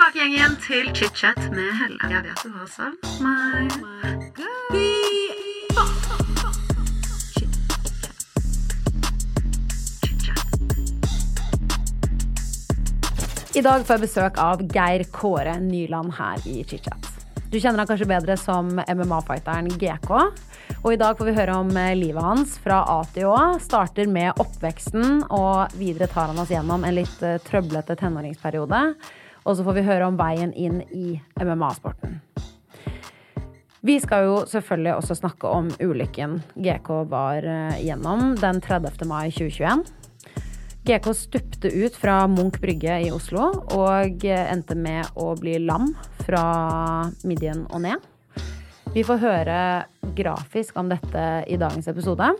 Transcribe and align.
tilbake 0.00 0.26
igjen 0.32 0.54
til 0.64 0.86
chit-chat 0.96 1.38
med 1.52 1.74
Helle. 1.76 2.08
Jeg 2.08 2.22
vet 2.24 2.40
du 2.40 2.48
har 2.54 2.68
savnet 2.72 3.20
meg. 3.20 3.68
I 13.52 13.62
dag 13.66 13.84
får 13.84 13.92
jeg 13.98 14.04
besøk 14.06 14.40
av 14.40 14.64
Geir 14.72 15.04
Kåre 15.12 15.58
Nyland 15.60 16.16
her 16.16 16.40
i 16.48 16.62
ChitChat. 16.64 17.10
Du 17.50 17.58
kjenner 17.60 17.82
han 17.82 17.90
kanskje 17.90 18.08
bedre 18.08 18.38
som 18.40 18.72
MMA-fighteren 18.80 19.68
GK. 19.76 20.10
Og 20.80 20.92
i 20.94 20.96
dag 20.96 21.18
får 21.18 21.28
vi 21.28 21.36
høre 21.36 21.60
om 21.60 21.76
eh, 21.76 21.92
livet 21.98 22.24
hans 22.24 22.56
fra 22.62 22.86
A 22.88 23.02
til 23.12 23.28
Å. 23.28 23.58
Starter 23.60 24.08
med 24.08 24.38
oppveksten, 24.40 25.26
og 25.28 25.74
videre 25.76 26.08
tar 26.08 26.30
han 26.30 26.40
oss 26.40 26.54
gjennom 26.54 26.88
en 26.88 26.96
litt 26.96 27.20
eh, 27.26 27.40
trøblete 27.44 27.98
tenåringsperiode. 28.00 28.94
Og 29.44 29.56
så 29.56 29.64
får 29.64 29.78
vi 29.78 29.86
høre 29.86 30.08
om 30.10 30.18
veien 30.20 30.52
inn 30.52 30.82
i 30.92 31.14
MMA-sporten. 31.40 32.18
Vi 33.80 33.96
skal 34.02 34.26
jo 34.28 34.34
selvfølgelig 34.44 34.92
også 34.98 35.16
snakke 35.16 35.48
om 35.48 35.70
ulykken 35.80 36.42
GK 36.60 36.90
var 37.08 37.46
eh, 37.48 37.78
gjennom 37.80 38.34
den 38.36 38.60
30. 38.60 39.06
mai 39.08 39.30
2021. 39.32 39.86
GK 40.84 41.08
stupte 41.16 41.70
ut 41.72 41.96
fra 41.96 42.26
Munch 42.28 42.60
brygge 42.60 42.98
i 43.06 43.10
Oslo 43.12 43.48
og 43.76 44.24
endte 44.24 44.76
med 44.76 45.08
å 45.16 45.32
bli 45.40 45.58
lam 45.64 45.94
fra 46.26 46.44
midjen 47.24 47.66
og 47.70 47.84
ned. 47.84 48.06
Vi 48.92 49.04
får 49.06 49.20
høre 49.22 49.58
grafisk 50.18 50.76
om 50.80 50.88
dette 50.90 51.26
i 51.48 51.56
dagens 51.60 51.88
episode. 51.88 52.32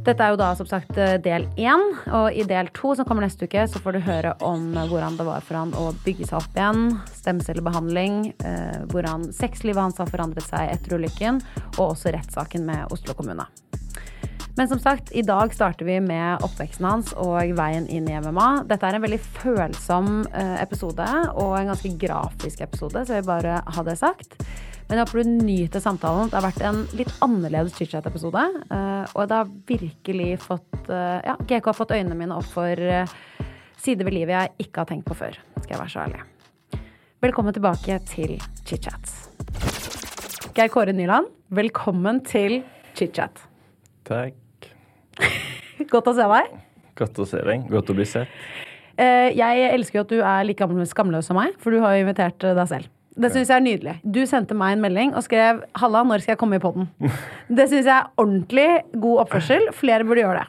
Dette 0.00 0.24
er 0.24 0.32
jo 0.32 0.38
da 0.40 0.54
som 0.56 0.64
sagt 0.64 0.96
del 0.96 1.44
én, 1.60 1.82
og 2.16 2.32
i 2.32 2.44
del 2.48 2.70
to 2.72 2.94
som 2.96 3.04
kommer 3.04 3.26
neste 3.26 3.44
uke, 3.44 3.66
så 3.68 3.82
får 3.84 3.98
du 3.98 4.06
høre 4.06 4.32
om 4.40 4.70
hvordan 4.72 5.18
det 5.18 5.26
var 5.28 5.44
for 5.44 5.58
han 5.60 5.74
å 5.76 5.90
bygge 6.06 6.30
seg 6.30 6.38
opp 6.38 6.56
igjen, 6.56 6.94
stemcellebehandling, 7.18 8.22
eh, 8.40 8.78
hvordan 8.94 9.28
sexlivet 9.36 9.82
hans 9.82 10.00
har 10.00 10.08
forandret 10.08 10.46
seg 10.48 10.72
etter 10.72 10.96
ulykken, 10.96 11.42
og 11.76 11.90
også 11.90 12.14
rettssaken 12.16 12.64
med 12.64 12.96
Oslo 12.96 13.12
kommune. 13.18 13.44
Men 14.56 14.68
som 14.72 14.80
sagt, 14.80 15.12
i 15.12 15.22
dag 15.22 15.52
starter 15.54 15.84
vi 15.84 15.98
med 16.00 16.42
oppveksten 16.48 16.88
hans 16.88 17.12
og 17.20 17.52
veien 17.56 17.86
inn 17.92 18.08
i 18.08 18.16
MMA. 18.24 18.48
Dette 18.72 18.88
er 18.88 18.96
en 18.96 19.04
veldig 19.04 19.20
følsom 19.36 20.10
eh, 20.32 20.56
episode 20.64 21.06
og 21.34 21.54
en 21.60 21.70
ganske 21.74 21.92
grafisk 22.00 22.64
episode, 22.64 23.04
så 23.04 23.18
jeg 23.18 23.26
vil 23.26 23.34
bare 23.34 23.60
ha 23.68 23.86
det 23.86 24.00
sagt. 24.00 24.40
Men 24.90 24.98
jeg 24.98 25.06
håper 25.06 25.20
du 25.22 25.28
nyter 25.46 25.82
samtalen. 25.84 26.30
Det 26.32 26.34
har 26.34 26.42
vært 26.48 26.62
en 26.66 26.80
litt 26.98 27.12
annerledes 27.22 27.76
chit-chat-episode. 27.78 28.42
eh, 28.74 29.04
Og 29.14 29.28
det 29.30 29.36
har 29.38 29.52
virkelig 29.70 30.30
fått 30.42 30.90
eh, 30.90 31.20
Ja, 31.28 31.36
GK 31.46 31.68
har 31.70 31.76
fått 31.78 31.94
øynene 31.94 32.16
mine 32.18 32.34
opp 32.34 32.48
for 32.50 32.74
eh, 32.74 33.06
sider 33.78 34.04
ved 34.08 34.16
livet 34.16 34.34
jeg 34.34 34.66
ikke 34.66 34.82
har 34.82 34.90
tenkt 34.90 35.06
på 35.06 35.14
før. 35.14 35.38
Skal 35.62 35.76
jeg 35.76 35.78
være 35.78 35.94
så 35.94 36.02
ærlig. 36.08 36.24
Velkommen 37.22 37.54
tilbake 37.54 38.00
til 38.10 38.34
chit-chat. 38.66 39.14
Geir 40.58 40.68
Kåre 40.74 40.92
Nyland, 40.96 41.30
velkommen 41.54 42.18
til 42.26 42.64
chit-chat. 42.98 43.44
Takk. 44.10 44.70
Godt 45.94 46.10
å 46.10 46.16
se 46.18 46.26
deg. 46.34 46.56
Godt 46.98 47.22
å 47.22 47.28
se 47.30 47.44
deg. 47.46 47.68
Godt 47.70 47.92
å 47.94 47.96
bli 47.96 48.08
sett. 48.08 48.32
Jeg 49.00 49.68
elsker 49.70 50.00
jo 50.00 50.02
at 50.02 50.10
du 50.10 50.18
er 50.20 50.42
like 50.44 50.58
gammel- 50.60 50.84
skamløs 50.90 51.30
som 51.30 51.38
meg, 51.38 51.54
for 51.62 51.70
du 51.72 51.78
har 51.80 51.94
jo 51.94 52.02
invitert 52.02 52.42
deg 52.42 52.66
selv. 52.68 52.90
Det 53.20 53.28
syns 53.34 53.50
jeg 53.50 53.56
er 53.58 53.64
nydelig. 53.64 53.94
Du 54.00 54.22
sendte 54.28 54.56
meg 54.56 54.74
en 54.74 54.84
melding 54.84 55.10
og 55.12 55.24
skrev 55.26 55.60
'Halla, 55.76 56.00
når 56.08 56.22
skal 56.24 56.32
jeg 56.32 56.40
komme 56.40 56.56
i 56.56 56.62
poden?' 56.62 56.88
Det 57.58 57.66
syns 57.68 57.84
jeg 57.84 57.96
er 57.96 58.08
ordentlig 58.16 58.68
god 58.96 59.24
oppførsel. 59.26 59.68
Flere 59.76 60.06
burde 60.08 60.24
gjøre 60.24 60.38
det. 60.40 60.46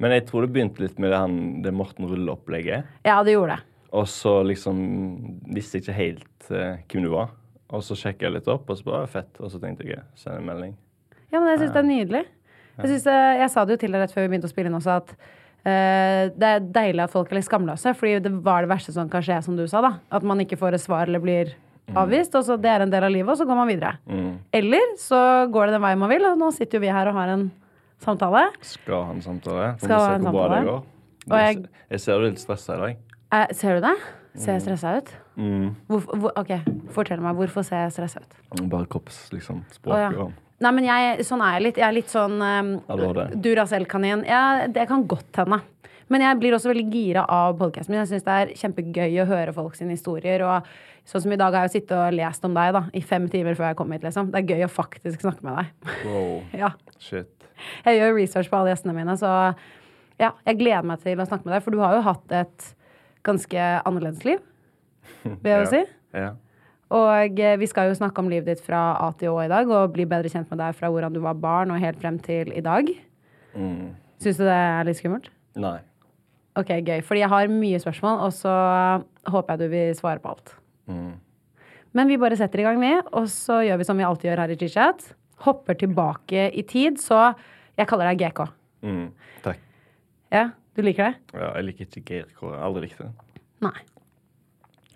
Men 0.00 0.14
jeg 0.16 0.26
tror 0.26 0.42
det 0.42 0.52
begynte 0.54 0.82
litt 0.82 0.98
med 0.98 1.12
det, 1.12 1.18
han, 1.20 1.62
det 1.62 1.72
Morten 1.76 2.08
Rulle-opplegget. 2.08 2.88
Ja, 3.04 3.20
det 3.22 3.36
gjorde 3.36 3.58
det. 3.58 3.66
Og 3.92 4.08
så 4.08 4.40
liksom 4.46 4.78
visste 5.54 5.78
jeg 5.78 5.84
ikke 5.84 5.98
helt 5.98 6.50
uh, 6.50 6.80
hvem 6.88 7.04
du 7.04 7.10
var. 7.12 7.34
Og 7.70 7.84
så 7.86 7.94
sjekka 7.94 8.26
jeg 8.26 8.38
litt 8.38 8.48
opp, 8.50 8.70
og 8.70 8.78
så 8.78 8.88
bare 8.88 9.10
fett. 9.10 9.30
Og 9.38 9.52
så 9.52 9.60
tenkte 9.62 9.86
jeg 9.86 10.02
send 10.18 10.40
en 10.40 10.48
melding. 10.48 10.74
Ja, 11.30 11.38
men 11.38 11.52
jeg 11.52 11.60
syns 11.62 11.74
det 11.76 11.82
er 11.82 11.90
nydelig. 11.90 12.24
Jeg, 12.80 12.88
synes, 12.88 13.06
uh, 13.06 13.34
jeg 13.44 13.52
sa 13.52 13.66
det 13.66 13.76
jo 13.76 13.82
til 13.84 13.94
deg 13.94 14.02
rett 14.02 14.16
før 14.16 14.26
vi 14.26 14.32
begynte 14.32 14.50
å 14.50 14.54
spille 14.54 14.72
inn 14.72 14.80
også, 14.80 15.02
at 15.02 15.36
Uh, 15.60 16.32
det 16.40 16.48
er 16.48 16.62
deilig 16.72 17.02
at 17.04 17.12
folk 17.12 17.28
er 17.28 17.36
litt 17.36 17.44
skamløse. 17.44 17.92
Fordi 17.92 18.14
det 18.24 18.30
var 18.46 18.64
det 18.64 18.70
verste 18.70 18.94
som 18.94 19.10
kan 19.12 19.20
skje, 19.20 19.42
som 19.44 19.58
du 19.58 19.66
sa. 19.68 19.82
da 19.84 19.90
At 20.08 20.24
man 20.24 20.40
ikke 20.40 20.56
får 20.56 20.72
et 20.72 20.80
svar 20.80 21.04
eller 21.04 21.20
blir 21.20 21.50
avvist. 21.96 22.34
Og 22.34 22.44
så 22.44 22.56
Det 22.60 22.70
er 22.70 22.80
en 22.82 22.90
del 22.90 23.04
av 23.04 23.10
livet, 23.10 23.28
og 23.30 23.36
så 23.38 23.46
går 23.46 23.56
man 23.56 23.68
videre. 23.68 23.96
Eller 24.52 24.94
så 24.98 25.46
går 25.50 25.66
det 25.66 25.72
den 25.78 25.82
veien 25.82 25.98
man 25.98 26.08
vil, 26.10 26.24
og 26.26 26.38
nå 26.38 26.52
sitter 26.52 26.78
jo 26.78 26.80
vi 26.80 26.88
her 26.92 27.08
og 27.08 27.14
har 27.14 27.28
en 27.28 27.50
samtale. 28.00 28.46
Skal 28.62 29.04
ha 29.04 29.10
en 29.12 29.20
samtale. 29.22 29.78
Skal 29.78 29.88
vi 29.88 29.94
ha 29.94 30.14
en 30.14 30.22
samtale. 30.22 30.82
jeg- 31.28 31.66
jeg 31.90 32.00
ser 32.00 32.18
du 32.18 32.24
er 32.26 32.30
litt 32.30 32.38
stressa 32.38 32.74
i 32.74 32.80
dag. 32.80 32.96
Eh, 33.32 33.46
ser 33.52 33.80
du 33.80 33.86
det? 33.86 33.96
Ser 34.36 34.52
jeg 34.58 34.62
stressa 34.62 34.96
ut? 34.98 35.08
Mm. 35.36 35.74
Hvorfor, 35.88 36.18
hvor, 36.18 36.32
ok, 36.36 36.60
Fortell 36.90 37.20
meg. 37.20 37.34
Hvorfor 37.36 37.64
ser 37.64 37.76
jeg 37.88 37.92
stressa 37.92 38.20
ut? 38.20 38.68
Bare 38.70 38.86
kropps, 38.86 39.30
liksom. 39.32 39.64
Å, 39.86 39.90
Oh, 39.92 39.96
ja. 39.96 40.28
Nei, 40.60 40.70
men 40.72 40.84
jeg, 40.84 41.20
sånn 41.20 41.40
er 41.40 41.58
jeg 41.58 41.62
litt. 41.62 41.76
Jeg 41.76 41.88
er 41.88 41.92
litt 41.92 42.08
sånn 42.08 42.40
um. 42.42 42.80
Duracell-kanin. 43.40 44.24
Ja, 44.26 44.66
det 44.66 44.86
kan 44.88 45.06
godt 45.08 45.32
hende. 45.36 45.60
Men 46.10 46.20
jeg 46.20 46.40
blir 46.40 46.52
også 46.56 46.72
veldig 46.74 46.90
gira 46.92 47.24
av 47.28 47.56
podkasten 47.58 47.90
min. 47.94 48.00
Jeg 48.04 48.08
syns 48.20 48.24
det 48.24 48.34
er 48.34 48.54
kjempegøy 48.58 49.22
å 49.22 49.26
høre 49.30 49.54
folk 49.54 49.74
sine 49.78 49.90
historier. 49.94 50.42
Og 50.42 50.64
sånn 51.10 51.24
som 51.24 51.34
i 51.34 51.38
dag 51.40 51.54
har 51.54 51.66
jeg 51.66 51.70
jo 51.70 51.76
sittet 51.78 51.96
og 51.98 52.16
lest 52.16 52.44
om 52.46 52.56
deg 52.56 52.72
da, 52.76 52.84
i 52.94 53.02
fem 53.02 53.26
timer 53.30 53.56
før 53.58 53.70
jeg 53.70 53.78
kom 53.80 53.94
hit. 53.94 54.04
liksom. 54.06 54.30
Det 54.30 54.40
er 54.40 54.54
gøy 54.54 54.66
å 54.66 54.72
faktisk 54.72 55.24
snakke 55.24 55.46
med 55.46 55.58
deg. 55.58 55.94
Wow. 56.06 56.36
ja. 56.62 56.72
Shit. 57.02 57.48
Jeg 57.84 57.98
gjør 57.98 58.14
research 58.16 58.50
på 58.50 58.60
alle 58.60 58.72
gjestene 58.72 58.94
mine, 58.96 59.16
så 59.20 59.30
ja, 60.20 60.34
jeg 60.46 60.60
gleder 60.60 60.86
meg 60.86 61.02
til 61.02 61.20
å 61.20 61.26
snakke 61.26 61.48
med 61.48 61.56
deg. 61.56 61.64
For 61.64 61.74
du 61.74 61.82
har 61.82 61.96
jo 61.96 62.04
hatt 62.06 62.36
et 62.36 62.70
ganske 63.26 63.66
annerledes 63.88 64.22
liv, 64.28 64.40
vil 65.42 65.52
jeg 65.52 65.66
jo 65.66 65.72
si. 65.74 65.82
Ja. 66.16 66.30
Og 66.90 67.38
eh, 67.38 67.58
vi 67.60 67.68
skal 67.70 67.90
jo 67.90 67.98
snakke 67.98 68.22
om 68.22 68.30
livet 68.32 68.48
ditt 68.50 68.64
fra 68.64 68.80
A 68.98 69.10
til 69.18 69.34
Å 69.34 69.44
i 69.44 69.50
dag, 69.50 69.68
og 69.70 69.92
bli 69.94 70.08
bedre 70.10 70.30
kjent 70.32 70.50
med 70.50 70.58
deg 70.62 70.78
fra 70.78 70.90
hvordan 70.90 71.14
du 71.14 71.20
var 71.22 71.38
barn 71.38 71.74
og 71.74 71.82
helt 71.82 72.00
frem 72.02 72.18
til 72.22 72.50
i 72.54 72.64
dag. 72.64 72.90
Mm. 73.54 73.92
Syns 74.22 74.40
du 74.40 74.46
det 74.46 74.56
er 74.56 74.88
litt 74.88 74.98
skummelt? 74.98 75.30
Nei. 75.58 75.78
Ok, 76.58 76.72
gøy. 76.82 76.98
Fordi 77.06 77.22
jeg 77.22 77.30
har 77.30 77.52
mye 77.52 77.78
spørsmål, 77.82 78.24
og 78.26 78.34
så 78.34 78.54
håper 79.30 79.54
jeg 79.54 79.62
du 79.62 79.72
vil 79.76 79.94
svare 79.98 80.22
på 80.22 80.32
alt. 80.34 80.56
Mm. 80.90 81.14
Men 81.96 82.10
vi 82.10 82.18
bare 82.22 82.38
setter 82.38 82.62
i 82.62 82.66
gang, 82.66 82.78
vi, 82.82 82.92
og 83.18 83.26
så 83.30 83.60
gjør 83.66 83.80
vi 83.80 83.86
som 83.88 83.98
vi 83.98 84.06
alltid 84.06 84.30
gjør 84.30 84.42
her 84.44 84.52
i 84.54 84.58
Chit-chat. 84.60 85.08
Hopper 85.46 85.78
tilbake 85.80 86.48
i 86.54 86.62
tid, 86.68 87.00
så 87.02 87.32
jeg 87.78 87.88
kaller 87.90 88.10
deg 88.12 88.20
GK. 88.22 88.44
Mm. 88.86 89.06
Takk. 89.44 89.62
Ja, 90.30 90.44
du 90.76 90.82
liker 90.86 91.08
det? 91.10 91.38
Ja, 91.40 91.48
jeg 91.58 91.66
liker 91.70 91.88
ikke 91.88 92.04
GK. 92.04 92.20
Jeg 92.20 92.52
har 92.52 92.62
Aldri 92.68 92.86
likt 92.86 93.00
det. 93.02 93.10
Nei. 93.64 93.74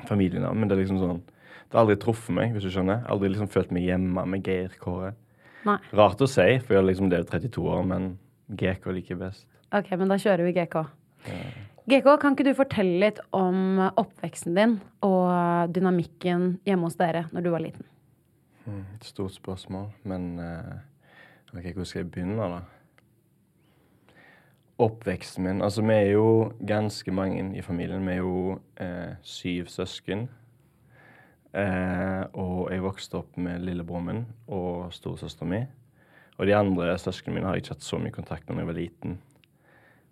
Familienavn. 0.08 0.60
Men 0.60 0.70
det 0.70 0.76
er 0.76 0.84
liksom 0.84 1.00
sånn 1.00 1.22
Det 1.24 1.78
har 1.78 1.82
aldri 1.86 1.96
truffet 1.98 2.36
meg, 2.36 2.52
hvis 2.54 2.66
du 2.68 2.70
skjønner. 2.70 3.02
Aldri 3.10 3.32
liksom 3.32 3.50
følt 3.50 3.72
meg 3.74 3.88
hjemme 3.88 4.26
med 4.30 4.46
Kåre. 4.78 5.14
Nei. 5.64 5.78
Rart 5.96 6.20
å 6.22 6.28
si, 6.28 6.44
for 6.60 6.76
jeg 6.76 6.82
har 6.82 6.86
liksom 6.86 7.10
levd 7.10 7.32
32 7.32 7.64
år, 7.72 7.82
men 7.88 8.12
GK 8.52 8.92
liker 8.94 9.18
best. 9.18 9.46
Ok, 9.74 9.88
men 9.98 10.12
da 10.12 10.20
kjører 10.20 10.44
vi 10.46 10.52
GK. 10.54 10.84
GK, 11.84 12.06
kan 12.16 12.32
ikke 12.32 12.46
du 12.46 12.54
fortelle 12.56 13.00
litt 13.02 13.18
om 13.36 13.80
oppveksten 13.90 14.56
din 14.56 14.78
og 15.04 15.72
dynamikken 15.74 16.54
hjemme 16.64 16.88
hos 16.88 16.96
dere 16.96 17.26
når 17.34 17.44
du 17.44 17.50
var 17.52 17.64
liten? 17.64 17.88
Mm, 18.64 18.86
et 18.96 19.04
stort 19.04 19.34
spørsmål, 19.34 19.90
men 20.08 20.38
eh, 20.40 20.78
ok, 21.52 21.74
hvor 21.76 21.84
skal 21.84 22.00
jeg 22.00 22.10
begynne, 22.14 22.48
da? 22.54 22.62
Oppveksten 24.80 25.44
min 25.44 25.60
Altså, 25.62 25.84
vi 25.84 25.92
er 25.92 26.14
jo 26.16 26.52
ganske 26.66 27.12
mange 27.12 27.44
i 27.54 27.62
familien. 27.62 28.06
Vi 28.08 28.12
er 28.12 28.24
jo 28.24 28.56
eh, 28.80 29.12
syv 29.22 29.68
søsken. 29.70 30.24
Eh, 31.54 32.24
og 32.32 32.72
jeg 32.72 32.82
vokste 32.82 33.20
opp 33.20 33.36
med 33.36 33.62
lillebroren 33.62 34.08
min 34.08 34.24
og 34.48 34.88
storesøsteren 34.92 35.52
min. 35.52 35.68
Og 36.40 36.48
de 36.48 36.56
andre 36.56 36.96
søsknene 36.98 37.36
mine 37.36 37.46
har 37.46 37.54
jeg 37.54 37.62
ikke 37.62 37.76
hatt 37.76 37.86
så 37.86 38.00
mye 38.02 38.16
kontakt 38.16 38.48
med 38.48 38.56
da 38.56 38.64
jeg 38.64 38.72
var 38.72 38.80
liten. 38.80 39.18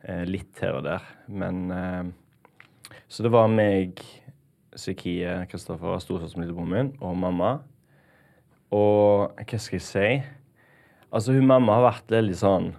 Eh, 0.02 0.24
litt 0.26 0.58
her 0.62 0.80
og 0.80 0.86
der. 0.86 1.04
Men 1.30 1.70
eh, 1.70 2.04
Så 3.06 3.22
det 3.22 3.30
var 3.32 3.50
meg, 3.52 4.00
Sikie, 4.74 5.42
Kristoffer, 5.50 5.98
storesøsteren 6.00 6.42
min, 6.42 6.48
lillebroren 6.48 6.72
min, 6.72 6.92
og 7.04 7.18
mamma. 7.20 7.50
Og 8.72 9.36
hva 9.36 9.58
skal 9.60 9.78
jeg 9.78 9.84
si? 9.86 10.06
Altså, 11.12 11.36
hun 11.36 11.46
mamma 11.46 11.76
har 11.76 11.90
vært 11.90 12.12
veldig 12.14 12.36
sånn 12.40 12.70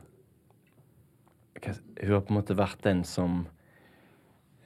Hun 1.62 2.10
har 2.10 2.24
på 2.26 2.34
en 2.34 2.38
måte 2.40 2.56
vært 2.58 2.80
den 2.82 3.04
som 3.06 3.44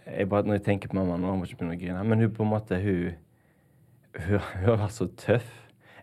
jeg 0.07 0.29
bare, 0.31 0.47
Når 0.47 0.55
jeg 0.55 0.63
tenker 0.69 0.87
på 0.87 0.95
mamma 0.95 1.17
nå, 1.19 1.33
jeg 1.33 1.41
må 1.41 1.49
ikke 1.49 1.57
begynne 1.59 1.75
å 1.75 1.81
grine, 1.81 2.03
men 2.07 2.23
hun 2.23 2.31
på 2.31 2.45
en 2.45 2.53
måte 2.53 2.79
hun, 2.79 3.17
hun, 4.15 4.39
hun 4.39 4.69
har 4.69 4.79
vært 4.85 4.95
så 4.95 5.09
tøff. 5.19 5.49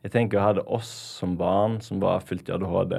Jeg 0.05 0.13
tenker 0.13 0.43
hun 0.43 0.51
hadde 0.51 0.67
oss 0.77 0.91
som 0.93 1.39
barn 1.41 1.79
som 1.81 2.03
var 2.05 2.21
fullt 2.29 2.51
i 2.51 2.53
ADHD, 2.53 2.93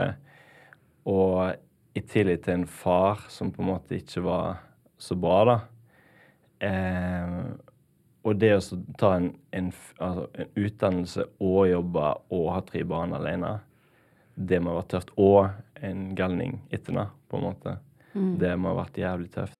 og 1.14 1.62
i 1.96 2.04
tillegg 2.04 2.44
til 2.44 2.60
en 2.60 2.68
far 2.68 3.24
som 3.32 3.52
på 3.56 3.64
en 3.64 3.72
måte 3.72 4.00
ikke 4.00 4.24
var 4.26 4.60
så 5.00 5.16
bra, 5.20 5.38
da. 5.48 5.58
Eh, 6.66 7.38
og 8.26 8.40
det 8.42 8.52
å 8.58 8.62
ta 8.98 9.14
en, 9.20 9.30
en, 9.54 9.72
altså, 10.02 10.26
en 10.34 10.52
utdannelse 10.58 11.28
og 11.46 11.68
jobbe 11.70 12.06
og 12.36 12.46
ha 12.56 12.62
tre 12.66 12.82
barn 12.88 13.14
alene, 13.14 13.60
det 14.36 14.60
må 14.60 14.74
ha 14.74 14.80
vært 14.82 14.96
tøft. 14.96 15.14
Og 15.22 15.86
en 15.86 16.08
galning 16.18 16.58
etter 16.74 16.98
det, 16.98 17.06
på 17.30 17.38
en 17.40 17.46
måte. 17.46 17.76
Det 18.42 18.56
må 18.58 18.72
ha 18.74 18.80
vært 18.82 18.98
jævlig 19.00 19.30
tøft. 19.36 19.60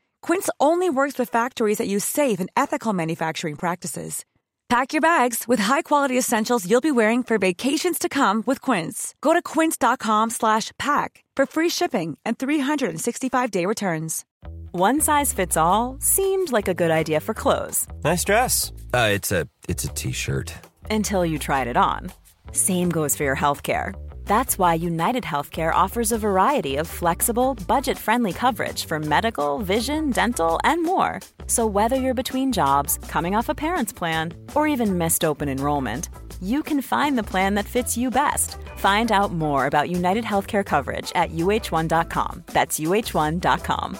Quince 0.21 0.49
only 0.59 0.89
works 0.89 1.17
with 1.19 1.29
factories 1.29 1.77
that 1.77 1.87
use 1.87 2.05
safe 2.05 2.39
and 2.39 2.49
ethical 2.55 2.93
manufacturing 2.93 3.55
practices. 3.55 4.23
Pack 4.69 4.93
your 4.93 5.01
bags 5.01 5.47
with 5.49 5.59
high-quality 5.59 6.17
essentials 6.17 6.65
you'll 6.69 6.79
be 6.81 6.91
wearing 6.91 7.23
for 7.23 7.37
vacations 7.37 7.99
to 7.99 8.07
come 8.07 8.41
with 8.45 8.61
Quince. 8.61 9.13
Go 9.21 9.33
to 9.33 9.41
quince.com/pack 9.41 11.23
for 11.37 11.45
free 11.45 11.69
shipping 11.69 12.17
and 12.23 12.37
365-day 12.37 13.65
returns. 13.65 14.23
One 14.71 15.01
size 15.01 15.33
fits 15.33 15.57
all 15.57 15.97
seemed 15.99 16.51
like 16.53 16.69
a 16.69 16.73
good 16.73 16.91
idea 16.91 17.19
for 17.19 17.33
clothes 17.33 17.85
Nice 18.03 18.23
dress. 18.23 18.71
Uh, 18.93 19.09
it's 19.11 19.31
a 19.31 19.47
it's 19.67 19.83
a 19.83 19.89
t-shirt. 19.89 20.53
until 20.89 21.25
you 21.25 21.37
tried 21.39 21.67
it 21.67 21.75
on. 21.77 22.11
Same 22.53 22.89
goes 22.89 23.15
for 23.17 23.23
your 23.25 23.35
healthcare. 23.35 23.93
That's 24.25 24.57
why 24.57 24.75
United 24.75 25.23
Healthcare 25.23 25.73
offers 25.73 26.11
a 26.11 26.17
variety 26.17 26.77
of 26.77 26.87
flexible, 26.87 27.55
budget 27.67 27.97
friendly 27.97 28.31
coverage 28.33 28.85
for 28.85 28.99
medical, 28.99 29.59
vision, 29.59 30.09
dental, 30.11 30.59
and 30.63 30.83
more. 30.83 31.19
So, 31.47 31.65
whether 31.67 31.97
you're 31.97 32.23
between 32.23 32.53
jobs, 32.53 32.97
coming 33.09 33.35
off 33.35 33.49
a 33.49 33.55
parent's 33.55 33.93
plan, 33.93 34.33
or 34.55 34.67
even 34.67 34.97
missed 34.97 35.25
open 35.25 35.49
enrollment, 35.49 36.09
you 36.41 36.63
can 36.63 36.81
find 36.81 37.17
the 37.17 37.29
plan 37.29 37.55
that 37.55 37.65
fits 37.65 37.97
you 37.97 38.09
best. 38.09 38.57
Find 38.77 39.11
out 39.11 39.33
more 39.33 39.67
about 39.67 39.89
United 39.89 40.23
Healthcare 40.23 40.65
coverage 40.65 41.11
at 41.13 41.31
uh1.com. 41.31 42.43
That's 42.47 42.79
uh1.com. 42.79 43.97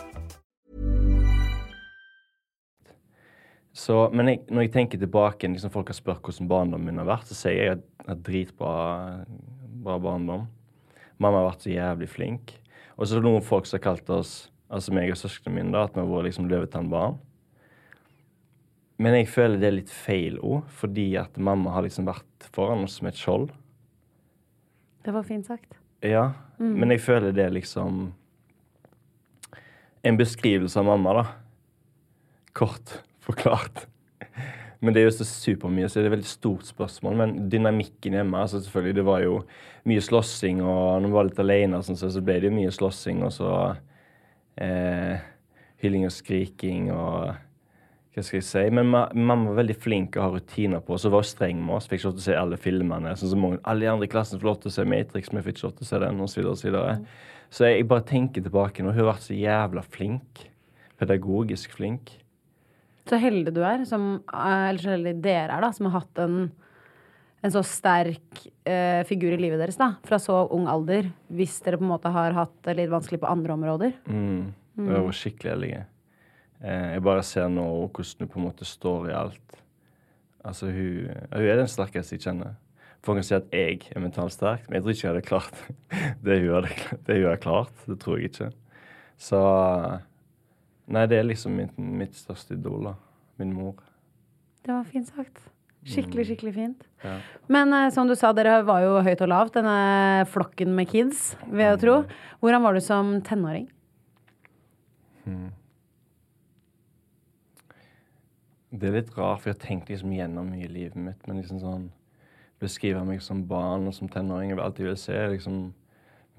Så, 3.74 4.10
men 4.14 4.28
jeg, 4.28 4.40
når 4.50 4.62
jeg 4.62 4.72
tenker 4.72 5.00
tilbake, 5.00 5.48
liksom 5.48 5.72
folk 5.72 5.88
har 5.88 5.96
spurt 5.96 6.26
hvordan 6.26 6.48
barndommen 6.48 6.90
min 6.92 7.00
har 7.00 7.08
vært, 7.08 7.30
så 7.30 7.38
sier 7.38 7.64
jeg 7.64 7.78
at 8.12 8.24
bra 9.82 9.98
barndom. 10.02 10.48
Mamma 11.22 11.42
har 11.42 11.52
vært 11.52 11.66
så 11.66 11.74
jævlig 11.74 12.10
flink. 12.10 12.56
Og 12.98 13.08
så 13.08 13.16
er 13.18 13.22
det 13.22 13.30
noen 13.30 13.46
folk 13.46 13.68
som 13.68 13.80
har 13.80 13.86
kalt 13.86 14.10
oss, 14.14 14.32
altså 14.72 14.94
meg 14.96 15.12
og 15.14 15.20
søsknene 15.20 15.58
mine, 15.58 15.74
da, 15.74 15.86
at 15.88 15.96
vi 15.96 16.02
har 16.04 16.10
vært 16.10 16.30
liksom 16.30 16.50
løvetannbarn. 16.52 17.20
Men 19.02 19.18
jeg 19.18 19.32
føler 19.34 19.58
det 19.58 19.70
er 19.70 19.78
litt 19.80 19.94
feil 19.94 20.38
òg, 20.46 20.68
fordi 20.78 21.08
at 21.18 21.40
mamma 21.42 21.74
har 21.74 21.86
liksom 21.88 22.06
vært 22.10 22.50
foran 22.54 22.86
oss 22.86 23.00
som 23.00 23.10
et 23.10 23.18
skjold. 23.18 23.50
Det 25.02 25.14
var 25.16 25.26
fint 25.26 25.48
sagt. 25.50 25.74
Ja, 26.06 26.32
men 26.58 26.94
jeg 26.94 27.02
føler 27.02 27.34
det 27.34 27.44
er 27.46 27.54
liksom 27.54 28.12
En 30.02 30.18
beskrivelse 30.18 30.80
av 30.82 30.88
mamma, 30.88 31.12
da. 31.14 31.24
Kort 32.58 33.04
forklart. 33.22 33.84
Men 34.82 34.96
det 34.96 35.02
er 35.02 35.06
jo 35.06 35.14
så 35.14 35.28
supermye, 35.30 35.88
så 35.90 36.00
det 36.00 36.08
er 36.08 36.10
et 36.10 36.16
veldig 36.16 36.30
stort 36.32 36.66
spørsmål. 36.66 37.18
Men 37.20 37.36
dynamikken 37.54 38.18
hjemme 38.18 38.40
altså 38.42 38.64
selvfølgelig, 38.64 38.96
Det 38.96 39.06
var 39.06 39.22
jo 39.22 39.36
mye 39.86 40.02
slåssing, 40.02 40.62
og 40.62 41.02
når 41.02 41.08
vi 41.08 41.14
var 41.14 41.28
litt 41.30 41.40
alene, 41.40 41.84
sånn, 41.86 42.00
så 42.00 42.10
så 42.10 42.22
ble 42.26 42.40
det 42.40 42.50
jo 42.50 42.56
mye 42.56 42.74
slåssing, 42.74 43.22
og 43.24 43.32
så 43.36 43.52
eh, 44.58 45.22
hylling 45.82 46.06
og 46.10 46.14
skriking 46.16 46.92
og 46.94 47.36
hva 48.12 48.24
skal 48.28 48.42
jeg 48.42 48.44
si? 48.44 48.64
Men 48.76 48.90
ma 48.92 49.06
mamma 49.16 49.54
var 49.54 49.62
veldig 49.62 49.78
flink 49.80 50.18
å 50.20 50.26
ha 50.26 50.32
rutiner 50.34 50.82
på, 50.84 50.98
og 50.98 51.00
så 51.00 51.12
var 51.14 51.24
streng 51.24 51.62
med 51.64 51.78
oss. 51.78 51.86
Fikk 51.88 52.02
ikke 52.02 52.10
lov 52.10 52.16
til 52.18 52.24
å 52.24 52.26
se 52.26 52.40
alle 52.42 52.58
filmene. 52.60 53.14
sånn 53.16 53.32
som 53.32 53.40
mange, 53.40 53.60
Alle 53.64 53.86
i 53.86 53.88
andre 53.88 54.10
i 54.10 54.12
klassen 54.12 54.40
får 54.40 54.50
lov 54.50 54.58
til 54.62 54.72
å 54.72 54.74
se 54.76 54.84
Matrix, 54.84 55.32
men 55.32 55.40
jeg 55.40 55.46
fikk 55.46 55.58
ikke 55.58 55.68
lov 55.70 55.78
til 55.78 55.86
å 55.86 55.92
se 55.92 56.00
den, 56.04 56.20
osv. 56.20 56.42
Så, 56.44 56.68
videre, 56.68 56.82
og 56.82 57.06
så, 57.06 57.56
så 57.56 57.70
jeg 57.70 57.88
bare 57.88 58.04
tenker 58.04 58.44
tilbake 58.44 58.84
nå. 58.84 58.92
Hun 58.92 59.00
har 59.00 59.14
vært 59.14 59.30
så 59.30 59.38
jævla 59.38 59.86
flink. 59.88 60.44
Pedagogisk 61.00 61.72
flink. 61.72 62.12
Så 63.12 63.20
heldig 63.20 63.52
du 63.52 63.60
er, 63.68 63.84
som, 63.88 64.22
eh, 64.32 64.66
eller 64.70 64.80
så 64.80 64.94
heldig 64.94 65.18
dere 65.20 65.58
er, 65.58 65.64
da, 65.66 65.72
som 65.76 65.90
har 65.90 66.00
hatt 66.00 66.22
en, 66.24 66.46
en 67.44 67.52
så 67.52 67.64
sterk 67.68 68.46
eh, 68.64 69.02
figur 69.10 69.36
i 69.36 69.42
livet 69.42 69.60
deres 69.60 69.80
da, 69.80 69.90
fra 70.08 70.20
så 70.22 70.46
ung 70.56 70.70
alder, 70.72 71.10
hvis 71.28 71.58
dere 71.66 71.82
på 71.82 71.84
en 71.84 71.92
måte 71.92 72.12
har 72.16 72.38
hatt 72.38 72.56
det 72.64 72.78
litt 72.80 72.94
vanskelig 72.94 73.20
på 73.20 73.28
andre 73.28 73.58
områder. 73.58 73.98
Mm. 74.08 74.54
Det 74.80 75.02
var 75.04 75.18
skikkelig 75.18 75.52
heldig. 75.52 75.72
Eh, 76.64 76.88
jeg 76.96 77.04
bare 77.04 77.28
ser 77.28 77.52
nå 77.52 77.68
hvordan 77.84 78.24
hun 78.24 78.32
på 78.32 78.40
en 78.40 78.48
måte 78.48 78.68
står 78.70 79.12
i 79.12 79.18
alt. 79.26 79.58
Altså, 80.48 80.72
hun, 80.72 81.12
hun 81.34 81.48
er 81.52 81.60
den 81.60 81.70
sterkeste 81.70 82.16
jeg 82.16 82.24
kjenner. 82.30 82.56
Folk 83.04 83.18
kan 83.18 83.26
si 83.26 83.36
at 83.36 83.52
jeg 83.54 83.82
er 83.92 84.02
mentalt 84.02 84.38
sterk, 84.38 84.68
men 84.70 84.78
jeg 84.78 84.86
tror 84.86 84.96
ikke 84.96 85.08
jeg 85.08 85.12
hadde 85.12 85.28
klart 85.28 85.62
det 86.26 86.40
hun, 86.46 86.54
hadde, 86.56 87.00
det 87.10 87.20
hun 87.20 87.28
har 87.28 87.44
klart. 87.44 87.86
Det 87.90 88.00
tror 88.00 88.22
jeg 88.22 88.32
ikke. 88.32 88.52
Så 89.22 89.42
Nei, 90.92 91.06
det 91.08 91.22
er 91.22 91.28
liksom 91.28 91.56
mitt, 91.56 91.78
mitt 91.80 92.18
største 92.20 92.58
idol, 92.58 92.92
da. 92.92 92.96
Min 93.40 93.54
mor. 93.56 93.80
Det 94.66 94.74
var 94.74 94.84
fint 94.90 95.08
sagt. 95.10 95.40
Skikkelig, 95.88 96.28
skikkelig 96.30 96.52
fint. 96.54 96.84
Ja. 97.02 97.16
Men 97.50 97.74
eh, 97.74 97.88
som 97.94 98.10
du 98.10 98.14
sa, 98.18 98.30
dere 98.38 98.60
var 98.68 98.84
jo 98.84 99.00
høyt 99.02 99.24
og 99.26 99.32
lavt, 99.32 99.56
denne 99.56 100.28
flokken 100.30 100.76
med 100.78 100.92
kids, 100.92 101.32
vil 101.48 101.66
jeg 101.66 101.80
tro. 101.82 101.96
Hvordan 102.44 102.68
var 102.68 102.78
du 102.78 102.84
som 102.86 103.16
tenåring? 103.26 103.66
Det 108.72 108.88
er 108.88 108.96
litt 108.96 109.10
rart, 109.18 109.42
for 109.42 109.52
jeg 109.52 109.58
har 109.58 109.66
tenkt 109.66 109.90
liksom 109.92 110.14
gjennom 110.16 110.48
mye 110.54 110.68
i 110.68 110.72
livet 110.72 110.96
mitt, 111.00 111.26
men 111.28 111.42
liksom 111.42 111.60
sånn 111.64 111.90
Beskrive 112.62 113.00
meg 113.02 113.24
som 113.26 113.40
barn 113.50 113.88
og 113.90 113.94
som 113.98 114.10
tenåring 114.12 114.52
Jeg 114.52 114.58
vil 114.60 114.64
alltid 114.64 114.86
vil 114.86 114.98
se 115.02 115.16
liksom 115.32 115.56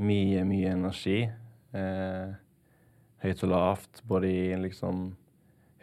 mye, 0.03 0.45
mye 0.47 0.71
energi. 0.71 1.17
Eh, 1.75 2.29
høyt 3.23 3.43
og 3.47 3.53
lavt, 3.53 4.03
både 4.09 4.31
i 4.31 4.57
liksom 4.61 5.13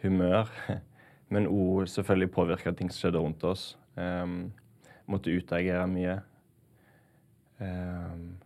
humør, 0.02 0.50
men 1.32 1.48
òg 1.48 1.88
selvfølgelig 1.90 2.32
påvirka 2.34 2.74
ting 2.76 2.90
som 2.92 3.04
skjedde 3.04 3.22
rundt 3.22 3.44
oss. 3.48 3.64
Um, 3.96 4.52
måtte 5.10 5.34
utagere 5.34 5.86
mye. 5.90 6.20
Um, 7.60 8.38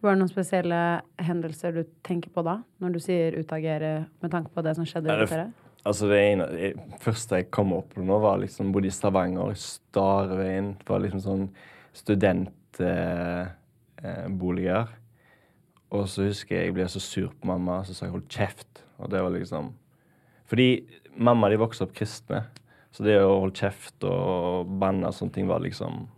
Var 0.00 0.14
det 0.14 0.20
noen 0.20 0.30
spesielle 0.30 0.80
hendelser 1.20 1.74
du 1.74 1.82
tenker 2.06 2.32
på 2.32 2.44
da, 2.46 2.60
når 2.82 2.94
du 2.94 3.00
sier 3.02 3.38
utagere 3.38 4.06
med 4.22 4.32
tanke 4.32 4.52
på 4.54 4.62
det 4.64 4.76
som 4.78 4.86
skjedde 4.88 5.14
rundt 5.14 5.34
dere? 5.34 5.48
Altså 5.86 6.08
det 6.10 6.18
ene, 6.20 6.46
det 6.52 6.98
første 7.00 7.38
jeg 7.38 7.50
kom 7.54 7.72
opp 7.76 7.94
på 7.94 8.02
nå, 8.04 8.16
var 8.20 8.40
liksom 8.42 8.72
bodde 8.74 8.90
i 8.90 8.94
Stavanger, 8.94 9.54
Starveien. 9.56 10.74
Det 10.80 10.90
var 10.90 11.00
liksom 11.04 11.22
sånn 11.24 11.46
studentboliger. 11.96 13.54
Eh, 13.98 14.28
boliger. 14.28 14.86
Og 15.90 16.08
så 16.10 16.26
husker 16.28 16.56
jeg 16.56 16.68
jeg 16.68 16.76
ble 16.76 16.86
så 16.88 17.00
sur 17.00 17.32
på 17.32 17.48
mamma, 17.48 17.82
så 17.84 17.94
sa 17.94 18.06
jeg 18.06 18.12
'hold 18.12 18.28
kjeft'. 18.28 18.82
Og 18.98 19.10
det 19.10 19.22
var 19.22 19.30
liksom 19.30 19.72
Fordi 20.46 20.84
mamma 21.16 21.48
de 21.48 21.56
vokste 21.56 21.82
opp 21.82 21.94
kristne. 21.94 22.46
Så 22.90 23.04
det 23.04 23.18
å 23.20 23.40
holde 23.40 23.54
kjeft 23.54 24.04
og 24.04 24.78
banne 24.80 25.06
og 25.06 25.14
sånne 25.14 25.32
ting 25.32 25.46
var 25.46 25.60
liksom 25.60 26.08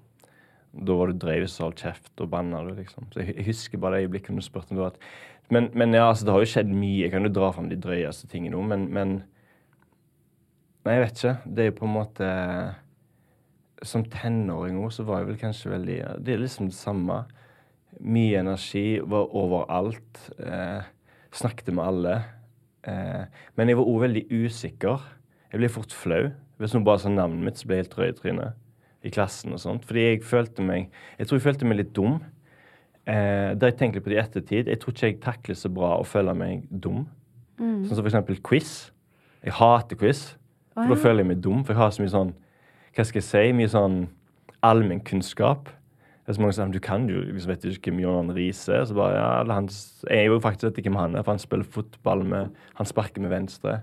Da 0.86 0.94
var 0.94 1.10
du 1.10 1.26
hvis 1.26 1.56
du 1.56 1.64
holdt 1.64 1.82
kjeft 1.82 2.20
og 2.20 2.30
banna 2.30 2.62
liksom. 2.62 3.10
Så 3.12 3.26
jeg, 3.26 3.44
husker 3.44 3.78
bare 3.78 3.96
det 3.96 4.06
øyeblikket 4.06 4.36
du 4.36 4.40
spurte 4.40 4.76
var 4.76 4.92
men, 5.50 5.68
men 5.74 5.92
ja, 5.92 6.08
altså, 6.08 6.24
det 6.24 6.32
har 6.32 6.40
jo 6.44 6.46
skjedd 6.46 6.68
mye. 6.70 7.02
Jeg 7.02 7.10
kan 7.10 7.26
jo 7.26 7.32
dra 7.34 7.50
fram 7.50 7.68
de 7.68 7.76
drøyeste 7.76 8.28
tingene 8.30 8.54
nå, 8.54 8.62
men, 8.62 8.86
men 8.94 9.22
Nei, 10.86 10.94
jeg 10.94 11.02
vet 11.02 11.18
ikke. 11.18 11.32
Det 11.44 11.62
er 11.62 11.68
jo 11.68 11.76
på 11.76 11.88
en 11.88 11.92
måte 11.92 12.28
Som 13.82 14.06
tenåring 14.08 14.78
òg, 14.80 14.92
så 14.94 15.04
var 15.08 15.20
jeg 15.20 15.28
vel 15.32 15.40
kanskje 15.40 15.74
veldig 15.74 15.98
Det 16.24 16.34
er 16.34 16.42
liksom 16.44 16.70
det 16.70 16.78
samme. 16.78 17.24
Mye 18.00 18.38
energi 18.40 19.00
var 19.02 19.32
overalt. 19.36 20.20
Eh, 20.38 20.82
snakket 21.32 21.72
med 21.74 21.84
alle. 21.84 22.14
Eh, 22.86 23.24
men 23.56 23.68
jeg 23.68 23.78
var 23.78 23.90
òg 23.90 24.00
veldig 24.06 24.24
usikker. 24.30 25.04
Jeg 25.50 25.60
ble 25.60 25.68
fort 25.72 25.92
flau. 25.92 26.30
Hvis 26.60 26.74
noen 26.76 26.86
bare 26.86 27.02
sa 27.02 27.12
navnet 27.12 27.44
mitt, 27.44 27.58
så 27.58 27.66
ble 27.68 27.80
jeg 27.80 27.88
helt 27.88 27.98
rød 27.98 28.12
i 28.12 28.18
trynet 28.20 28.66
i 29.02 29.12
klassen 29.12 29.54
og 29.56 29.60
sånt. 29.62 29.86
Fordi 29.88 30.02
jeg 30.04 30.22
følte 30.28 30.62
meg 30.62 30.90
Jeg 31.18 31.26
tror 31.26 31.38
jeg 31.38 31.46
følte 31.46 31.68
meg 31.68 31.80
litt 31.80 31.94
dum. 31.96 32.20
Eh, 33.06 33.54
da 33.56 33.70
jeg 33.70 33.78
tenker 33.80 34.00
på 34.04 34.12
det 34.12 34.18
i 34.18 34.22
ettertid. 34.22 34.68
Jeg 34.68 34.80
tror 34.80 34.94
ikke 34.94 35.06
jeg 35.06 35.20
takler 35.24 35.56
så 35.56 35.70
bra 35.72 35.96
å 35.98 36.06
føle 36.06 36.34
meg 36.36 36.66
dum. 36.70 37.06
Sånn 37.58 37.96
som 37.96 38.04
for 38.04 38.10
eksempel 38.10 38.40
quiz. 38.44 38.90
Jeg 39.44 39.52
hater 39.56 39.96
quiz. 39.96 40.36
For 40.74 40.94
da 40.94 40.96
føler 40.96 41.24
jeg 41.24 41.28
meg 41.32 41.42
dum, 41.44 41.64
for 41.64 41.74
jeg 41.74 41.80
har 41.80 41.90
så 41.90 42.02
mye 42.02 42.12
sånn 42.12 42.30
Hva 42.94 43.04
skal 43.04 43.20
jeg 43.20 43.26
si? 43.26 43.52
Mye 43.52 43.70
sånn 43.70 43.98
allmennkunnskap. 44.66 45.68
Det 46.30 46.36
er 46.36 46.38
så 46.38 46.42
mange 46.44 46.54
som 46.54 46.68
sier 46.68 46.74
du 46.76 46.84
kan 46.84 47.06
jo 47.10 47.20
liksom, 47.26 47.50
vet 47.50 47.64
du 47.64 47.72
ikke 47.72 47.90
hvem 47.90 48.02
John 48.04 48.28
Riise 48.30 48.70
er. 48.70 48.84
Så 48.86 48.94
bare, 48.94 49.16
ja, 49.18 49.30
eller 49.40 49.56
han, 49.56 49.64
jeg 50.06 50.28
jo 50.28 50.36
faktisk 50.38 50.68
vet 50.68 50.76
ikke 50.78 50.92
hvem 50.92 50.98
han 51.00 51.16
er, 51.18 51.24
for 51.26 51.34
han 51.34 51.42
spiller 51.42 51.66
fotball 51.66 52.22
med 52.22 52.52
Han 52.78 52.86
sparker 52.86 53.24
med 53.24 53.32
venstre. 53.32 53.80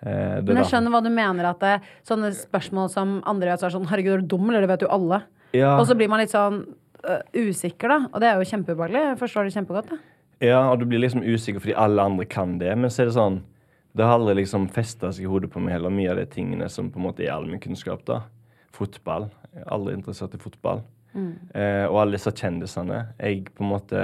Eh, 0.00 0.38
Men 0.46 0.62
jeg 0.62 0.70
skjønner 0.70 0.94
hva 0.94 1.02
du 1.04 1.10
mener. 1.12 1.50
At 1.50 1.60
det, 1.60 1.74
sånne 2.08 2.30
spørsmål 2.32 2.88
som 2.88 3.18
andre 3.28 3.52
vet, 3.52 3.60
så 3.60 3.68
er 3.68 3.76
sånn 3.76 3.84
Herregud, 3.90 4.14
er 4.14 4.24
du 4.24 4.32
dum, 4.32 4.48
eller 4.48 4.64
det 4.64 4.72
vet 4.72 4.86
jo 4.86 4.90
alle. 4.96 5.20
Ja. 5.52 5.74
Og 5.74 5.84
så 5.90 5.96
blir 5.98 6.08
man 6.08 6.22
litt 6.22 6.32
sånn 6.32 6.62
uh, 7.04 7.20
usikker, 7.36 7.92
da. 7.92 8.00
Og 8.14 8.24
det 8.24 8.32
er 8.32 8.40
jo 8.40 8.48
kjempeubehagelig. 8.48 9.04
Jeg 9.10 9.22
forstår 9.26 9.44
det 9.44 9.56
kjempegodt. 9.60 9.92
Da. 9.92 10.02
Ja, 10.48 10.64
og 10.70 10.80
du 10.80 10.88
blir 10.88 11.04
liksom 11.04 11.20
usikker 11.28 11.60
fordi 11.60 11.76
alle 11.84 12.00
andre 12.00 12.24
kan 12.32 12.56
det. 12.64 12.72
Men 12.80 12.88
så 12.88 13.04
er 13.04 13.10
det 13.10 13.18
sånn 13.20 13.42
Det 13.92 14.08
har 14.08 14.16
aldri 14.16 14.40
liksom 14.40 14.68
festa 14.72 15.12
seg 15.12 15.24
i 15.26 15.28
hodet 15.28 15.52
på 15.52 15.60
meg 15.60 15.76
heller, 15.76 15.92
mye 15.92 16.12
av 16.12 16.20
de 16.20 16.24
tingene 16.32 16.68
som 16.72 16.88
på 16.88 17.00
en 17.00 17.10
måte 17.10 17.28
er 17.28 17.34
allmennkunnskap. 17.34 18.08
Fotball. 18.72 19.28
Jeg 19.52 19.66
er 19.66 19.74
aldri 19.74 19.96
interessert 19.98 20.36
i 20.36 20.40
fotball. 20.40 20.84
Eh, 21.16 21.86
og 21.88 22.02
alle 22.02 22.18
disse 22.18 22.30
kjendisene. 22.36 22.98
Jeg 23.18 23.48
på 23.56 23.64
en 23.64 23.70
måte 23.72 24.02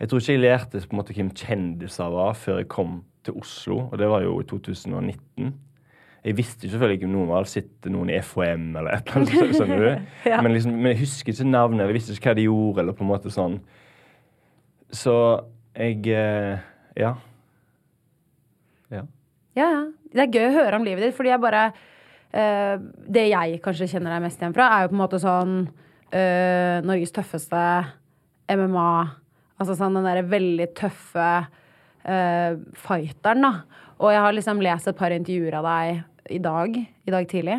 Jeg 0.00 0.08
tror 0.10 0.20
ikke 0.20 0.34
jeg 0.34 0.42
lærte 0.42 0.80
på 0.82 0.94
en 0.96 1.00
måte 1.00 1.14
hvem 1.16 1.30
kjendiser 1.36 2.10
var 2.12 2.34
før 2.34 2.58
jeg 2.60 2.68
kom 2.72 3.02
til 3.24 3.36
Oslo, 3.36 3.78
og 3.90 3.98
det 4.00 4.08
var 4.08 4.22
jo 4.24 4.38
i 4.40 4.46
2019. 4.48 5.52
Jeg 6.24 6.36
visste 6.36 6.66
jo 6.66 6.72
selvfølgelig 6.72 6.98
ikke 6.98 7.08
om 7.08 7.12
noen 7.14 7.28
var 7.30 7.46
sitter 7.48 7.92
noen 7.92 8.10
i 8.12 8.18
FHM 8.20 8.76
eller 8.76 8.92
et 8.96 9.08
eller 9.08 9.22
annet. 9.22 9.56
skjønner 9.56 9.80
du? 9.84 10.08
Ja. 10.30 10.40
men, 10.44 10.52
liksom, 10.56 10.72
men 10.76 10.92
jeg 10.92 11.00
husker 11.04 11.32
ikke 11.32 11.48
navnet, 11.48 11.80
eller 11.84 11.96
visste 11.96 12.12
ikke 12.16 12.32
hva 12.32 12.36
de 12.36 12.44
gjorde. 12.48 12.82
eller 12.82 12.96
på 12.96 13.04
en 13.04 13.10
måte 13.12 13.32
sånn. 13.32 13.60
Så 14.92 15.14
jeg 15.76 16.06
eh, 16.12 16.58
Ja. 16.98 17.14
Ja. 18.90 19.04
Ja, 19.56 19.68
ja. 19.70 19.84
Det 20.10 20.24
er 20.26 20.32
gøy 20.34 20.48
å 20.48 20.56
høre 20.58 20.76
om 20.80 20.84
livet 20.84 21.04
ditt, 21.06 21.14
fordi 21.14 21.30
jeg 21.30 21.40
bare 21.42 21.66
eh, 22.34 22.80
Det 23.06 23.28
jeg 23.30 23.60
kanskje 23.62 23.86
kjenner 23.92 24.16
deg 24.16 24.24
mest 24.24 24.40
igjen 24.42 24.56
fra, 24.56 24.66
er 24.74 24.84
jo 24.84 24.90
på 24.92 24.96
en 24.98 25.04
måte 25.04 25.20
sånn 25.22 25.54
eh, 26.14 26.80
Norges 26.86 27.14
tøffeste 27.14 27.62
MMA. 28.50 28.92
Altså 29.60 29.76
sånn 29.76 29.98
den 29.98 30.06
derre 30.08 30.24
veldig 30.24 30.70
tøffe 30.78 31.28
uh, 31.44 32.52
fighteren, 32.80 33.44
da. 33.44 33.52
Og 34.00 34.14
jeg 34.14 34.24
har 34.24 34.32
liksom 34.32 34.62
lest 34.64 34.88
et 34.88 34.96
par 34.96 35.12
intervjuer 35.12 35.58
av 35.58 35.68
deg 35.68 36.34
i 36.36 36.40
dag, 36.40 36.78
i 36.80 37.12
dag 37.12 37.28
tidlig, 37.28 37.58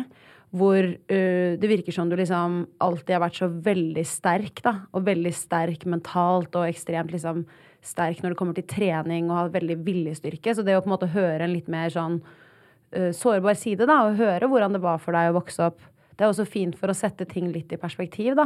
hvor 0.50 0.82
uh, 0.82 1.52
det 1.62 1.70
virker 1.70 1.94
som 1.94 2.10
du 2.10 2.16
liksom 2.18 2.64
alltid 2.82 3.14
har 3.16 3.22
vært 3.22 3.38
så 3.38 3.48
veldig 3.70 4.06
sterk, 4.08 4.64
da. 4.66 4.74
Og 4.92 5.06
veldig 5.06 5.34
sterk 5.36 5.86
mentalt 5.88 6.58
og 6.58 6.66
ekstremt 6.66 7.14
liksom 7.14 7.44
sterk 7.82 8.20
når 8.22 8.34
det 8.34 8.38
kommer 8.38 8.58
til 8.58 8.68
trening 8.70 9.30
og 9.30 9.38
har 9.38 9.54
veldig 9.54 9.78
viljestyrke. 9.86 10.54
Så 10.54 10.66
det 10.66 10.76
å 10.78 10.82
på 10.82 10.90
en 10.90 10.96
måte 10.96 11.10
høre 11.14 11.46
en 11.46 11.54
litt 11.54 11.70
mer 11.70 11.94
sånn 11.94 12.18
uh, 12.18 13.10
sårbar 13.14 13.58
side, 13.58 13.86
da, 13.86 14.02
og 14.08 14.18
høre 14.18 14.50
hvordan 14.50 14.74
det 14.74 14.82
var 14.82 14.98
for 15.02 15.14
deg 15.14 15.30
å 15.30 15.38
vokse 15.38 15.70
opp, 15.70 15.86
det 16.22 16.28
er 16.28 16.30
også 16.30 16.46
fint 16.46 16.76
for 16.78 16.86
å 16.86 16.94
sette 16.94 17.26
ting 17.26 17.48
litt 17.50 17.72
i 17.74 17.80
perspektiv, 17.82 18.36
da. 18.38 18.44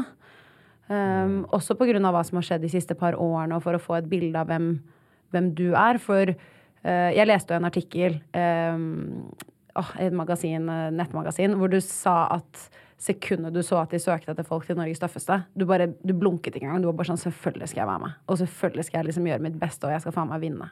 Um, 0.89 1.43
også 1.53 1.75
av 1.77 2.15
hva 2.15 2.23
som 2.25 2.39
har 2.39 2.47
skjedd 2.47 2.63
de 2.65 2.71
siste 2.73 2.95
par 2.97 3.19
årene, 3.21 3.53
og 3.53 3.65
for 3.67 3.77
å 3.77 3.83
få 3.83 3.99
et 3.99 4.09
bilde 4.09 4.39
av 4.41 4.49
hvem, 4.49 4.79
hvem 5.35 5.51
du 5.53 5.75
er. 5.77 5.99
For 6.01 6.33
uh, 6.33 7.11
jeg 7.13 7.29
leste 7.29 7.53
jo 7.53 7.61
en 7.61 7.69
artikkel 7.69 8.17
um, 8.33 9.29
oh, 9.77 9.93
i 10.01 10.07
et 10.09 10.17
magasin, 10.17 10.71
eh, 10.73 10.89
nettmagasin 10.97 11.59
hvor 11.61 11.69
du 11.69 11.83
sa 11.85 12.17
at 12.39 12.63
sekundet 12.97 13.53
du 13.53 13.61
så 13.61 13.83
at 13.83 13.93
de 13.93 14.01
søkte 14.01 14.33
etter 14.33 14.47
folk 14.47 14.65
til 14.65 14.79
Norges 14.79 15.03
tøffeste, 15.03 15.43
du 15.53 15.67
bare, 15.69 15.91
du 16.01 16.15
blunket 16.17 16.57
ikke 16.57 16.65
engang. 16.65 16.81
Du 16.81 16.89
var 16.89 16.97
bare 17.03 17.11
sånn 17.11 17.21
Selvfølgelig 17.27 17.75
skal 17.75 17.83
jeg 17.83 17.91
være 17.91 18.05
med. 18.07 18.23
Og 18.25 18.41
selvfølgelig 18.41 18.87
skal 18.89 19.03
jeg 19.03 19.11
liksom 19.11 19.29
gjøre 19.29 19.45
mitt 19.51 19.59
beste, 19.61 19.85
og 19.85 19.93
jeg 19.93 20.07
skal 20.07 20.17
faen 20.17 20.33
meg 20.33 20.47
vinne. 20.47 20.71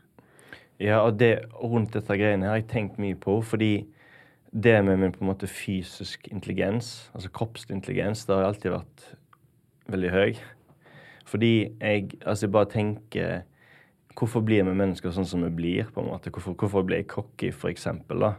Ja, 0.81 1.03
og 1.05 1.21
det 1.21 1.35
rundt 1.61 1.93
dette 1.93 2.17
greiene 2.17 2.49
har 2.49 2.63
jeg 2.63 2.71
tenkt 2.73 2.97
mye 3.03 3.19
på, 3.21 3.43
fordi 3.45 3.75
det 4.55 4.85
med 4.87 5.01
min 5.01 5.13
på 5.13 5.25
en 5.25 5.31
måte 5.33 5.51
fysisk 5.51 6.29
intelligens, 6.31 7.11
altså 7.15 7.31
kroppslig 7.35 7.75
intelligens, 7.75 8.23
det 8.27 8.37
har 8.37 8.47
alltid 8.47 8.71
vært 8.77 9.07
veldig 9.91 10.13
høy. 10.15 10.37
Fordi 11.27 11.53
jeg 11.81 12.15
altså 12.23 12.47
jeg 12.47 12.53
bare 12.55 12.71
tenker 12.71 13.43
Hvorfor 14.15 14.45
blir 14.47 14.63
vi 14.63 14.71
mennesker 14.79 15.11
sånn 15.11 15.27
som 15.27 15.43
vi 15.43 15.49
blir? 15.51 15.89
på 15.91 15.99
en 15.99 16.07
måte? 16.07 16.31
Hvorfor, 16.31 16.55
hvorfor 16.55 16.85
blir 16.87 17.01
jeg 17.01 17.09
cocky, 17.11 17.49
for 17.51 17.67
eksempel? 17.67 18.21
Da? 18.23 18.37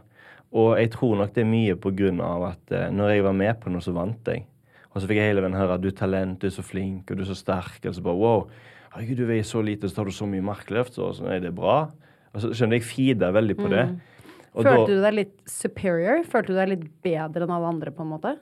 Og 0.56 0.78
jeg 0.80 0.88
tror 0.94 1.18
nok 1.20 1.34
det 1.36 1.42
er 1.42 1.50
mye 1.50 1.74
på 1.76 1.92
grunn 1.92 2.22
av 2.24 2.46
at 2.48 2.72
eh, 2.72 2.86
når 2.88 3.10
jeg 3.12 3.24
var 3.26 3.34
med 3.36 3.58
på 3.60 3.68
noe, 3.68 3.84
så 3.84 3.92
vant 3.92 4.30
jeg. 4.32 4.46
Og 4.88 5.02
så 5.02 5.10
fikk 5.10 5.20
jeg 5.20 5.28
hele 5.34 5.42
veien 5.44 5.58
høre 5.58 5.76
at 5.76 5.82
du 5.84 5.90
er 5.90 5.98
talent, 5.98 6.38
du 6.40 6.48
er 6.48 6.54
så 6.54 6.64
flink, 6.64 7.10
og 7.10 7.18
du 7.18 7.26
er 7.26 7.28
så 7.28 7.36
sterk. 7.36 7.76
Og 7.84 7.92
så 7.92 8.04
bare 8.06 8.16
wow, 8.16 8.46
herregud, 8.94 9.20
du 9.20 9.28
veier 9.28 9.44
så 9.44 9.60
lite, 9.60 9.90
så 9.90 9.98
tar 9.98 10.08
du 10.08 10.16
så 10.16 10.24
mye 10.30 10.48
markløft. 10.48 10.96
Så 10.96 11.10
så 11.18 11.28
er 11.28 11.44
det 11.44 11.52
bra? 11.58 11.90
Og 12.32 12.40
så 12.40 12.54
skjønner 12.56 12.80
jeg 12.80 12.88
feeder 12.88 13.36
veldig 13.36 13.58
på 13.60 13.68
det. 13.68 13.84
Og 13.84 14.15
Følte 14.56 14.96
du 14.96 15.00
deg 15.04 15.16
litt 15.18 15.38
superior? 15.50 16.22
Følte 16.28 16.54
du 16.54 16.60
deg 16.60 16.74
litt 16.74 16.86
bedre 17.04 17.46
enn 17.46 17.56
alle 17.56 17.72
andre, 17.74 17.92
på 17.94 18.06
en 18.06 18.12
måte? 18.14 18.36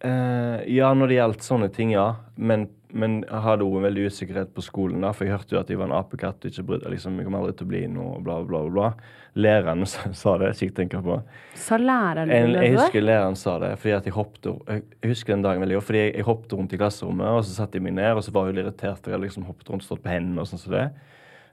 Uh, 0.00 0.62
ja, 0.64 0.88
når 0.96 1.10
det 1.10 1.16
gjaldt 1.18 1.42
sånne 1.44 1.68
ting, 1.76 1.90
ja. 1.92 2.06
Men, 2.40 2.70
men 2.96 3.18
jeg 3.26 3.40
hadde 3.44 3.66
òg 3.66 3.74
en 3.76 3.84
veldig 3.84 4.06
usikkerhet 4.08 4.54
på 4.56 4.64
skolen. 4.64 5.02
da, 5.04 5.10
For 5.12 5.28
jeg 5.28 5.34
hørte 5.34 5.56
jo 5.56 5.60
at 5.60 5.72
jeg 5.72 5.80
var 5.80 5.90
en 5.90 5.98
apekatt 5.98 6.40
og 6.40 6.54
ikke 6.54 6.64
brydde 6.70 6.92
liksom, 6.94 7.18
jeg 7.20 7.28
kommer 7.28 7.42
aldri 7.42 7.58
til 7.58 7.68
å 7.68 7.72
bli 7.74 7.82
noe, 7.92 8.14
bla, 8.24 8.38
bla, 8.48 8.62
bla. 8.72 8.88
Læreren 9.36 9.84
sa 10.22 10.34
det, 10.40 10.54
Kikk 10.56 10.72
tenker 10.78 11.04
på. 11.04 11.20
Sa 11.60 11.76
læreren 11.78 12.32
En, 12.32 12.48
din 12.54 12.64
jeg 12.64 12.78
husker 12.78 13.04
læreren 13.04 13.36
sa 13.38 13.58
det, 13.62 13.74
fordi 13.82 13.96
at 13.98 14.08
jeg 14.08 14.16
hoppet 14.16 14.48
Jeg 14.48 14.82
jeg 15.02 15.12
husker 15.12 15.36
den 15.36 15.44
dagen 15.44 15.66
veldig 15.66 15.78
godt, 15.78 15.90
fordi 15.90 16.02
jeg, 16.06 16.16
jeg 16.16 16.28
hoppet 16.30 16.56
rundt 16.56 16.72
i 16.72 16.80
klasserommet, 16.80 17.36
og 17.36 17.44
så 17.44 17.60
satte 17.60 17.76
jeg 17.76 17.84
meg 17.84 17.98
ned, 18.00 18.14
og 18.16 18.24
så 18.24 18.32
var 18.34 18.48
hun 18.48 18.64
irritert, 18.64 19.02
for 19.02 19.12
jeg 19.12 19.18
hadde 19.18 19.28
liksom 19.28 19.48
hoppet 19.52 19.68
rundt 19.68 19.84
og 19.84 19.90
stått 19.90 20.04
på 20.06 20.14
hendene 20.14 20.40
og 20.40 20.48
sånn 20.48 20.64
som 20.64 20.78
det. 20.78 20.88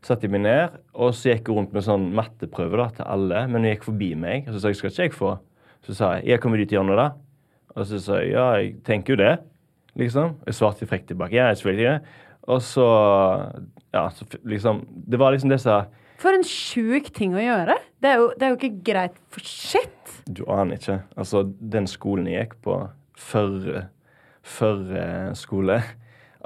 Satte 0.07 0.23
jeg 0.23 0.31
meg 0.37 0.45
ned, 0.45 0.75
og 0.95 1.11
så 1.17 1.33
gikk 1.33 1.49
jeg 1.49 1.57
rundt 1.57 1.73
med 1.75 1.83
sånn 1.83 2.05
matteprøve 2.15 2.79
da, 2.79 2.85
til 2.95 3.07
alle, 3.11 3.41
men 3.51 3.65
hun 3.65 3.73
gikk 3.73 3.87
forbi 3.89 4.13
meg, 4.15 4.45
og 4.47 4.55
så 4.55 4.61
sa 4.63 4.71
jeg 4.71 4.79
skal 4.79 4.93
ikke 4.93 5.03
jeg 5.03 5.15
få? 5.17 5.31
Så 5.83 5.95
sa 5.97 6.11
jeg 6.15 6.29
jeg 6.31 6.43
kommer 6.43 6.61
dit 6.61 6.71
i 6.71 6.77
hjørnet 6.77 6.99
da. 6.99 7.07
Og 7.75 7.89
så 7.89 7.99
sa 8.01 8.21
jeg 8.21 8.31
ja, 8.31 8.45
jeg 8.55 8.77
tenker 8.87 9.13
jo 9.13 9.19
det, 9.19 9.33
liksom. 9.99 10.37
Jeg 10.47 10.55
svarte 10.55 10.87
frekt 10.87 11.09
tilbake. 11.11 11.35
Ja, 11.35 11.49
jeg 11.51 11.59
selvfølgelig 11.59 11.89
det. 11.89 12.23
Og 12.47 12.63
så 12.63 12.87
Ja, 13.91 14.07
så 14.15 14.23
liksom 14.47 14.85
Det 15.09 15.19
var 15.19 15.33
liksom 15.35 15.51
disse 15.51 15.73
For 16.21 16.31
en 16.31 16.45
sjuk 16.47 17.11
ting 17.11 17.35
å 17.35 17.43
gjøre! 17.43 17.75
Det 17.99 18.09
er 18.09 18.21
jo, 18.21 18.31
det 18.37 18.45
er 18.45 18.53
jo 18.53 18.57
ikke 18.61 18.83
greit 18.87 19.19
for 19.33 19.43
shit! 19.43 20.15
Du 20.27 20.45
aner 20.49 20.79
ikke. 20.79 21.01
Altså, 21.19 21.43
den 21.59 21.87
skolen 21.87 22.29
jeg 22.31 22.47
gikk 22.47 22.55
på, 22.63 22.79
før, 23.19 23.87
før 24.41 24.81
skole 25.37 25.81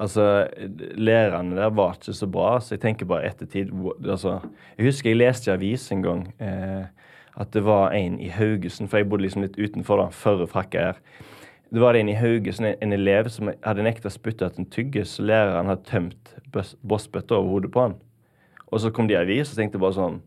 Altså, 0.02 0.48
lærerne 0.98 1.56
der 1.56 1.70
var 1.78 1.94
ikke 1.94 2.16
så 2.18 2.28
bra, 2.28 2.56
så 2.60 2.74
jeg 2.74 2.82
tenker 2.82 3.06
bare 3.06 3.28
ettertid 3.30 3.70
altså, 4.10 4.40
Jeg 4.78 4.86
husker 4.86 5.10
jeg 5.10 5.20
leste 5.20 5.52
i 5.52 5.54
avis 5.54 5.92
en 5.92 6.02
gang 6.02 6.24
eh, 6.42 6.88
at 7.38 7.54
det 7.54 7.62
var 7.66 7.94
en 7.94 8.20
i 8.20 8.28
Haugesund, 8.34 8.90
for 8.90 8.98
jeg 8.98 9.10
bodde 9.10 9.24
liksom 9.24 9.46
litt 9.46 9.60
utenfor, 9.60 10.02
da, 10.02 10.08
førre 10.12 10.48
frakka 10.50 10.88
her. 10.88 10.98
Det 11.72 11.80
var 11.82 11.96
en 11.96 12.10
i 12.10 12.18
Haugesund, 12.18 12.74
en, 12.82 12.94
elev 12.94 13.30
som 13.32 13.52
hadde 13.64 13.86
nekta 13.86 14.10
å 14.10 14.16
spytte 14.16 14.50
at 14.50 14.58
en 14.60 14.68
tyggis, 14.68 15.16
så 15.16 15.24
læreren 15.24 15.70
hadde 15.72 15.88
tømt 15.88 16.34
bossbøtta 16.82 17.38
over 17.38 17.54
hodet 17.54 17.72
på 17.72 17.86
han. 17.86 17.96
Og 18.68 18.82
så 18.82 18.92
kom 18.92 19.08
de 19.08 19.16
i 19.16 19.22
avis, 19.22 19.54
og 19.54 19.62
tenkte 19.62 19.80
bare 19.80 19.96
sånn 19.96 20.20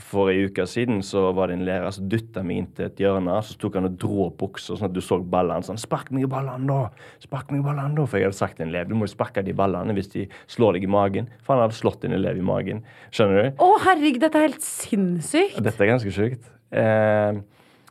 For 0.00 0.30
ei 0.32 0.46
uke 0.48 0.64
siden 0.66 1.02
så 1.04 1.26
var 1.36 1.50
det 1.50 1.58
en 1.58 1.64
lærer 1.66 1.92
som 1.92 2.06
dytta 2.08 2.40
meg 2.42 2.56
inn 2.62 2.68
til 2.72 2.86
et 2.86 3.00
hjørne. 3.02 3.34
Så 3.44 3.58
tok 3.60 3.74
han 3.76 3.84
og 3.90 3.98
dro 4.00 4.22
opp 4.26 4.38
buksa 4.40 4.72
sånn 4.78 4.88
at 4.88 4.94
du 4.96 5.02
så 5.04 5.18
ballene. 5.20 5.62
Sånn, 5.66 5.76
'Spark 5.78 6.08
meg 6.16 6.24
i 6.24 6.30
ballene, 6.32 6.64
da!' 6.66 6.88
Spark 7.20 7.50
meg 7.52 7.60
i 7.60 7.66
ballene 7.66 7.94
da 7.94 8.06
For 8.08 8.16
jeg 8.16 8.26
hadde 8.30 8.38
sagt 8.38 8.56
til 8.56 8.64
en 8.66 8.72
elev 8.72 8.88
du 8.88 8.94
må 8.96 9.04
jo 9.04 9.12
sparke 9.12 9.44
de 9.44 9.52
ballene 9.52 9.92
hvis 9.92 10.08
de 10.14 10.26
slår 10.48 10.78
deg 10.78 10.84
i 10.84 10.92
magen. 10.94 11.28
For 11.44 11.54
han 11.54 11.66
hadde 11.66 11.76
slått 11.76 12.04
en 12.08 12.12
elev 12.16 12.38
i 12.40 12.46
magen. 12.46 12.80
Skjønner 13.12 13.42
du? 13.52 13.62
Å, 13.62 13.68
herregud, 13.84 14.20
dette 14.24 14.40
er 14.40 14.46
helt 14.48 14.64
sinnssykt! 14.64 15.60
Dette 15.62 15.84
er 15.84 15.92
ganske 15.92 16.12
sjukt. 16.16 16.48
Eh, 16.72 17.42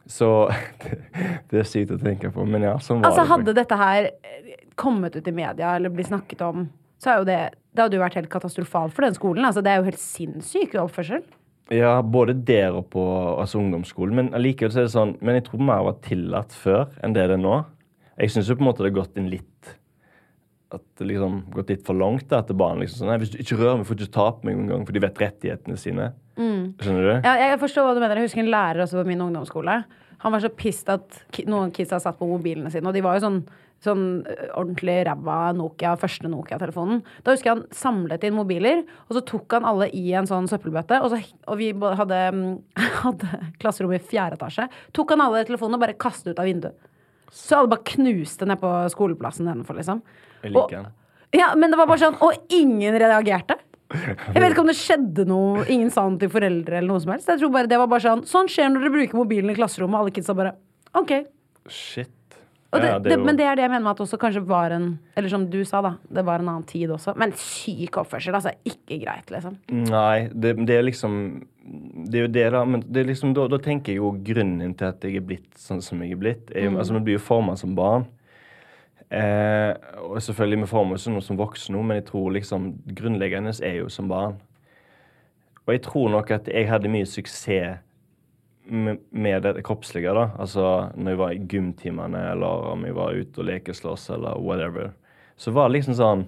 så 0.09 0.29
det 1.51 1.59
er 1.61 1.69
sykt 1.69 1.93
å 1.93 1.99
tenke 2.01 2.31
på. 2.33 2.45
Men 2.49 2.65
ja, 2.65 2.77
sånn 2.81 3.01
var 3.03 3.11
Altså, 3.11 3.21
det. 3.21 3.29
hadde 3.35 3.53
dette 3.61 3.77
her 3.77 4.09
eh, 4.09 4.55
kommet 4.75 5.15
ut 5.15 5.27
i 5.27 5.35
media 5.35 5.75
eller 5.77 5.93
blitt 5.93 6.09
snakket 6.09 6.41
om, 6.49 6.65
så 6.97 7.13
er 7.13 7.21
jo 7.21 7.29
det 7.29 7.41
Det 7.71 7.85
hadde 7.85 7.95
jo 7.95 8.01
vært 8.03 8.17
helt 8.19 8.27
katastrofalt 8.33 8.91
for 8.91 9.05
den 9.05 9.13
skolen. 9.15 9.45
Altså, 9.47 9.61
det 9.63 9.71
er 9.71 9.77
jo 9.79 9.85
helt 9.87 10.01
sinnssyk 10.01 10.73
oppførsel. 10.81 11.21
Ja, 11.71 12.01
både 12.03 12.35
der 12.35 12.75
og 12.75 12.89
på 12.91 13.03
altså 13.39 13.61
ungdomsskolen. 13.61 14.17
Men 14.17 14.33
allikevel 14.35 14.73
så 14.73 14.81
er 14.81 14.89
det 14.89 14.95
sånn 14.95 15.13
Men 15.23 15.37
jeg 15.37 15.45
tror 15.47 15.61
mer 15.63 15.85
var 15.87 16.01
tillatt 16.03 16.55
før 16.55 16.89
enn 17.03 17.15
det 17.15 17.29
det 17.31 17.37
er 17.37 17.43
nå. 17.43 17.61
Jeg 18.19 18.33
syns 18.33 18.49
jo 18.51 18.57
på 18.59 18.65
en 18.65 18.69
måte 18.69 18.83
det 18.83 18.91
har 18.91 18.97
gått 18.99 19.21
inn 19.21 19.29
litt 19.31 19.71
At 20.75 20.83
det 20.99 21.07
liksom 21.09 21.39
gått 21.55 21.71
litt 21.71 21.85
for 21.87 21.97
langt. 21.97 22.27
da, 22.29 22.41
etter 22.43 22.57
barn. 22.59 22.79
liksom 22.79 23.01
sånn 23.01 23.11
Nei, 23.11 23.17
hvis 23.23 23.31
du 23.33 23.39
ikke 23.39 23.59
rører 23.59 23.79
meg, 23.79 23.87
får 23.87 23.97
du 23.97 24.03
ikke 24.05 24.17
ta 24.19 24.27
på 24.35 24.47
meg 24.47 24.59
engang, 24.59 24.85
for 24.87 24.95
de 24.95 25.03
vet 25.03 25.23
rettighetene 25.23 25.79
sine. 25.79 26.11
Skjønner 26.37 27.07
du? 27.07 27.15
Ja, 27.27 27.33
jeg 27.41 27.59
forstår 27.59 27.87
hva 27.87 27.95
du 27.95 27.99
mener. 28.03 28.19
Jeg 28.19 28.29
husker 28.29 28.43
en 28.43 28.53
lærer 28.53 28.83
også 28.85 29.01
på 29.01 29.07
min 29.09 29.23
ungdomsskole. 29.25 29.81
Han 30.21 30.35
var 30.35 30.43
så 30.43 30.51
pissed 30.53 30.89
at 30.93 31.23
noen 31.41 31.49
noen 31.51 31.73
kidsa 31.75 31.99
satt 31.99 32.19
på 32.19 32.29
mobilene 32.29 32.71
sine, 32.71 32.87
og 32.87 32.95
de 32.95 33.03
var 33.03 33.17
jo 33.17 33.25
sånn 33.25 33.41
Sånn 33.81 34.21
ordentlig 34.53 34.99
ræva 35.07 35.37
Nokia, 35.57 35.95
første 35.97 36.29
Nokia-telefonen. 36.29 36.99
Da 37.25 37.33
husker 37.33 37.49
jeg 37.49 37.55
han 37.55 37.63
samlet 37.73 38.27
inn 38.27 38.35
mobiler, 38.37 38.83
og 39.07 39.17
så 39.17 39.23
tok 39.25 39.55
han 39.57 39.65
alle 39.65 39.87
i 39.97 40.03
en 40.17 40.29
sånn 40.29 40.49
søppelbøtte. 40.51 40.99
Og, 41.01 41.15
så, 41.15 41.17
og 41.49 41.57
vi 41.57 41.71
hadde, 41.73 42.19
mm, 42.37 42.51
hadde 43.07 43.41
klasserom 43.63 43.95
i 43.97 44.01
fjerde 44.11 44.37
etasje. 44.37 44.67
Tok 44.93 45.15
han 45.15 45.25
alle 45.25 45.41
telefonene 45.49 45.79
og 45.79 45.85
bare 45.87 45.97
kastet 45.97 46.35
ut 46.35 46.43
av 46.43 46.49
vinduet. 46.51 46.77
Så 47.33 47.57
alle 47.57 47.71
bare 47.71 47.87
knuste 47.95 48.45
ned 48.45 48.61
på 48.61 48.69
skoleplassen 48.93 49.49
nedenfor, 49.49 49.79
liksom. 49.79 50.03
Jeg 50.43 50.53
liker 50.53 50.77
den. 50.77 50.93
Ja, 51.33 51.51
men 51.55 51.71
det 51.71 51.77
var 51.79 51.87
bare 51.87 52.01
sånn 52.01 52.17
Og 52.19 52.51
ingen 52.51 52.97
reagerte. 52.99 53.55
Jeg 54.35 54.39
vet 54.41 54.51
ikke 54.51 54.63
om 54.63 54.69
det 54.71 54.75
skjedde 54.79 55.23
noe 55.27 55.65
Ingen 55.71 55.91
sa 55.93 56.03
noe 56.07 56.19
til 56.19 56.31
foreldre 56.31 56.77
eller 56.79 56.91
noe 56.91 57.01
som 57.03 57.13
helst. 57.13 57.29
Jeg 57.31 57.39
tror 57.39 57.53
bare 57.53 57.71
det 57.71 57.79
var 57.79 57.89
bare 57.91 58.03
sånn 58.03 58.25
Sånn 58.27 58.51
skjer 58.51 58.71
når 58.71 58.83
dere 58.85 58.93
bruker 58.97 59.19
mobilen 59.19 59.53
i 59.53 59.55
klasserommet. 59.55 59.95
og 59.95 60.05
Alle 60.05 60.15
kidsa 60.15 60.35
bare 60.35 60.57
OK. 60.99 61.13
Shit. 61.71 62.11
Det, 62.71 62.87
Ja, 62.87 62.99
det, 62.99 63.11
jo- 63.11 63.23
men 63.25 63.35
det 63.35 63.45
er 63.45 63.55
det 63.55 63.65
jeg 63.65 63.71
mener 63.71 63.83
med 63.83 63.91
at 63.91 63.99
også 63.99 64.17
kanskje 64.17 64.47
var 64.47 64.71
en 64.71 64.99
Eller 65.17 65.29
som 65.29 65.49
du 65.49 65.63
sa, 65.65 65.81
da. 65.81 65.97
Det 66.07 66.23
var 66.25 66.39
en 66.39 66.47
annen 66.47 66.63
tid 66.63 66.89
også. 66.89 67.15
Men 67.17 67.33
syk 67.35 67.97
oppførsel. 67.97 68.33
Altså 68.33 68.53
ikke 68.63 69.01
greit, 69.03 69.29
liksom. 69.29 69.57
Nei, 69.69 70.29
det, 70.31 70.55
det 70.67 70.77
er 70.77 70.85
liksom 70.87 71.43
Det 72.07 72.15
er 72.15 72.25
jo 72.27 72.31
det, 72.31 72.51
da. 72.51 72.63
Men 72.65 72.83
det 72.87 73.03
er 73.03 73.11
liksom, 73.11 73.33
da, 73.35 73.47
da 73.51 73.57
tenker 73.57 73.91
jeg 73.91 73.99
jo 73.99 74.13
grunnen 74.23 74.73
til 74.73 74.87
at 74.87 75.03
jeg 75.03 75.19
er 75.19 75.27
blitt 75.27 75.51
sånn 75.59 75.83
som 75.83 76.01
jeg 76.01 76.15
er 76.15 76.21
blitt. 76.23 76.51
Jeg, 76.55 76.71
mm. 76.71 76.77
altså, 76.77 76.95
Vi 76.95 77.03
blir 77.09 77.19
jo 77.19 77.25
forma 77.25 77.57
som 77.59 77.75
barn. 77.75 78.07
Eh, 79.11 79.75
og 80.07 80.21
selvfølgelig 80.23 80.61
vi 80.61 80.67
former 80.71 80.95
oss 80.95 81.07
nå 81.11 81.19
som 81.19 81.35
voksne, 81.35 81.83
men 81.83 81.99
jeg 81.99 82.05
tror 82.07 82.31
liksom 82.31 82.71
grunnleggende 82.95 83.51
er 83.59 83.81
jo 83.81 83.89
som 83.91 84.07
barn. 84.07 84.39
Og 85.67 85.73
jeg 85.75 85.81
tror 85.83 86.09
nok 86.09 86.31
at 86.31 86.47
jeg 86.47 86.69
hadde 86.69 86.91
mye 86.91 87.05
suksess 87.05 87.81
med, 88.65 89.43
det 89.43 89.63
kroppslige, 89.65 90.13
da. 90.13 90.29
Altså 90.39 90.91
når 90.95 91.11
jeg 91.11 91.19
var 91.21 91.31
i 91.33 91.41
gymtimene, 91.49 92.25
eller 92.33 92.67
om 92.71 92.85
jeg 92.85 92.95
var 92.95 93.17
ute 93.17 93.41
og 93.41 93.49
lekeslåss, 93.49 94.09
eller 94.17 94.39
whatever. 94.39 94.93
Så 95.35 95.53
var 95.55 95.69
det 95.69 95.79
liksom 95.79 95.97
sånn 95.97 96.27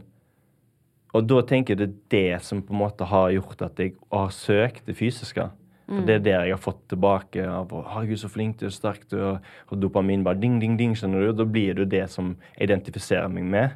og 1.14 1.28
da 1.30 1.44
tenker 1.46 1.76
jeg 1.76 1.80
det 1.80 1.86
er 1.86 1.98
det 2.14 2.46
som 2.46 2.64
på 2.66 2.74
en 2.74 2.80
måte 2.82 3.06
har 3.06 3.30
gjort 3.36 3.60
at 3.62 3.78
jeg 3.78 3.94
har 4.10 4.32
søkt 4.34 4.88
det 4.90 4.96
fysiske. 4.98 5.46
For 5.86 6.06
Det 6.08 6.16
er 6.16 6.24
der 6.24 6.46
jeg 6.48 6.56
har 6.56 6.62
fått 6.64 6.88
tilbake 6.90 7.44
av 7.46 7.70
'Herregud, 7.70 8.18
så 8.18 8.30
flink 8.32 8.58
du 8.58 8.66
er, 8.66 8.74
sterk 8.74 9.08
du 9.10 9.18
er', 9.18 9.42
og 9.70 9.82
dopamin 9.82 10.24
bare 10.24 10.40
ding, 10.40 10.60
ding, 10.60 10.78
ding, 10.78 10.96
skjønner 10.96 11.28
du. 11.28 11.34
Da 11.34 11.46
blir 11.46 11.76
det 11.76 11.90
det 11.92 12.10
som 12.10 12.36
identifiserer 12.58 13.28
meg 13.30 13.44
med. 13.44 13.70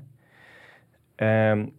Um, 1.22 1.72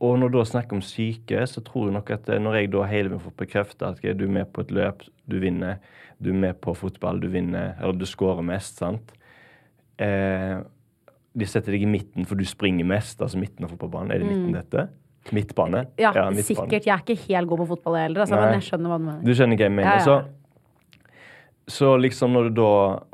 og 0.00 0.18
når 0.18 0.28
du 0.28 0.38
da 0.38 0.44
snakker 0.44 0.76
om 0.76 0.82
syke, 0.82 1.46
så 1.46 1.60
tror 1.60 1.88
jeg 1.88 1.94
nok 1.94 2.10
at 2.10 2.28
eh, 2.28 2.38
når 2.38 2.54
jeg 2.54 2.72
da 2.72 2.82
hele 2.82 3.08
tiden 3.08 3.20
får 3.20 3.36
bekrefta 3.36 3.86
at 3.88 3.98
okay, 3.98 4.14
du 4.14 4.24
er 4.24 4.34
med 4.34 4.52
på 4.52 4.60
et 4.60 4.70
løp, 4.70 5.02
du 5.30 5.38
vinner, 5.38 5.78
du 6.22 6.30
er 6.30 6.38
med 6.48 6.60
på 6.62 6.74
fotball, 6.78 7.20
du 7.22 7.28
vinner, 7.32 7.74
eller 7.80 7.96
du 7.98 8.06
scorer 8.08 8.44
mest, 8.46 8.78
sant. 8.82 9.12
Eh, 10.02 10.58
de 11.32 11.48
setter 11.48 11.74
deg 11.74 11.86
i 11.86 11.88
midten, 11.88 12.26
for 12.28 12.38
du 12.38 12.44
springer 12.48 12.86
mest. 12.88 13.22
Altså 13.24 13.40
midten 13.40 13.64
av 13.64 13.72
fotballbanen. 13.72 14.12
Er 14.12 14.22
det 14.22 14.28
midten 14.28 14.52
dette? 14.56 14.86
Midtbane? 15.32 15.86
Ja, 16.00 16.10
midtbane. 16.12 16.44
sikkert. 16.44 16.86
Jeg 16.86 16.92
er 16.92 17.02
ikke 17.04 17.18
helt 17.28 17.48
god 17.48 17.62
på 17.62 17.66
fotball 17.76 17.98
heller, 18.00 18.24
altså, 18.24 18.38
men 18.40 18.56
jeg 18.58 18.66
skjønner 18.68 18.92
hva 18.92 18.98
du 18.98 19.04
mener. 19.06 19.24
Du 19.24 19.34
skjønner 19.38 19.60
hva 19.60 19.68
jeg 19.68 19.74
mener. 19.76 19.90
Ja, 19.90 19.98
ja. 19.98 20.06
Så, 20.06 21.76
så 21.78 21.92
liksom 21.96 22.34
når 22.34 22.50
du 22.50 22.58
da 22.58 22.72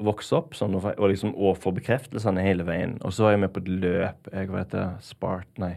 vokser 0.09 0.41
opp 0.41 0.57
sånn, 0.59 0.75
og 0.79 1.05
liksom 1.13 1.35
og 1.37 1.61
får 1.61 1.77
bekreftelsene 1.83 2.43
hele 2.43 2.65
veien 2.65 2.95
Og 3.05 3.13
så 3.13 3.27
var 3.27 3.35
jeg 3.35 3.43
med 3.43 3.53
på 3.53 3.61
et 3.61 3.69
løp 3.69 4.31
jeg 4.33 4.51
vet 4.55 4.73
det, 4.73 4.87
Spart, 5.05 5.51
nei, 5.61 5.75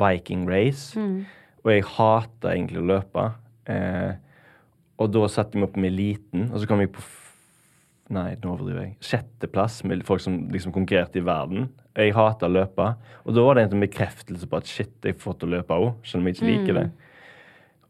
Viking 0.00 0.48
Race. 0.48 0.98
Mm. 0.98 1.26
Og 1.62 1.70
jeg 1.70 1.84
hater 1.92 2.56
egentlig 2.56 2.80
å 2.80 2.88
løpe. 2.88 3.28
Eh, 3.70 4.16
og 5.00 5.12
da 5.14 5.26
satte 5.30 5.56
jeg 5.56 5.62
meg 5.62 5.70
opp 5.70 5.78
med 5.80 5.92
eliten, 5.92 6.48
og 6.52 6.60
så 6.60 6.70
kom 6.70 6.82
jeg 6.84 6.94
på 6.94 7.04
Nei, 8.12 8.34
nå 8.36 8.50
overdriver 8.52 8.82
jeg. 8.82 8.90
Sjetteplass 9.00 9.78
med 9.88 10.02
folk 10.04 10.20
som 10.20 10.34
liksom 10.52 10.74
konkurrerte 10.74 11.22
i 11.22 11.24
verden. 11.24 11.70
Jeg 11.96 12.12
hater 12.12 12.50
å 12.50 12.52
løpe. 12.52 12.90
Og 13.24 13.32
da 13.32 13.44
var 13.46 13.56
det 13.56 13.64
en 13.70 13.80
bekreftelse 13.80 14.48
på 14.50 14.58
at 14.60 14.68
shit, 14.68 14.92
jeg 15.00 15.16
får 15.22 15.38
til 15.40 15.48
å 15.48 15.54
løpe 15.54 15.78
òg, 15.80 15.94
selv 16.04 16.20
om 16.20 16.28
jeg 16.28 16.36
ikke 16.36 16.50
liker 16.50 16.76
det. 16.76 16.84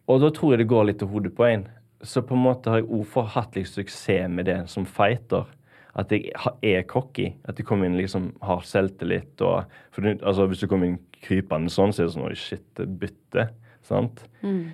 Og 0.07 0.23
da 0.23 0.31
tror 0.37 0.55
jeg 0.55 0.63
det 0.63 0.69
går 0.71 0.87
litt 0.87 1.01
til 1.03 1.11
hodet 1.11 1.35
på 1.35 1.49
en. 1.49 1.67
Så 2.05 2.23
på 2.23 2.39
en 2.39 2.45
måte 2.45 2.71
har 2.71 2.85
jeg 2.85 2.91
òg 2.95 3.35
hatt 3.35 3.59
litt 3.59 3.73
suksess 3.73 4.31
med 4.31 4.47
det 4.47 4.61
som 4.71 4.87
fighter. 4.87 5.51
At 5.99 6.15
jeg 6.15 6.31
er 6.63 6.87
cocky. 6.91 7.33
At 7.49 7.59
jeg 7.59 7.67
kommer 7.67 7.91
inn 7.91 7.99
liksom 7.99 8.31
har 8.45 8.63
selvtillit. 8.71 9.35
Og, 9.43 9.67
for 9.95 10.13
altså, 10.15 10.47
hvis 10.47 10.63
du 10.63 10.71
kommer 10.71 10.93
inn 10.93 11.01
krypende 11.25 11.75
sånn, 11.75 11.91
så 11.91 12.05
er 12.05 12.11
det 12.11 12.15
sånn 12.15 12.29
Oi, 12.29 12.39
shit, 12.39 12.85
bytte. 13.03 13.49
Sant? 13.85 14.25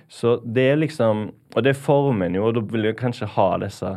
Så 0.07 0.37
det 0.45 0.63
er 0.71 0.79
liksom 0.79 1.31
Og 1.55 1.63
det 1.63 1.75
former 1.75 2.25
en 2.25 2.35
jo, 2.35 2.45
og 2.47 2.55
da 2.55 2.61
vil 2.71 2.87
jeg 2.87 2.95
kanskje 2.99 3.27
ha 3.27 3.57
disse 3.59 3.89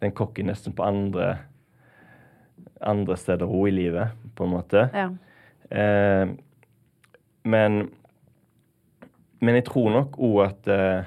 den 0.00 0.12
kokken 0.16 0.46
nesten 0.50 0.72
på 0.74 0.82
andre 0.82 1.36
andre 2.80 3.16
steder 3.16 3.44
òg 3.46 3.68
i 3.68 3.74
livet, 3.76 4.14
på 4.34 4.46
en 4.46 4.52
måte. 4.54 4.86
Ja. 4.96 5.10
Eh, 5.70 6.30
men 7.44 7.90
Men 9.40 9.54
jeg 9.54 9.64
tror 9.64 9.90
nok 9.90 10.18
òg 10.18 10.38
at 10.44 10.68
eh, 10.68 11.04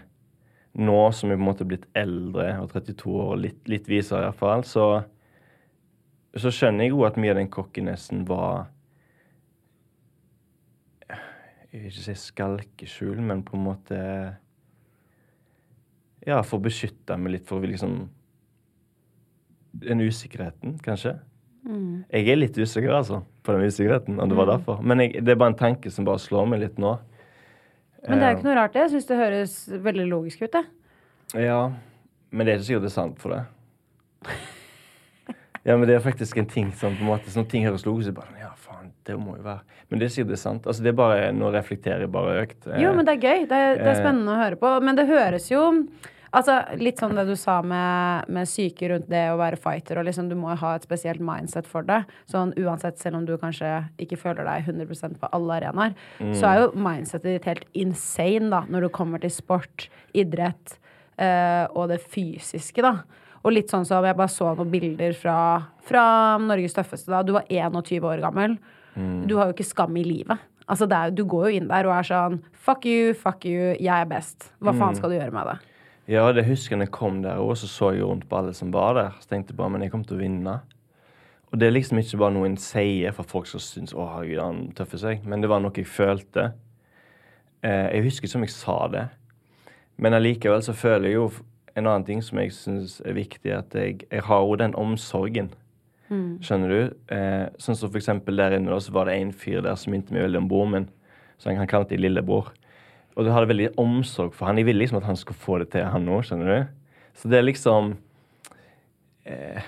nå 0.74 1.12
som 1.12 1.30
jeg 1.30 1.38
på 1.38 1.42
en 1.42 1.46
måte 1.46 1.64
er 1.64 1.70
blitt 1.70 1.86
eldre, 1.96 2.60
og 2.62 2.72
32 2.72 3.12
år, 3.12 3.36
litt, 3.38 3.68
litt 3.70 3.90
visere 3.90 4.24
iallfall, 4.24 4.64
så 4.64 5.04
så 6.34 6.50
skjønner 6.50 6.88
jeg 6.88 6.94
òg 6.96 7.06
at 7.12 7.18
mye 7.22 7.30
av 7.30 7.38
den 7.38 7.50
cockinessen 7.54 8.24
var 8.26 8.66
Jeg 11.74 11.82
vil 11.82 11.90
ikke 11.90 12.06
si 12.06 12.14
skalkeskjul, 12.22 13.22
men 13.26 13.42
på 13.46 13.58
en 13.58 13.64
måte 13.66 14.00
Ja, 16.24 16.42
for 16.46 16.60
å 16.60 16.64
beskytte 16.64 17.18
meg 17.20 17.40
litt, 17.40 17.48
for 17.50 17.66
liksom 17.66 18.04
Den 19.74 20.04
usikkerheten, 20.06 20.78
kanskje. 20.86 21.16
Jeg 22.12 22.28
er 22.30 22.38
litt 22.38 22.58
usikker, 22.60 22.92
altså, 22.94 23.24
på 23.44 23.56
den 23.56 23.66
usikkerheten, 23.66 24.20
om 24.20 24.30
det 24.30 24.38
var 24.38 24.52
derfor. 24.52 24.82
Men 24.84 25.00
jeg, 25.02 25.24
det 25.26 25.34
er 25.34 25.40
bare 25.40 25.56
en 25.56 25.60
tanke 25.60 25.90
som 25.92 26.06
bare 26.06 26.22
slår 26.22 26.46
meg 26.52 26.62
litt 26.62 26.78
nå. 26.78 26.92
Men 28.04 28.20
det 28.20 28.28
er 28.28 28.34
jo 28.34 28.38
ikke 28.38 28.50
noe 28.50 28.58
rart, 28.60 28.74
det. 28.76 28.84
Jeg 28.84 28.92
syns 28.94 29.10
det 29.10 29.18
høres 29.18 29.54
veldig 29.88 30.08
logisk 30.12 30.44
ut, 30.44 30.58
det. 30.58 30.64
Ja, 31.40 31.62
men 32.30 32.46
det 32.46 32.54
er 32.54 32.60
ikke 32.60 32.68
sikkert 32.68 32.86
det 32.86 32.92
er 32.92 32.98
sant 33.00 33.24
for 33.24 33.34
det. 33.34 33.44
Ja, 35.64 35.78
men 35.78 35.88
det 35.88 35.96
er 35.96 36.04
faktisk 36.04 36.38
en 36.42 36.50
ting 36.52 36.72
som 36.76 36.96
på 36.98 37.06
en 37.06 37.12
måte 37.14 37.32
Når 37.32 37.46
ting 37.52 37.64
høres 37.68 37.86
logisk 37.88 38.12
ut, 38.12 38.18
bare 38.20 38.42
Ja, 38.42 38.50
faen, 38.60 38.92
det 39.08 39.16
må 39.20 39.38
jo 39.38 39.46
være 39.46 39.64
Men 39.90 40.02
det 40.02 40.10
er 40.10 40.16
sikkert 40.16 40.34
det 40.36 40.40
sant. 40.42 40.66
Altså, 40.68 40.84
det 40.84 40.92
er 40.92 40.98
bare 41.00 41.30
Nå 41.36 41.52
reflekterer 41.54 42.04
jeg 42.04 42.12
bare 42.12 42.42
økt. 42.44 42.68
Jo, 42.82 42.92
men 42.96 43.08
det 43.08 43.16
er 43.18 43.22
gøy. 43.22 43.46
Det 43.48 43.62
er, 43.68 43.78
det 43.80 43.86
er 43.88 43.94
eh, 43.94 44.02
spennende 44.02 44.34
å 44.36 44.42
høre 44.42 44.60
på. 44.60 44.74
Men 44.84 45.00
det 45.00 45.08
høres 45.12 45.48
jo 45.52 45.64
Altså, 46.34 46.56
Litt 46.82 46.98
sånn 46.98 47.14
det 47.14 47.28
du 47.30 47.36
sa 47.38 47.60
med, 47.62 48.30
med 48.34 48.50
syke 48.50 48.90
rundt 48.90 49.06
det 49.12 49.22
å 49.30 49.38
være 49.38 49.60
fighter. 49.62 50.00
og 50.02 50.08
liksom 50.08 50.32
Du 50.32 50.36
må 50.40 50.56
ha 50.58 50.76
et 50.76 50.88
spesielt 50.88 51.22
mindset 51.24 51.70
for 51.70 51.86
det. 51.86 52.02
Sånn 52.32 52.56
Uansett, 52.58 52.98
selv 53.02 53.22
om 53.22 53.28
du 53.28 53.36
kanskje 53.38 53.70
ikke 54.02 54.18
føler 54.18 54.48
deg 54.50 54.66
100% 54.72 55.20
på 55.22 55.30
alle 55.38 55.60
arenaer, 55.62 55.94
så 56.34 56.50
er 56.50 56.64
jo 56.64 56.72
mindsetet 56.74 57.30
ditt 57.30 57.50
helt 57.52 57.68
insane 57.78 58.50
da 58.50 58.64
når 58.66 58.88
du 58.88 58.94
kommer 58.98 59.22
til 59.22 59.34
sport, 59.34 59.88
idrett 60.18 60.80
eh, 61.22 61.70
og 61.70 61.94
det 61.94 62.02
fysiske. 62.02 62.82
da 62.82 63.04
og 63.44 63.52
litt 63.52 63.72
sånn 63.72 63.86
som 63.88 64.06
jeg 64.08 64.16
bare 64.16 64.32
så 64.32 64.54
noen 64.56 64.72
bilder 64.72 65.16
fra, 65.20 65.38
fra 65.84 66.06
Norges 66.40 66.76
tøffeste 66.78 67.12
da. 67.12 67.22
Du 67.28 67.34
var 67.36 67.48
21 67.52 68.08
år 68.08 68.24
gammel. 68.24 68.56
Du 69.28 69.36
har 69.40 69.50
jo 69.50 69.56
ikke 69.56 69.68
skam 69.68 69.96
i 69.98 70.06
livet. 70.06 70.40
Altså 70.70 70.88
er, 70.88 71.12
du 71.12 71.26
går 71.28 71.50
jo 71.50 71.60
inn 71.60 71.68
der 71.68 71.90
og 71.90 71.96
er 71.98 72.08
sånn 72.08 72.38
Fuck 72.64 72.86
you, 72.88 73.12
fuck 73.20 73.44
you, 73.44 73.74
jeg 73.76 73.92
er 73.92 74.08
best. 74.08 74.54
Hva 74.64 74.72
faen 74.78 74.96
skal 74.96 75.12
du 75.12 75.18
gjøre 75.18 75.34
med 75.36 75.50
det? 75.50 75.58
Ja, 76.14 76.24
det 76.36 76.46
husker 76.48 76.78
jeg 76.78 76.86
jeg 76.86 76.94
kom 76.96 77.22
der, 77.24 77.40
òg, 77.40 77.58
så 77.60 77.68
så 77.68 77.92
jeg 77.96 78.04
rundt 78.08 78.30
på 78.30 78.38
alle 78.40 78.54
som 78.56 78.72
var 78.72 78.96
der. 78.96 79.18
Så 79.20 79.28
tenkte 79.32 79.52
jeg 79.52 79.60
bare 79.60 79.74
men 79.74 79.84
jeg 79.84 79.92
kommer 79.92 80.08
til 80.08 80.20
å 80.20 80.24
vinne. 80.24 80.56
Og 81.52 81.60
det 81.60 81.68
er 81.68 81.76
liksom 81.76 82.00
ikke 82.00 82.18
bare 82.22 82.34
noe 82.34 82.48
en 82.50 82.58
sier 82.60 83.14
for 83.16 83.28
folk 83.30 83.50
som 83.52 83.62
syns 83.62 83.94
å 83.94 84.08
herregud, 84.16 84.40
han 84.42 84.62
tøffer 84.76 85.02
seg, 85.04 85.28
men 85.28 85.44
det 85.44 85.52
var 85.52 85.62
noe 85.62 85.76
jeg 85.78 85.86
følte. 85.86 86.48
Eh, 87.62 87.90
jeg 87.94 88.08
husker 88.08 88.28
ikke 88.28 88.40
om 88.40 88.46
jeg 88.48 88.56
sa 88.56 88.78
det, 88.92 89.04
men 90.02 90.18
allikevel 90.18 90.64
så 90.66 90.74
føler 90.76 91.12
jeg 91.12 91.20
jo 91.20 91.28
en 91.76 91.88
annen 91.88 92.06
ting 92.06 92.22
som 92.22 92.38
jeg 92.40 92.52
syns 92.54 93.00
er 93.06 93.16
viktig, 93.18 93.52
at 93.56 93.74
jeg, 93.74 94.04
jeg 94.12 94.22
har 94.28 94.42
jo 94.46 94.56
den 94.62 94.76
omsorgen. 94.78 95.52
Skjønner 96.46 96.70
du? 96.70 96.82
Eh, 97.16 97.48
sånn 97.58 97.76
som 97.80 97.90
for 97.90 97.98
eksempel 97.98 98.38
der 98.38 98.54
inne, 98.60 98.70
da, 98.70 98.78
så 98.84 98.92
var 98.94 99.08
det 99.10 99.16
en 99.18 99.32
fyr 99.34 99.64
der 99.66 99.76
som 99.80 99.92
minte 99.96 100.14
meg 100.14 100.28
veldig 100.28 100.42
om 100.44 100.50
broren 100.52 100.72
min. 100.76 100.90
Så 101.42 101.50
han, 101.50 101.58
han 101.58 101.68
kalte 101.72 101.96
meg 101.96 102.04
lillebror. 102.06 102.52
Og 103.18 103.26
du 103.26 103.32
hadde 103.34 103.50
veldig 103.50 103.72
omsorg 103.82 104.34
for 104.38 104.46
han. 104.50 104.58
Jeg 104.62 104.68
ville 104.68 104.84
liksom 104.84 105.00
at 105.02 105.08
han 105.10 105.18
skulle 105.18 105.38
få 105.42 105.58
det 105.64 105.72
til, 105.74 105.86
han 105.90 106.06
òg, 106.10 106.22
skjønner 106.28 106.52
du? 106.54 106.76
Så 107.18 107.30
det 107.30 107.40
er 107.40 107.48
liksom 107.48 107.96
eh, 109.26 109.62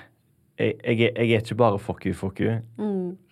jeg, 0.59 0.75
jeg, 0.83 0.99
er- 1.09 1.21
jeg 1.23 1.31
er 1.35 1.41
ikke 1.43 1.57
bare 1.59 1.79
fuck 1.79 2.05
you, 2.05 2.13
fuck 2.13 2.39
you. 2.39 2.59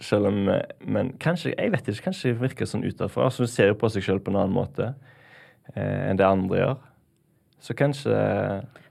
Selv 0.04 0.28
om 0.32 0.50
eh, 0.50 0.62
Men 0.86 1.14
kanskje 1.22 1.54
jeg 1.58 1.72
vet 1.72 1.88
ikke, 1.88 2.04
kanskje 2.10 2.34
det 2.34 2.42
virker 2.42 2.66
sånn 2.70 2.84
utenfra. 2.88 3.30
Så 3.32 3.46
hun 3.46 3.52
ser 3.52 3.72
jo 3.72 3.78
på 3.80 3.90
seg 3.94 4.04
sjøl 4.06 4.20
på 4.24 4.34
en 4.34 4.42
annen 4.42 4.56
måte 4.58 4.94
eh, 5.76 6.10
enn 6.10 6.18
det 6.20 6.26
andre 6.28 6.60
gjør. 6.64 6.82
Så 7.64 7.76
kanskje 7.78 8.14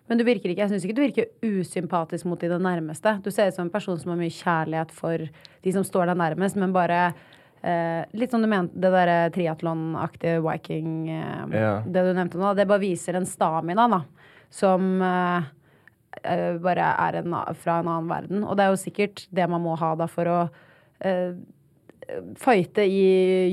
Men 0.08 0.20
du 0.20 0.24
virker 0.26 0.52
ikke, 0.52 0.64
jeg 0.64 0.72
syns 0.72 0.86
ikke 0.86 0.96
du 0.96 1.04
virker 1.04 1.28
usympatisk 1.44 2.26
mot 2.28 2.40
dine 2.40 2.58
nærmeste. 2.60 3.14
Du 3.24 3.30
ser 3.32 3.48
ut 3.48 3.56
som 3.56 3.66
en 3.66 3.72
person 3.72 3.98
som 4.00 4.12
har 4.12 4.20
mye 4.20 4.32
kjærlighet 4.32 4.92
for 4.96 5.22
de 5.62 5.74
som 5.74 5.84
står 5.86 6.10
deg 6.10 6.20
nærmest, 6.20 6.58
men 6.60 6.74
bare 6.74 7.00
eh, 7.62 8.02
Litt 8.18 8.34
som 8.34 8.42
du 8.42 8.48
mente, 8.50 8.76
det 8.76 8.92
derre 8.92 9.30
triatlonaktige 9.34 10.42
viking 10.44 11.08
eh, 11.12 11.56
Ja. 11.56 11.72
Det 11.86 12.04
du 12.08 12.12
nevnte 12.16 12.40
nå, 12.40 12.52
det 12.58 12.68
bare 12.68 12.82
viser 12.82 13.16
en 13.16 13.28
stamina, 13.28 13.86
da, 13.92 14.02
som 14.52 14.90
eh, 15.06 15.48
eh, 16.24 16.60
bare 16.60 16.92
er 17.06 17.22
en, 17.22 17.38
fra 17.62 17.80
en 17.80 17.92
annen 17.92 18.10
verden. 18.10 18.44
Og 18.44 18.58
det 18.58 18.66
er 18.66 18.74
jo 18.74 18.84
sikkert 18.84 19.26
det 19.30 19.48
man 19.52 19.64
må 19.64 19.76
ha 19.80 19.94
da 20.00 20.10
for 20.10 20.28
å 20.28 20.38
eh, 21.04 21.36
fighte 22.40 22.84
i 22.88 23.02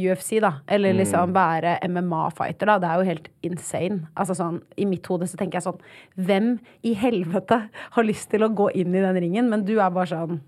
UFC, 0.10 0.40
da. 0.44 0.52
Eller 0.68 0.94
liksom 0.98 1.34
være 1.36 1.78
MMA-fighter, 1.86 2.66
da. 2.72 2.78
Det 2.82 2.90
er 2.90 3.02
jo 3.02 3.08
helt 3.10 3.28
insane. 3.46 4.00
Altså 4.18 4.36
sånn, 4.38 4.58
I 4.78 4.88
mitt 4.90 5.06
hode 5.12 5.28
så 5.30 5.38
tenker 5.40 5.60
jeg 5.60 5.68
sånn 5.68 5.82
Hvem 6.28 6.50
i 6.90 6.94
helvete 6.98 7.62
har 7.96 8.08
lyst 8.08 8.30
til 8.34 8.44
å 8.46 8.52
gå 8.54 8.70
inn 8.80 8.96
i 8.96 9.04
den 9.06 9.20
ringen? 9.22 9.50
Men 9.52 9.66
du 9.68 9.76
er 9.78 9.94
bare 9.94 10.10
sånn 10.12 10.42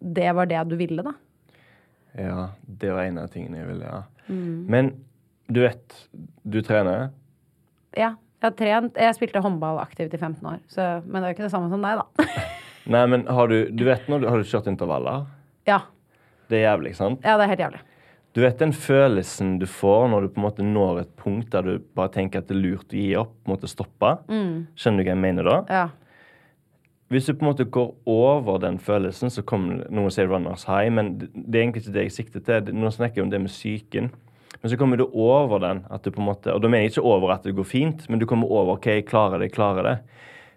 Det 0.00 0.30
var 0.36 0.48
det 0.50 0.62
du 0.70 0.76
ville, 0.80 1.02
da. 1.04 1.12
Ja, 2.18 2.48
det 2.66 2.90
var 2.94 3.04
en 3.06 3.18
av 3.22 3.28
tingene 3.30 3.60
jeg 3.60 3.68
ville, 3.70 3.86
ja. 3.86 4.00
Men 4.30 4.92
du 5.50 5.60
vet, 5.64 5.94
du 6.46 6.60
trener. 6.62 7.10
Ja. 7.98 8.14
Jeg 8.40 8.46
har 8.48 8.54
trent 8.56 8.96
Jeg 8.96 9.14
spilte 9.18 9.42
håndball 9.44 9.78
aktivt 9.82 10.14
i 10.16 10.18
15 10.18 10.46
år, 10.48 10.60
så, 10.70 10.84
men 11.04 11.20
det 11.20 11.26
er 11.26 11.32
jo 11.32 11.36
ikke 11.36 11.44
det 11.48 11.52
samme 11.52 11.68
som 11.72 11.82
deg, 11.84 12.00
da. 12.00 12.42
Nei, 12.94 13.02
men 13.12 13.26
har 13.28 13.50
du 13.50 13.68
Du 13.76 13.84
vet 13.84 14.06
når 14.08 14.22
du 14.22 14.28
har 14.30 14.40
du 14.40 14.46
kjørt 14.48 14.70
intervaller? 14.70 15.26
ja. 15.68 15.82
Det 16.50 16.58
er 16.58 16.66
jævlig, 16.66 16.96
sant? 16.98 17.22
Ja, 17.24 17.36
det 17.38 17.46
er 17.46 17.52
helt 17.54 17.64
jævlig. 17.64 17.80
Du 18.34 18.42
vet 18.44 18.60
den 18.62 18.72
følelsen 18.74 19.56
du 19.58 19.66
får 19.66 20.04
når 20.12 20.22
du 20.22 20.28
på 20.34 20.38
en 20.38 20.44
måte 20.44 20.66
når 20.66 21.00
et 21.00 21.14
punkt 21.18 21.50
der 21.50 21.66
du 21.66 21.86
bare 21.98 22.12
tenker 22.14 22.42
at 22.42 22.50
det 22.50 22.54
er 22.54 22.62
lurt 22.62 22.92
å 22.94 22.98
gi 22.98 23.08
opp, 23.18 23.32
på 23.42 23.50
en 23.50 23.56
måte 23.56 23.70
stoppe? 23.70 24.12
Skjønner 24.78 25.02
du 25.02 25.08
hva 25.08 25.16
jeg 25.16 25.22
mener 25.24 25.48
da? 25.50 25.56
Ja. 25.70 25.86
Hvis 27.10 27.26
du 27.26 27.32
på 27.34 27.42
en 27.42 27.50
måte 27.50 27.66
går 27.66 27.88
over 28.06 28.60
den 28.62 28.78
følelsen, 28.78 29.32
så 29.34 29.42
kommer 29.42 29.82
noen 29.90 30.14
sier 30.14 30.30
runners 30.30 30.62
high, 30.70 30.92
men 30.94 31.16
det 31.18 31.30
det 31.34 31.58
er 31.58 31.64
egentlig 31.64 31.82
ikke 31.82 31.94
det 31.96 32.04
jeg 32.06 32.16
sikter 32.20 32.44
til. 32.46 32.70
Nå 32.78 32.92
snakker 32.94 33.18
jeg 33.18 33.26
om 33.26 33.32
det 33.32 33.40
med 33.42 33.50
psyken. 33.50 34.12
Men 34.60 34.70
så 34.70 34.76
kommer 34.78 35.00
du 35.00 35.08
over 35.08 35.58
den, 35.58 35.82
at 35.90 36.04
du 36.04 36.12
på 36.14 36.20
en 36.22 36.28
måte, 36.28 36.54
og 36.54 36.62
da 36.62 36.68
mener 36.68 36.86
jeg 36.86 36.92
ikke 36.94 37.08
over 37.10 37.32
at 37.34 37.42
det 37.42 37.56
går 37.56 37.66
fint, 37.66 38.06
men 38.08 38.20
du 38.20 38.26
kommer 38.30 38.46
over 38.46 38.76
OK, 38.76 38.86
jeg 38.86 39.08
klarer 39.08 39.40
det, 39.40 39.48
jeg 39.48 39.56
klarer 39.56 39.88
det. 39.88 39.96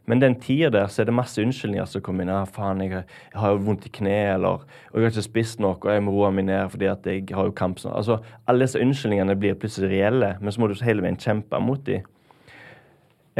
Men 0.06 0.20
den 0.20 0.34
tida 0.36 0.68
der 0.70 0.90
så 0.92 1.02
er 1.02 1.06
det 1.08 1.14
masse 1.16 1.40
unnskyldninger 1.40 1.86
som 1.88 2.02
kommer 2.04 2.26
inn. 2.26 2.32
Ja, 2.34 2.42
faen, 2.44 2.82
jeg, 2.84 2.92
har- 2.92 3.06
jeg 3.32 3.40
har 3.40 3.54
jo 3.54 3.62
vondt 3.64 3.86
i 3.88 3.90
kne, 3.90 4.16
eller 4.34 4.66
jeg 4.92 5.00
har 5.06 5.14
ikke 5.14 5.24
spist 5.24 5.60
nok, 5.64 5.86
og 5.86 5.94
jeg 5.94 6.04
må 6.04 6.12
roe 6.12 6.32
meg 6.36 6.46
ned 6.50 6.70
fordi 6.74 6.90
at 6.92 7.06
jeg 7.08 7.24
har 7.32 7.46
jo 7.48 7.52
kamp 7.56 7.80
Sånn. 7.80 7.94
Altså, 7.96 8.18
alle 8.48 8.66
disse 8.66 8.82
unnskyldningene 8.84 9.38
blir 9.40 9.56
plutselig 9.56 9.90
reelle, 9.94 10.34
men 10.42 10.52
så 10.52 10.60
må 10.60 10.68
du 10.68 10.76
hele 10.84 11.02
veien 11.06 11.16
kjempe 11.18 11.60
mot 11.64 11.80
dem. 11.88 12.04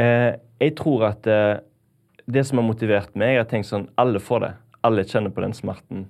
Eh, 0.00 0.32
jeg 0.64 0.74
tror 0.80 1.04
at 1.10 1.26
eh, 1.30 1.58
det 2.26 2.46
som 2.48 2.58
har 2.58 2.66
motivert 2.66 3.12
meg, 3.14 3.36
er 3.36 3.44
å 3.44 3.48
tenke 3.50 3.68
sånn 3.68 3.88
Alle 4.00 4.18
får 4.22 4.40
det. 4.46 4.52
Alle 4.84 5.04
kjenner 5.04 5.30
på 5.36 5.44
den 5.44 5.52
smerten. 5.56 6.06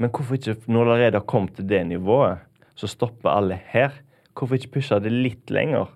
Men 0.00 0.10
hvorfor 0.10 0.38
ikke, 0.38 0.56
når 0.66 0.84
det 0.88 0.92
allerede 0.96 1.20
har 1.20 1.28
kommet 1.28 1.54
til 1.58 1.68
det 1.68 1.82
nivået, 1.86 2.40
så 2.74 2.88
stopper 2.88 3.30
alle 3.30 3.60
her? 3.70 3.92
Hvorfor 4.32 4.56
ikke 4.56 4.72
pushe 4.78 4.98
det 5.04 5.12
litt 5.12 5.52
lenger? 5.52 5.92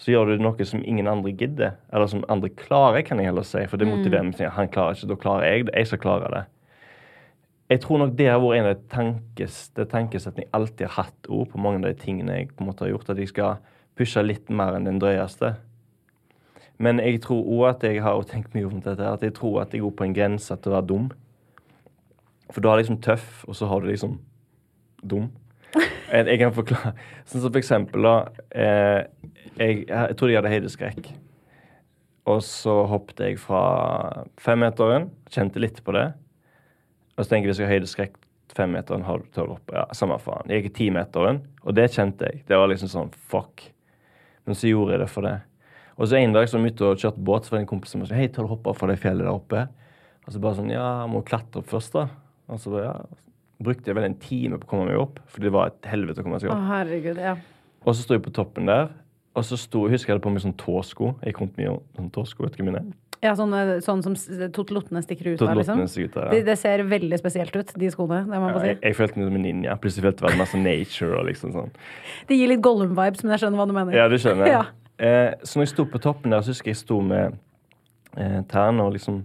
Så 0.00 0.14
gjør 0.14 0.30
du 0.30 0.40
noe 0.40 0.64
som 0.64 0.80
ingen 0.80 1.10
andre 1.10 1.34
gidder, 1.36 1.74
eller 1.92 2.08
som 2.08 2.24
andre 2.32 2.48
klarer, 2.56 3.02
kan 3.04 3.20
jeg 3.20 3.28
heller 3.28 3.44
si. 3.44 3.60
For 3.68 3.80
det 3.80 3.88
motiverer 3.90 4.24
meg 4.24 4.38
til 4.38 4.48
at 4.48 4.56
han 4.56 4.70
klarer 4.72 4.96
ikke, 4.96 5.10
da 5.10 5.18
klarer 5.20 5.44
jeg 5.44 5.66
det. 5.68 5.74
Jeg 5.76 5.90
skal 5.90 6.00
klare 6.06 6.30
det. 6.32 6.44
Jeg 7.70 7.82
tror 7.84 8.00
nok 8.00 8.14
det 8.18 8.26
har 8.26 8.40
vært 8.42 8.56
en 8.58 8.66
av 8.66 8.72
de 8.78 8.88
tankes, 8.90 9.58
det 9.76 9.90
tankesettene 9.92 10.46
jeg 10.46 10.54
alltid 10.56 10.88
har 10.88 11.04
hatt 11.04 11.28
ord 11.30 11.52
på 11.52 11.60
mange 11.62 11.84
av 11.84 11.92
de 11.92 12.00
tingene 12.00 12.38
jeg 12.38 12.48
på 12.50 12.64
en 12.64 12.70
måte 12.72 12.82
har 12.82 12.94
gjort, 12.94 13.12
at 13.12 13.20
jeg 13.20 13.30
skal 13.30 13.60
pushe 14.00 14.24
litt 14.24 14.48
mer 14.50 14.74
enn 14.74 14.88
den 14.88 14.98
drøyeste. 15.02 15.52
Men 16.80 16.98
jeg 17.04 17.20
tror 17.22 17.44
òg 17.44 17.66
at 17.68 17.84
jeg 17.84 18.00
har 18.02 18.24
tenkt 18.26 18.56
mye 18.56 18.66
om 18.66 18.80
dette, 18.80 19.04
at 19.04 19.22
jeg 19.22 19.36
tror 19.36 19.60
at 19.62 19.76
jeg 19.76 19.84
går 19.84 19.92
på 20.00 20.08
en 20.08 20.16
grense 20.16 20.56
til 20.56 20.72
å 20.72 20.78
være 20.78 20.88
dum. 20.88 21.10
For 22.50 22.64
du 22.64 22.70
har 22.72 22.80
liksom 22.80 22.98
tøff, 23.04 23.44
og 23.46 23.54
så 23.54 23.68
har 23.70 23.84
du 23.84 23.90
liksom 23.90 24.16
dum. 25.04 25.28
Jeg, 26.10 26.38
kan 26.40 26.54
forklare. 26.54 26.94
Sånn 27.28 27.44
som 27.44 27.52
for 27.52 27.60
eksempel, 27.60 28.06
da. 28.06 28.14
Eh, 28.50 29.02
jeg, 29.60 29.84
jeg 29.86 30.16
trodde 30.18 30.32
jeg 30.32 30.40
hadde 30.40 30.54
høydeskrekk. 30.54 31.10
Og 32.30 32.40
så 32.44 32.74
hoppet 32.90 33.22
jeg 33.24 33.38
fra 33.40 33.62
femmeteren, 34.40 35.08
kjente 35.32 35.62
litt 35.62 35.80
på 35.86 35.94
det. 35.96 36.08
Og 37.16 37.24
så 37.24 37.32
tenker 37.32 37.48
jeg 37.48 37.54
hvis 37.54 37.62
jeg 37.62 37.70
har 37.70 37.78
høydeskrekk 37.78 38.18
femmeteren, 38.56 39.04
har 39.06 39.22
du 39.22 39.28
tør 39.34 39.54
opp. 39.56 39.74
Ja, 39.74 39.86
samme 39.96 40.18
faen. 40.22 40.50
Jeg 40.50 40.64
gikk 40.64 40.72
i 40.72 40.76
timeteren, 40.80 41.42
og 41.62 41.76
det 41.78 41.90
kjente 41.94 42.28
jeg. 42.28 42.42
Det 42.48 42.58
var 42.58 42.70
liksom 42.70 42.90
sånn 42.90 43.14
fuck. 43.30 43.64
Men 44.48 44.58
så 44.58 44.70
gjorde 44.70 44.96
jeg 44.96 45.04
det 45.04 45.10
for 45.12 45.26
det. 45.26 45.36
Og 46.00 46.08
så 46.08 46.16
en 46.16 46.34
dag 46.34 46.48
så 46.48 46.56
var 46.56 46.64
jeg 46.64 46.74
ute 46.74 46.88
og 46.88 47.02
kjørte 47.02 47.24
båt, 47.28 47.46
så 47.46 47.52
var 47.52 47.60
det 47.60 47.64
en 47.66 47.72
kompis 47.74 47.94
som 47.94 48.04
sa 48.08 48.16
hei, 48.16 48.30
tør 48.32 48.48
du 48.48 48.54
hoppe 48.54 48.74
fra 48.76 48.88
det 48.90 49.00
fjellet 49.02 49.26
der 49.26 49.34
oppe? 49.34 49.66
Og 50.24 50.32
så 50.32 50.40
bare 50.42 50.56
sånn 50.56 50.72
ja, 50.72 50.86
må 51.10 51.20
klatre 51.26 51.60
opp 51.60 51.68
først, 51.70 51.96
da. 51.96 52.06
Og 52.50 52.60
så 52.62 52.72
bare, 52.72 52.86
ja, 52.88 53.20
brukte 53.62 53.90
jeg 53.90 53.96
vel 53.98 54.08
en 54.08 54.16
time 54.22 54.58
på 54.60 54.66
å 54.68 54.70
komme 54.72 54.88
meg 54.90 54.98
opp, 55.00 55.20
for 55.30 55.44
det 55.44 55.52
var 55.54 55.70
et 55.72 55.90
helvete 55.92 56.22
å 56.22 56.26
komme 56.26 56.40
seg 56.42 56.50
Å, 56.52 56.56
opp. 56.56 56.66
herregud. 56.70 57.20
Ja. 57.20 57.36
Og 57.84 57.94
så 57.96 58.04
sto 58.04 58.16
jeg 58.16 58.24
på 58.24 58.32
toppen 58.36 58.68
der, 58.70 58.90
og 59.36 59.46
så 59.46 59.56
sto, 59.60 59.86
husker 59.88 60.10
jeg 60.10 60.16
hadde 60.18 60.24
på 60.26 60.32
meg 60.34 60.42
sånn 60.44 60.56
tåsko. 60.58 61.14
Jeg 61.24 61.36
kom 61.36 61.52
mye 61.56 61.76
om 61.76 61.80
sånn 61.96 62.10
tåsko, 62.14 62.44
vet 62.44 62.56
ikke 62.58 62.66
mine. 62.66 62.82
Ja, 63.20 63.34
sånn, 63.36 63.52
sånn 63.84 64.00
som 64.00 64.14
totelottene 64.56 65.02
stikker 65.04 65.34
ut 65.34 65.42
av, 65.44 65.52
liksom. 65.58 65.82
Stikker 65.92 66.08
ut 66.08 66.14
der, 66.16 66.28
Det, 66.32 66.38
ja. 66.40 66.44
det 66.48 66.56
ser 66.56 66.82
veldig 66.88 67.18
spesielt 67.20 67.56
ut, 67.56 67.72
de 67.76 67.90
skoene. 67.92 68.22
Det 68.24 68.32
må 68.32 68.40
man 68.46 68.48
Ja, 68.48 68.56
bare 68.56 68.70
jeg, 68.70 68.78
jeg 68.86 68.96
følte 68.96 69.20
meg 69.20 69.28
som 69.28 69.36
en 69.36 69.44
ninja. 69.44 69.74
Plutselig 69.82 70.06
følte 70.06 70.24
jeg 70.24 70.30
var 70.30 70.38
masse 70.40 70.60
nature 70.60 71.18
og 71.20 71.28
liksom 71.28 71.52
sånn. 71.52 71.68
Det 72.30 72.38
gir 72.40 72.48
litt 72.48 72.62
Gollum-vibes, 72.64 73.20
men 73.26 73.34
jeg 73.36 73.42
skjønner 73.44 73.60
hva 73.60 73.66
du 73.68 73.74
mener. 73.76 73.98
Ja, 73.98 74.08
du 74.08 74.16
skjønner. 74.16 74.48
Ja. 74.56 74.62
Eh, 75.00 75.34
så 75.44 75.56
når 75.60 75.64
jeg 75.66 75.72
sto 75.74 75.84
på 75.92 76.00
toppen 76.00 76.32
der, 76.32 76.42
så 76.44 76.52
husker 76.52 76.72
jeg 76.72 76.78
jeg 76.78 76.80
sto 76.82 76.98
med 77.04 77.36
eh, 78.16 78.40
tærne 78.48 78.84
og 78.88 78.96
liksom 78.96 79.22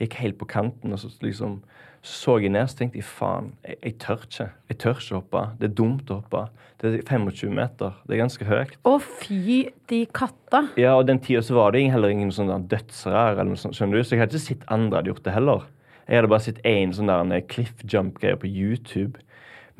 gikk 0.00 0.14
helt 0.20 0.38
på 0.40 0.48
kanten, 0.48 0.92
og 0.96 1.00
så 1.00 1.10
liksom 1.24 1.58
så 2.02 2.20
så 2.20 2.38
jeg 2.40 2.52
ned, 2.54 2.68
så 2.70 2.78
tenkte 2.78 2.96
jeg 2.96 3.04
faen, 3.04 3.50
jeg, 3.66 3.76
jeg 3.84 3.94
tør 4.00 4.22
ikke. 4.24 4.46
Jeg 4.70 4.78
tør 4.80 5.00
ikke 5.00 5.18
hoppe. 5.18 5.42
Det 5.60 5.66
er 5.68 5.74
dumt 5.76 6.10
å 6.12 6.20
hoppe. 6.22 6.44
Det 6.80 6.92
er 6.94 7.02
25 7.04 7.52
meter. 7.52 7.98
Det 8.06 8.16
er 8.16 8.22
ganske 8.22 8.46
høyt. 8.48 8.72
Å, 8.88 8.94
fy 9.20 9.56
de 9.90 9.98
katta. 10.16 10.62
Ja, 10.80 10.94
og 10.96 11.04
den 11.10 11.20
tida 11.20 11.42
så 11.44 11.58
var 11.58 11.74
det 11.76 11.82
heller 11.92 12.12
ingen 12.12 12.32
sånn 12.32 12.52
dødsrær, 12.70 13.34
eller 13.34 13.50
noe 13.52 13.60
sånt, 13.60 13.76
skjønner 13.76 14.00
du? 14.00 14.06
Så 14.06 14.16
jeg 14.16 14.24
hadde 14.24 14.38
ikke 14.38 14.46
sett 14.46 14.64
andre 14.72 15.00
hadde 15.00 15.12
gjort 15.12 15.26
det 15.26 15.36
heller. 15.36 15.66
Jeg 16.06 16.20
hadde 16.20 16.32
bare 16.32 16.46
sett 16.46 16.62
én 16.66 16.94
sånn 16.96 17.12
der 17.12 17.26
en 17.26 17.48
cliff 17.52 17.84
jump-greie 17.84 18.40
på 18.40 18.48
YouTube. 18.48 19.20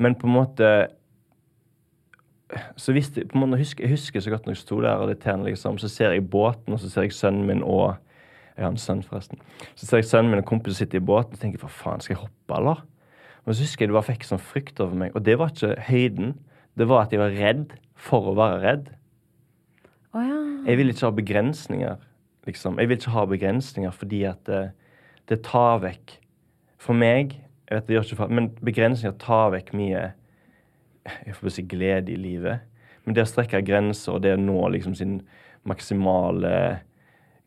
Men 0.01 0.17
på 0.19 0.29
en 0.29 0.35
måte 0.37 0.71
så 2.75 2.91
det, 2.91 3.05
på 3.15 3.37
en 3.37 3.45
måte, 3.45 3.57
jeg, 3.57 3.65
husker, 3.65 3.85
jeg 3.85 3.95
husker 3.95 4.23
så 4.23 4.31
godt 4.33 4.45
når 4.45 4.57
jeg 4.57 4.61
sto 4.65 4.81
der 4.83 4.99
og 4.99 5.07
det 5.07 5.21
tjener 5.23 5.47
liksom, 5.47 5.77
så 5.79 5.87
ser 5.87 6.11
jeg 6.11 6.25
båten, 6.29 6.75
og 6.75 6.81
så 6.83 6.89
ser 6.91 7.07
jeg 7.07 7.15
sønnen 7.15 7.47
min 7.47 7.63
og 7.63 7.95
Jeg 8.55 8.65
har 8.65 8.71
en 8.73 8.79
sønn, 8.81 9.03
forresten. 9.05 9.41
Så 9.75 9.87
ser 9.87 10.01
jeg 10.01 10.09
sønnen 10.09 10.33
min 10.33 10.43
og 10.43 10.47
kompisen 10.49 10.83
sitte 10.83 10.99
i 10.99 11.03
båten 11.03 11.37
og 11.37 11.41
tenker 11.41 11.61
hva 11.61 11.71
faen, 11.71 12.03
skal 12.03 12.15
jeg 12.15 12.23
hoppe, 12.23 12.57
eller? 12.57 12.81
Men 13.45 13.57
så 13.57 13.65
husker 13.65 13.85
jeg 13.85 13.91
det 13.91 13.97
bare 13.97 14.09
fikk 14.11 14.25
sånn 14.27 14.43
frykt 14.43 14.81
over 14.83 14.97
meg. 14.97 15.15
Og 15.17 15.25
det 15.25 15.37
var 15.41 15.53
ikke 15.53 15.73
høyden. 15.87 16.33
Det 16.77 16.87
var 16.89 17.05
at 17.05 17.15
jeg 17.15 17.21
var 17.21 17.35
redd 17.35 17.75
for 17.97 18.31
å 18.31 18.35
være 18.37 18.59
redd. 18.61 18.89
Oh, 20.11 20.21
ja. 20.21 20.39
Jeg 20.67 20.77
vil 20.77 20.91
ikke 20.91 21.07
ha 21.07 21.15
begrensninger, 21.15 22.01
liksom. 22.49 22.79
Jeg 22.81 22.91
vil 22.91 22.99
ikke 22.99 23.15
ha 23.15 23.25
begrensninger 23.29 23.95
fordi 23.95 24.25
at 24.29 24.43
det, 24.49 24.63
det 25.31 25.39
tar 25.47 25.79
vekk 25.85 26.17
For 26.81 26.97
meg 26.97 27.37
jeg 27.71 27.77
vet 27.77 27.87
det 27.87 27.95
gjør 27.95 28.07
ikke 28.09 28.19
for, 28.19 28.33
Men 28.35 28.49
begrensninger 28.59 29.13
tar 29.21 29.53
vekk 29.53 29.71
mye 29.79 30.09
jeg 31.01 31.33
får 31.33 31.53
si 31.55 31.63
glede 31.65 32.11
i 32.13 32.19
livet. 32.19 32.67
Men 33.05 33.15
det 33.15 33.23
å 33.23 33.29
strekke 33.29 33.63
grenser 33.65 34.17
og 34.17 34.25
det 34.25 34.35
å 34.35 34.41
nå 34.41 34.57
liksom 34.75 34.93
sin 34.97 35.15
maksimale 35.65 36.51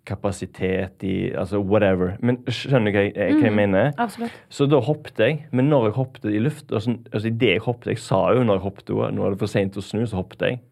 kapasitet 0.07 1.03
i 1.03 1.33
Altså 1.35 1.59
whatever. 1.59 2.17
Men 2.21 2.43
skjønner 2.49 2.93
du 2.93 2.99
hva 2.99 3.07
jeg, 3.09 3.39
hva 3.39 3.49
jeg 3.49 3.57
mener? 3.57 3.91
Absolutt. 3.99 4.37
Så 4.49 4.69
da 4.71 4.81
hoppet 4.85 5.19
jeg. 5.21 5.41
Men 5.53 5.71
når 5.73 5.91
jeg 5.91 5.99
hoppet 5.99 6.31
i 6.31 6.43
luft 6.43 6.73
altså, 6.73 6.99
altså 7.13 7.29
i 7.29 7.35
det 7.41 7.57
jeg 7.57 7.65
hoppet 7.65 7.95
Jeg 7.95 8.05
sa 8.05 8.21
jo 8.37 8.45
når 8.45 8.61
jeg 8.61 8.67
hoppet 8.69 8.95
nå 8.95 9.25
er 9.25 9.35
det 9.35 9.43
for 9.43 9.51
seint 9.51 9.77
å 9.77 9.85
snu, 9.85 10.05
så 10.07 10.21
hoppet 10.23 10.49
jeg. 10.49 10.63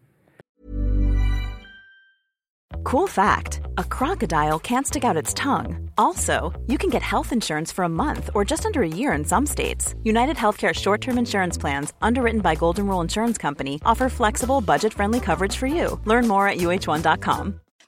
Cool 2.83 3.07
fact 3.07 3.61
a 3.77 3.83
crocodile 3.83 4.59
can't 4.59 4.85
stick 4.85 5.05
out 5.05 5.17
its 5.17 5.33
tongue. 5.33 5.89
Also, 5.97 6.51
you 6.67 6.77
can 6.77 6.89
get 6.89 7.01
health 7.01 7.31
insurance 7.31 7.71
for 7.71 7.83
a 7.83 7.89
month 7.89 8.29
or 8.35 8.43
just 8.43 8.65
under 8.65 8.83
a 8.83 8.87
year 8.87 9.13
in 9.13 9.23
some 9.23 9.45
states. 9.45 9.95
United 10.03 10.35
Healthcare 10.35 10.73
short 10.73 11.01
term 11.01 11.17
insurance 11.17 11.57
plans, 11.57 11.93
underwritten 12.01 12.41
by 12.41 12.55
Golden 12.55 12.87
Rule 12.87 13.01
Insurance 13.01 13.37
Company, 13.37 13.79
offer 13.85 14.09
flexible, 14.09 14.61
budget 14.61 14.93
friendly 14.93 15.19
coverage 15.19 15.55
for 15.55 15.67
you. 15.67 15.99
Learn 16.05 16.27
more 16.27 16.47
at 16.47 16.57
uh1.com. 16.57 17.62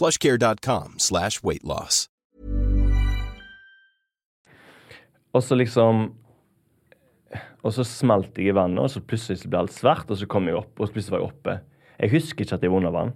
plushcare.com 0.00 0.96
slash 0.98 1.44
weightloss. 1.44 2.06
Og 5.34 5.42
så 5.42 5.54
liksom 5.54 6.08
Og 7.62 7.74
så 7.76 7.84
smalt 7.84 8.38
jeg 8.40 8.50
i 8.50 8.54
vannet, 8.56 8.80
og 8.80 8.88
så 8.88 9.02
plutselig 9.04 9.44
ble 9.46 9.60
alt 9.60 9.74
svart, 9.76 10.08
og 10.10 10.16
så 10.16 10.26
kom 10.26 10.46
jeg 10.48 10.56
opp, 10.56 10.80
og 10.80 10.88
så 10.88 10.94
plutselig 10.94 11.12
var 11.12 11.20
jeg 11.20 11.28
oppe. 11.28 11.56
Jeg 12.00 12.10
husker 12.14 12.46
ikke 12.46 12.56
at 12.56 12.62
jeg 12.64 12.72
var 12.72 12.80
under 12.80 12.94
vann. 12.94 13.12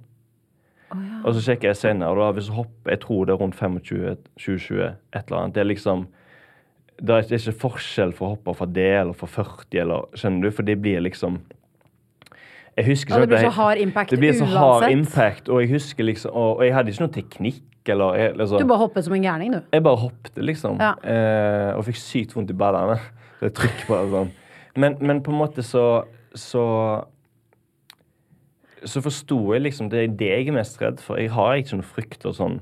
Og 1.25 1.33
så 1.35 1.41
sjekker 1.47 1.71
jeg 1.71 1.79
senere, 1.81 2.13
og 2.13 2.21
da 2.21 2.27
hvis 2.37 2.51
jeg 2.51 2.59
hopper 2.59 2.93
Jeg 2.93 3.01
tror 3.03 3.25
det 3.25 3.33
er 3.33 3.41
rundt 3.41 3.57
25-20-20, 3.57 4.83
et 5.17 5.25
eller 5.25 5.39
annet. 5.39 5.55
Det 5.55 5.63
er 5.63 5.71
liksom 5.71 6.07
Det 7.01 7.15
er 7.17 7.33
ikke 7.35 7.59
forskjell 7.65 8.13
for 8.15 8.27
å 8.27 8.35
hoppe 8.37 8.55
fra 8.55 8.67
det 8.71 8.91
eller 9.01 9.17
fra 9.19 9.27
40, 9.27 9.81
eller 9.81 10.05
Skjønner 10.15 10.45
du? 10.45 10.51
For 10.55 10.63
det 10.63 10.77
blir 10.85 11.01
liksom 11.01 11.41
Jeg 12.77 12.89
husker 12.89 13.15
Ja, 13.15 13.21
det 13.21 13.29
sånn 13.29 13.35
blir 13.37 13.47
så 13.47 13.55
hard 13.55 13.79
impact 13.79 14.11
Det 14.11 14.19
blir 14.19 14.35
så 14.35 14.49
hard 14.51 14.89
impact, 14.91 15.49
og 15.49 15.63
jeg 15.63 15.71
husker 15.71 16.05
liksom 16.09 16.35
Og, 16.35 16.57
og 16.59 16.65
jeg 16.67 16.75
hadde 16.75 16.91
ikke 16.91 17.05
noe 17.05 17.15
teknikk, 17.15 17.63
eller 17.95 18.19
jeg, 18.19 18.37
liksom, 18.41 18.59
Du 18.59 18.67
bare 18.73 18.83
hoppet 18.83 19.07
som 19.07 19.15
en 19.15 19.23
gærning, 19.29 19.55
du. 19.55 19.61
jeg 19.73 19.85
bare 19.87 20.01
hoppet, 20.03 20.43
liksom. 20.43 20.81
Ja. 20.83 20.93
Eh, 21.05 21.71
og 21.77 21.85
fikk 21.87 22.01
sykt 22.01 22.35
vondt 22.35 22.51
i 22.51 22.59
ballene. 22.59 22.99
Det 23.41 23.51
er 23.51 23.57
trykk 23.61 23.83
på 23.87 23.97
det 23.99 24.11
sånn. 24.15 24.31
Men, 24.81 24.97
men 25.05 25.21
på 25.23 25.31
en 25.35 25.39
måte 25.39 25.63
så 25.63 26.05
Så 26.35 26.63
så 28.85 29.01
forsto 29.01 29.39
jeg 29.55 29.63
liksom 29.65 29.89
Det 29.89 30.01
er 30.03 30.15
det 30.21 30.31
jeg 30.31 30.49
er 30.51 30.57
mest 30.59 30.81
redd 30.83 31.01
for. 31.01 31.17
Jeg 31.17 31.33
har 31.33 31.57
ikke 31.57 31.79
noen 31.79 31.87
frykt 31.89 32.27
og 32.29 32.35
sånn 32.37 32.59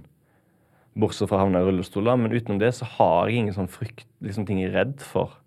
Bortsett 0.92 1.30
fra 1.30 1.38
å 1.38 1.46
havne 1.46 1.62
i 1.62 1.64
rullestol. 1.66 2.10
Men 2.20 2.34
utenom 2.34 2.58
det 2.60 2.74
så 2.76 2.84
har 2.98 3.30
jeg 3.30 3.40
ingen 3.42 3.56
sånn 3.56 3.70
frykt, 3.72 4.04
liksom 4.20 4.44
ting 4.46 4.60
jeg 4.60 4.70
er 4.70 4.76
redd 4.82 5.00
for. 5.00 5.38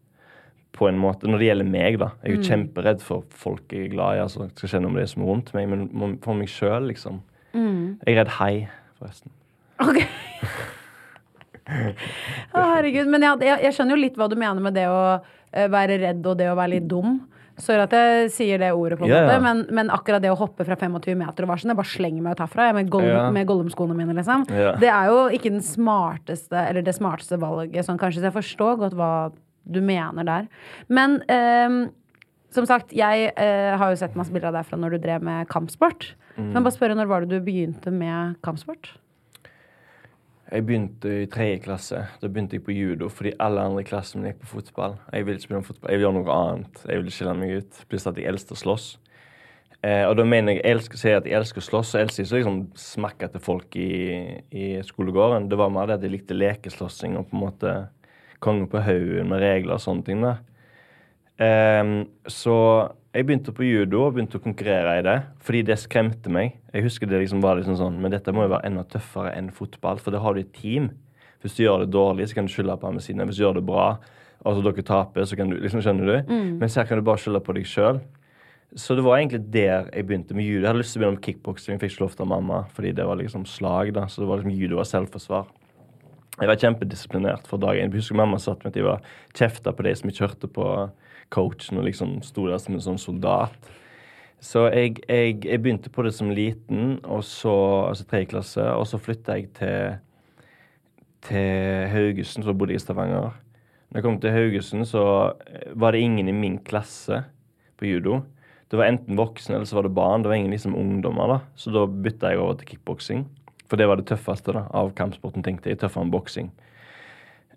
På 0.76 0.90
en 0.90 0.98
måte, 1.00 1.30
Når 1.32 1.40
det 1.40 1.48
gjelder 1.48 1.70
meg, 1.70 2.00
da. 2.02 2.10
Jeg 2.24 2.32
er 2.32 2.36
jo 2.36 2.50
kjemperedd 2.50 3.04
for 3.04 3.24
folk 3.32 3.72
jeg 3.72 3.88
er 3.88 3.94
glad 3.94 4.18
i. 4.18 4.24
altså 4.26 4.50
Skal 4.58 4.74
kjenne 4.76 4.92
om 4.92 5.00
det 5.00 5.08
som 5.12 5.24
er 5.24 5.32
rundt 5.32 5.54
meg, 5.56 5.70
men 5.72 6.18
for 6.24 6.36
meg 6.36 6.52
sjøl, 6.52 6.90
liksom. 6.92 7.22
Jeg 7.56 8.12
er 8.12 8.20
redd 8.20 8.34
hei, 8.40 8.54
forresten. 9.00 9.32
Ok. 9.84 10.02
Å, 11.66 12.66
herregud. 12.76 13.08
Men 13.12 13.26
jeg, 13.26 13.46
jeg, 13.48 13.62
jeg 13.68 13.78
skjønner 13.78 13.96
jo 13.96 14.02
litt 14.04 14.20
hva 14.20 14.28
du 14.32 14.36
mener 14.40 14.62
med 14.64 14.76
det 14.78 14.86
å 14.92 15.00
eh, 15.16 15.70
være 15.72 15.98
redd 16.04 16.28
og 16.28 16.38
det 16.40 16.52
å 16.52 16.58
være 16.58 16.76
litt 16.76 16.92
dum. 16.92 17.24
Sorry 17.56 17.86
at 17.86 17.94
jeg 17.96 18.32
sier 18.36 18.60
det 18.60 18.74
ordet, 18.76 18.98
på 19.00 19.06
en 19.08 19.14
yeah. 19.14 19.30
måte, 19.30 19.40
men, 19.46 19.62
men 19.78 19.92
akkurat 19.94 20.20
det 20.20 20.28
å 20.28 20.36
hoppe 20.36 20.66
fra 20.68 20.76
25 20.76 21.16
meter 21.22 21.46
og 21.46 21.54
var 21.54 21.62
sånn, 21.62 21.72
jeg 21.72 21.80
bare 21.80 21.88
slenger 21.88 22.26
meg 22.26 22.36
ut 22.36 22.42
herfra 22.44 22.66
jeg, 22.68 22.76
med, 22.76 22.90
Gollum, 22.92 23.14
yeah. 23.14 23.30
med 23.32 23.48
Gollum-skoene 23.48 23.96
mine, 23.96 24.16
liksom. 24.18 24.44
Yeah. 24.52 24.76
Det 24.82 24.90
er 24.92 25.08
jo 25.08 25.22
ikke 25.38 25.54
den 25.54 25.64
smarteste, 25.64 26.66
eller 26.66 26.84
det 26.84 26.98
smarteste 26.98 27.40
valget 27.40 27.88
sånn 27.88 28.02
kanskje, 28.02 28.20
så 28.20 28.28
jeg 28.28 28.36
forstår 28.36 28.82
godt 28.84 28.98
hva 29.00 29.12
du 29.66 29.82
mener 29.86 30.28
der. 30.28 30.50
Men 30.88 31.20
eh, 31.32 31.80
som 32.56 32.68
sagt, 32.70 32.94
jeg 32.96 33.32
eh, 33.36 33.72
har 33.76 33.92
jo 33.92 34.00
sett 34.00 34.16
masse 34.16 34.34
bilder 34.34 34.54
av 34.54 34.60
deg 34.60 34.70
fra 34.70 34.80
når 34.80 34.96
du 34.96 35.02
drev 35.04 35.26
med 35.26 35.50
kampsport. 35.52 36.14
Mm. 36.36 36.54
Men 36.54 36.64
bare 36.64 36.76
spørre, 36.76 36.96
når 36.98 37.10
var 37.12 37.26
det 37.26 37.36
du 37.36 37.44
begynte 37.46 37.92
med 37.92 38.38
kampsport? 38.46 38.94
Jeg 40.46 40.62
begynte 40.68 41.10
i 41.24 41.30
tredje 41.32 41.64
klasse. 41.64 42.04
Da 42.22 42.30
begynte 42.30 42.60
jeg 42.60 42.64
på 42.68 42.76
judo 42.76 43.10
fordi 43.10 43.34
alle 43.42 43.64
andre 43.66 43.82
i 43.82 43.88
klassen 43.88 44.22
min 44.22 44.30
gikk 44.30 44.44
på 44.44 44.52
fotball. 44.60 45.00
Jeg 45.12 45.26
ville 45.26 45.42
spille 45.42 45.64
fotball, 45.66 45.90
jeg 45.90 45.98
ville 45.98 46.06
gjøre 46.06 46.20
noe 46.20 46.36
annet. 46.36 46.84
Jeg 46.86 47.02
ville 47.02 47.16
skille 47.16 47.34
meg 47.40 47.56
ut. 47.64 47.82
Pluss 47.90 48.06
at 48.08 48.22
jeg 48.22 48.30
elsket 48.30 48.54
å 48.54 48.62
slåss. 48.62 48.92
Eh, 49.86 50.04
og 50.08 50.16
da 50.18 50.26
mener 50.26 50.56
jeg 50.56 50.62
jeg 50.62 50.76
elsker, 50.76 51.02
sier 51.02 51.20
at 51.20 51.28
jeg 51.30 51.38
elsker 51.38 51.62
å 51.62 51.66
slåss, 51.66 51.96
og 51.96 52.04
elsker 52.06 52.26
ikke 52.26 52.40
liksom 52.40 52.62
smakke 52.80 53.30
til 53.34 53.44
folk 53.44 53.76
i, 53.78 53.90
i 54.54 54.68
skolegården. 54.86 55.50
Det 55.50 55.60
var 55.60 55.74
mer 55.74 55.90
det 55.90 56.00
at 56.00 56.06
jeg 56.06 56.14
likte 56.14 56.38
lekeslåssing 56.38 57.18
og 57.20 57.28
på 57.30 57.38
en 57.38 57.44
måte 57.44 57.74
konge 58.46 58.70
på 58.72 58.84
haugen 58.86 59.32
med 59.32 59.42
regler 59.44 59.78
og 59.78 59.84
sånne 59.84 60.06
ting. 60.08 60.22
da. 60.24 60.38
Um, 61.36 62.06
så 62.32 62.56
jeg 63.16 63.28
begynte 63.28 63.52
på 63.56 63.64
judo 63.64 64.06
og 64.06 64.14
begynte 64.16 64.40
å 64.40 64.44
konkurrere 64.44 64.98
i 65.00 65.04
det, 65.04 65.16
fordi 65.44 65.62
det 65.68 65.78
skremte 65.80 66.32
meg. 66.32 66.58
Jeg 66.72 66.84
husker 66.84 67.08
det 67.08 67.22
liksom 67.22 67.44
var 67.44 67.60
liksom 67.60 67.78
sånn, 67.80 68.02
Men 68.02 68.12
dette 68.12 68.32
må 68.36 68.44
jo 68.44 68.52
være 68.52 68.68
enda 68.68 68.84
tøffere 68.84 69.32
enn 69.36 69.52
fotball, 69.56 70.00
for 70.04 70.12
det 70.12 70.20
har 70.24 70.36
du 70.36 70.42
et 70.42 70.54
team. 70.56 70.90
Hvis 71.44 71.56
du 71.56 71.64
gjør 71.64 71.84
det 71.84 71.94
dårlig, 71.94 72.28
så 72.28 72.36
kan 72.36 72.48
du 72.48 72.52
skylde 72.52 72.76
på 72.80 72.88
andre 72.90 73.04
sine. 73.04 73.24
Hvis 73.28 73.40
du 73.40 73.44
gjør 73.46 73.60
det 73.60 73.66
bra, 73.68 74.00
altså 74.44 74.64
dere 74.66 74.84
taper, 74.84 75.28
så 75.28 75.38
kan 75.40 75.52
du 75.52 75.60
liksom, 75.60 75.84
Skjønner 75.84 76.12
du? 76.12 76.34
Mens 76.60 76.76
her 76.76 76.88
kan 76.90 77.00
du 77.00 77.06
bare 77.06 77.22
skylde 77.22 77.44
på 77.46 77.56
deg 77.56 77.68
sjøl. 77.70 78.02
Så 78.76 78.96
det 78.98 79.06
var 79.06 79.20
egentlig 79.20 79.46
der 79.54 79.88
jeg 79.94 80.08
begynte 80.08 80.36
med 80.36 80.44
judo. 80.44 80.64
Jeg 80.64 80.68
hadde 80.68 80.82
lyst 80.82 80.96
til 80.96 81.00
å 81.00 81.04
begynne 81.04 81.20
med 81.20 81.28
kickboksing, 81.28 81.80
fikk 81.80 81.94
ikke 81.94 82.04
lov 82.04 82.16
av 82.20 82.28
mamma, 82.28 82.64
fordi 82.76 82.92
det 82.98 83.06
var 83.08 83.16
liksom 83.22 83.46
slag, 83.48 83.94
da. 83.96 84.08
Så 84.12 84.24
det 84.24 84.28
var 84.28 84.42
liksom 84.42 84.56
judo 84.56 84.80
og 84.82 84.90
selvforsvar. 84.90 85.48
Jeg 86.36 86.52
var 86.52 86.60
kjempedisiplinert 86.60 87.48
for 87.48 87.62
dagen. 87.64 87.88
Jeg 87.88 88.02
husker 88.02 88.18
mamma 88.20 88.40
satt 88.42 88.64
med 88.64 88.74
at 88.74 88.80
jeg 88.80 88.88
var 88.88 89.04
kjefta 89.38 89.72
på 89.72 89.86
de 89.88 89.94
som 89.96 90.12
ikke 90.12 90.26
hørte 90.26 90.50
på 90.52 90.68
coachen 91.32 91.80
og 91.80 91.88
liksom 91.88 92.18
sto 92.28 92.50
der 92.50 92.60
som 92.62 92.76
en 92.76 92.84
sånn 92.84 93.00
soldat. 93.02 93.70
Så 94.44 94.66
jeg, 94.68 95.00
jeg, 95.08 95.40
jeg 95.48 95.62
begynte 95.64 95.90
på 95.90 96.04
det 96.06 96.12
som 96.14 96.34
liten, 96.36 97.00
og 97.08 97.24
så, 97.26 97.56
altså 97.90 98.06
tredje 98.10 98.34
klasse, 98.36 98.66
og 98.76 98.84
så 98.90 99.00
flytta 99.02 99.40
jeg 99.40 99.48
til, 99.58 99.96
til 101.26 101.88
Haugesund, 101.94 102.46
så 102.46 102.54
bodde 102.54 102.76
jeg 102.76 102.84
i 102.84 102.86
Stavanger. 102.86 103.32
Når 103.90 104.02
jeg 104.02 104.06
kom 104.06 104.20
til 104.22 104.36
Haugesund, 104.36 104.86
så 104.90 105.06
eh, 105.48 105.72
var 105.74 105.96
det 105.96 106.04
ingen 106.04 106.30
i 106.30 106.36
min 106.36 106.60
klasse 106.68 107.24
på 107.80 107.88
judo. 107.88 108.20
Det 108.68 108.80
var 108.80 108.90
enten 108.92 109.18
voksne 109.18 109.56
eller 109.56 109.70
så 109.70 109.78
var 109.80 109.88
det 109.88 109.96
barn. 109.96 110.24
Det 110.24 110.30
var 110.32 110.40
ingen 110.40 110.52
liksom 110.52 110.76
ungdommer. 110.76 111.32
da. 111.32 111.40
Så 111.56 111.72
da 111.72 111.86
bytta 111.88 112.34
jeg 112.34 112.42
over 112.42 112.58
til 112.60 112.74
kickboksing. 112.74 113.26
For 113.70 113.82
det 113.82 113.88
var 113.90 114.00
det 114.00 114.08
tøffeste 114.12 114.54
da, 114.56 114.66
av 114.78 114.94
kampsporten, 114.98 115.44
tenkte 115.46 115.72
jeg. 115.72 115.80
Tøffere 115.82 116.06
enn 116.06 116.14
boksing. 116.14 116.52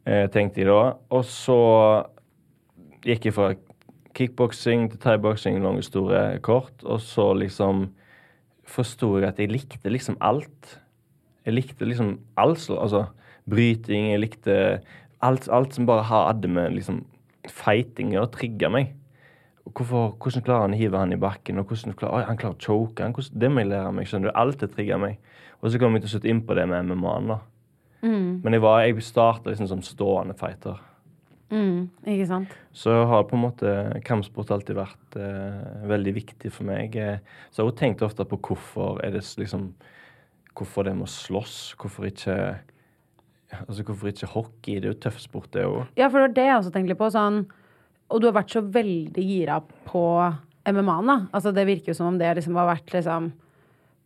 Eh, 0.09 0.27
tenkte 0.33 0.62
jeg 0.62 0.71
da. 0.71 0.94
Og 1.12 1.25
så 1.29 1.59
gikk 3.05 3.29
jeg 3.29 3.37
fra 3.37 3.53
kickboksing 4.18 4.88
til 4.90 5.01
thaiboksing, 5.03 5.61
lange, 5.62 5.85
store 5.87 6.40
kort. 6.44 6.75
Og 6.85 7.03
så 7.05 7.31
liksom 7.38 7.88
forsto 8.68 9.14
jeg 9.18 9.29
at 9.29 9.40
jeg 9.40 9.53
likte 9.53 9.92
liksom 9.92 10.18
alt. 10.25 10.79
Jeg 11.47 11.57
likte 11.57 11.88
liksom 11.88 12.16
alt. 12.40 12.64
Altså 12.73 13.07
bryting, 13.49 14.12
jeg 14.12 14.23
likte 14.25 14.57
alt, 15.25 15.49
alt 15.49 15.75
som 15.75 15.87
bare 15.88 16.07
hadde 16.09 16.51
med 16.53 16.75
liksom 16.77 17.03
fighting 17.49 18.14
å 18.18 18.29
trigge 18.33 18.71
meg. 18.73 18.94
Hvorfor, 19.68 20.14
hvordan 20.16 20.44
klarer 20.44 20.64
han 20.64 20.75
å 20.77 20.81
hive 20.81 21.01
han 21.01 21.12
i 21.12 21.21
bakken? 21.21 21.59
og 21.61 21.68
hvordan 21.68 21.97
klarer, 21.97 22.25
Han 22.25 22.38
klarer 22.40 22.57
å 22.57 22.62
choke. 22.62 23.03
Han, 23.03 23.12
hvordan, 23.12 23.40
det 23.40 23.51
må 23.51 23.61
jeg 23.61 23.68
lære 23.68 23.92
meg. 23.92 24.09
skjønner 24.09 24.31
du? 24.31 24.35
Alt 24.35 24.61
det 24.61 24.71
trigger 24.73 24.99
meg. 24.99 25.18
Og 25.62 25.71
så 25.73 25.79
kom 25.81 25.94
jeg 25.97 26.05
til 26.05 26.12
slutt 26.16 26.29
inn 26.31 26.42
på 26.47 26.55
det 26.55 26.68
med 26.71 26.85
MMA-en. 26.92 27.29
da. 27.33 27.38
Men 28.03 28.53
jeg, 28.55 28.61
var- 28.62 28.85
jeg 28.87 29.03
starta 29.03 29.51
liksom 29.51 29.66
som 29.68 29.81
stående 29.83 30.37
fighter. 30.38 30.79
Mm, 31.51 31.88
ikke 32.07 32.27
sant? 32.29 32.49
Så 32.77 32.92
har 33.09 33.25
på 33.25 33.35
en 33.35 33.42
måte 33.42 34.03
kampsport 34.05 34.51
alltid 34.53 34.77
vært 34.77 35.16
eh, 35.16 35.87
veldig 35.88 36.12
viktig 36.14 36.53
for 36.53 36.68
meg. 36.68 36.94
Eh, 36.97 37.18
så 37.51 37.62
jeg 37.64 37.71
har 37.73 37.79
tenkt 37.81 38.03
ofte 38.05 38.25
på 38.29 38.37
hvorfor 38.38 39.01
er 39.05 39.11
det 39.16 39.25
liksom 39.38 39.73
Hvorfor 40.59 40.83
det 40.85 40.97
må 40.99 41.07
slåss? 41.07 41.75
Hvorfor 41.79 42.05
ikke 42.11 42.35
Altså 43.68 43.83
hvorfor 43.87 44.09
ikke 44.11 44.27
hockey? 44.27 44.75
Det 44.81 44.85
er 44.88 44.92
jo 44.92 45.01
tøff 45.01 45.21
sport, 45.23 45.51
det 45.55 45.62
òg. 45.64 45.87
Ja, 45.97 46.09
for 46.11 46.18
det 46.21 46.27
var 46.29 46.35
det 46.37 46.44
jeg 46.49 46.57
også 46.59 46.73
tenkte 46.75 46.97
på. 46.99 47.09
Sånn, 47.14 47.38
og 48.11 48.21
du 48.21 48.27
har 48.29 48.35
vært 48.37 48.53
så 48.53 48.61
veldig 48.61 49.25
gira 49.25 49.61
på 49.88 50.03
MMA-en, 50.68 51.07
da. 51.09 51.16
Altså, 51.33 51.53
det 51.57 51.64
virker 51.68 51.92
jo 51.94 51.97
som 51.97 52.11
om 52.11 52.18
det 52.21 52.29
liksom 52.37 52.59
har 52.61 52.68
vært 52.75 52.92
liksom 52.92 53.31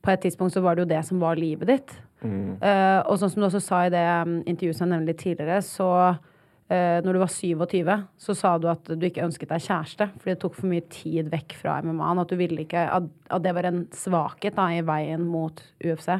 På 0.02 0.10
et 0.12 0.24
tidspunkt 0.24 0.54
så 0.54 0.62
var 0.64 0.76
det 0.76 0.84
jo 0.84 0.92
det 0.92 1.02
som 1.06 1.20
var 1.22 1.38
livet 1.38 1.70
ditt. 1.70 1.94
Eh, 2.22 3.00
og 3.10 3.18
sånn 3.18 3.32
som 3.32 3.42
du 3.42 3.48
også 3.48 3.62
sa 3.62 3.80
i 3.86 3.92
det 3.92 4.02
um, 4.22 4.36
intervjuet 4.46 4.78
som 4.78 4.86
jeg 4.86 4.92
nevnte 4.92 5.10
litt 5.10 5.22
tidligere, 5.22 5.58
så 5.66 5.88
uh, 6.14 6.98
når 7.02 7.16
du 7.16 7.20
var 7.22 7.32
27, 7.34 7.94
så 8.26 8.36
sa 8.38 8.52
du 8.62 8.68
at 8.70 8.92
du 8.94 9.06
ikke 9.08 9.24
ønsket 9.26 9.50
deg 9.50 9.64
kjæreste 9.64 10.08
fordi 10.12 10.34
det 10.34 10.42
tok 10.44 10.58
for 10.58 10.70
mye 10.70 10.84
tid 10.92 11.32
vekk 11.32 11.56
fra 11.58 11.80
MMA-en. 11.82 12.22
At 12.22 12.30
du 12.30 12.38
ville 12.38 12.66
ikke 12.66 12.84
At, 12.98 13.08
at 13.30 13.46
det 13.46 13.56
var 13.56 13.68
en 13.68 13.84
svakhet 13.96 14.58
da 14.58 14.68
i 14.74 14.84
veien 14.86 15.26
mot 15.26 15.64
UFC. 15.82 16.12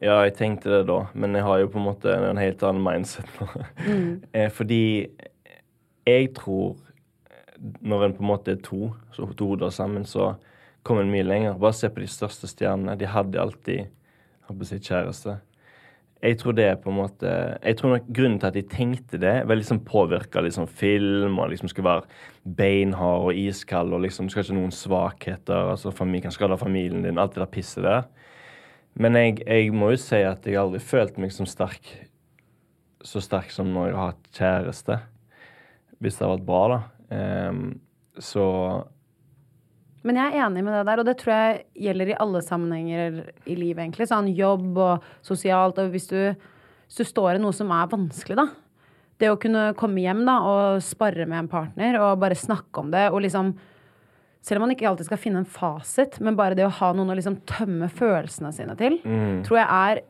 Ja, 0.00 0.22
jeg 0.24 0.38
tenkte 0.38 0.72
det 0.72 0.84
da, 0.88 1.02
men 1.12 1.36
jeg 1.36 1.44
har 1.44 1.58
jo 1.60 1.72
på 1.72 1.80
en 1.80 1.88
måte 1.90 2.12
en 2.16 2.40
helt 2.40 2.62
annen 2.64 2.84
mindset 2.84 3.28
nå. 3.36 3.48
Mm. 3.84 4.12
Fordi 4.58 4.84
jeg 6.08 6.30
tror 6.36 6.78
når 7.84 8.04
en 8.04 8.14
på 8.16 8.24
en 8.24 8.30
måte 8.30 8.54
er 8.54 8.62
to, 8.64 8.94
så 9.12 9.28
to 9.36 9.50
hoder 9.52 9.72
sammen, 9.74 10.06
så 10.08 10.32
kommer 10.86 11.04
en 11.04 11.12
mye 11.12 11.26
lenger. 11.26 11.58
Bare 11.60 11.76
se 11.76 11.90
på 11.92 12.02
de 12.02 12.08
største 12.10 12.50
stjernene. 12.50 12.98
De 12.98 13.08
hadde 13.08 13.40
alltid 13.40 13.88
håper 14.48 14.74
å 14.76 14.82
kjæreste. 14.90 15.36
Jeg 16.20 16.36
tror 16.36 16.52
det 16.52 16.66
er 16.68 16.74
på 16.76 16.90
en 16.90 16.98
måte 16.98 17.28
Jeg 17.64 17.78
tror 17.78 17.94
nok 17.94 18.08
grunnen 18.12 18.36
til 18.42 18.48
at 18.50 18.56
de 18.58 18.62
tenkte 18.68 19.20
det, 19.22 19.38
var 19.48 19.56
liksom 19.56 19.78
påvirka 19.88 20.42
liksom 20.44 20.66
film 20.68 21.38
og 21.40 21.48
liksom 21.48 21.70
skal 21.72 21.86
være 21.86 22.02
beinhard 22.44 23.30
og 23.30 23.40
iskald 23.40 23.94
og 23.96 24.02
liksom 24.04 24.28
skal 24.28 24.44
ikke 24.44 24.58
noen 24.58 24.74
svakheter. 24.74 25.70
altså 25.72 25.94
Familie 25.96 26.26
kan 26.26 26.36
skade 26.36 26.60
familien 26.60 27.06
din, 27.06 27.18
alt 27.18 27.38
det 27.38 27.40
der 27.40 27.52
pisset 27.54 27.86
der. 27.86 28.04
Men 29.00 29.16
jeg, 29.16 29.40
jeg 29.46 29.72
må 29.72 29.94
jo 29.94 30.02
si 30.02 30.20
at 30.26 30.44
jeg 30.44 30.60
aldri 30.60 30.82
følt 30.82 31.16
meg 31.16 31.32
som 31.32 31.48
sterk 31.48 31.88
så 33.06 33.20
sterk 33.24 33.52
som 33.52 33.70
når 33.72 33.90
jeg 33.90 33.96
har 33.96 34.10
hatt 34.12 34.30
kjæreste. 34.36 34.98
Hvis 36.00 36.18
det 36.18 36.26
har 36.26 36.34
vært 36.34 36.48
bra, 36.48 36.62
da. 36.72 36.80
Um, 37.50 37.62
så 38.20 38.44
Men 40.06 40.16
jeg 40.16 40.32
er 40.32 40.46
enig 40.46 40.62
med 40.64 40.72
det 40.72 40.84
der, 40.88 41.00
og 41.02 41.08
det 41.08 41.16
tror 41.20 41.34
jeg 41.34 41.64
gjelder 41.86 42.12
i 42.12 42.18
alle 42.24 42.40
sammenhenger 42.44 43.18
i 43.44 43.56
livet, 43.58 43.82
egentlig. 43.82 44.08
Sånn 44.08 44.30
jobb 44.32 44.78
og 44.80 45.08
sosialt, 45.26 45.80
og 45.82 45.92
hvis 45.92 46.08
du, 46.08 46.18
hvis 46.88 47.00
du 47.02 47.08
står 47.08 47.36
i 47.36 47.42
noe 47.42 47.56
som 47.56 47.72
er 47.76 47.90
vanskelig, 47.92 48.38
da. 48.40 48.46
Det 49.20 49.28
å 49.28 49.36
kunne 49.40 49.66
komme 49.76 50.00
hjem 50.00 50.22
da, 50.24 50.38
og 50.48 50.84
spare 50.84 51.26
med 51.28 51.42
en 51.42 51.50
partner 51.52 51.98
og 52.00 52.22
bare 52.22 52.38
snakke 52.38 52.80
om 52.80 52.94
det, 52.94 53.10
og 53.12 53.22
liksom 53.26 53.52
Selv 54.40 54.56
om 54.56 54.62
man 54.64 54.70
ikke 54.72 54.86
alltid 54.88 55.04
skal 55.04 55.18
finne 55.20 55.42
en 55.42 55.44
fasit, 55.44 56.14
men 56.24 56.32
bare 56.32 56.56
det 56.56 56.64
å 56.64 56.72
ha 56.72 56.94
noen 56.96 57.10
å 57.12 57.14
liksom 57.18 57.42
tømme 57.44 57.90
følelsene 57.92 58.48
sine 58.56 58.72
til, 58.80 58.94
tror 59.44 59.58
jeg 59.58 59.68
er 59.68 60.00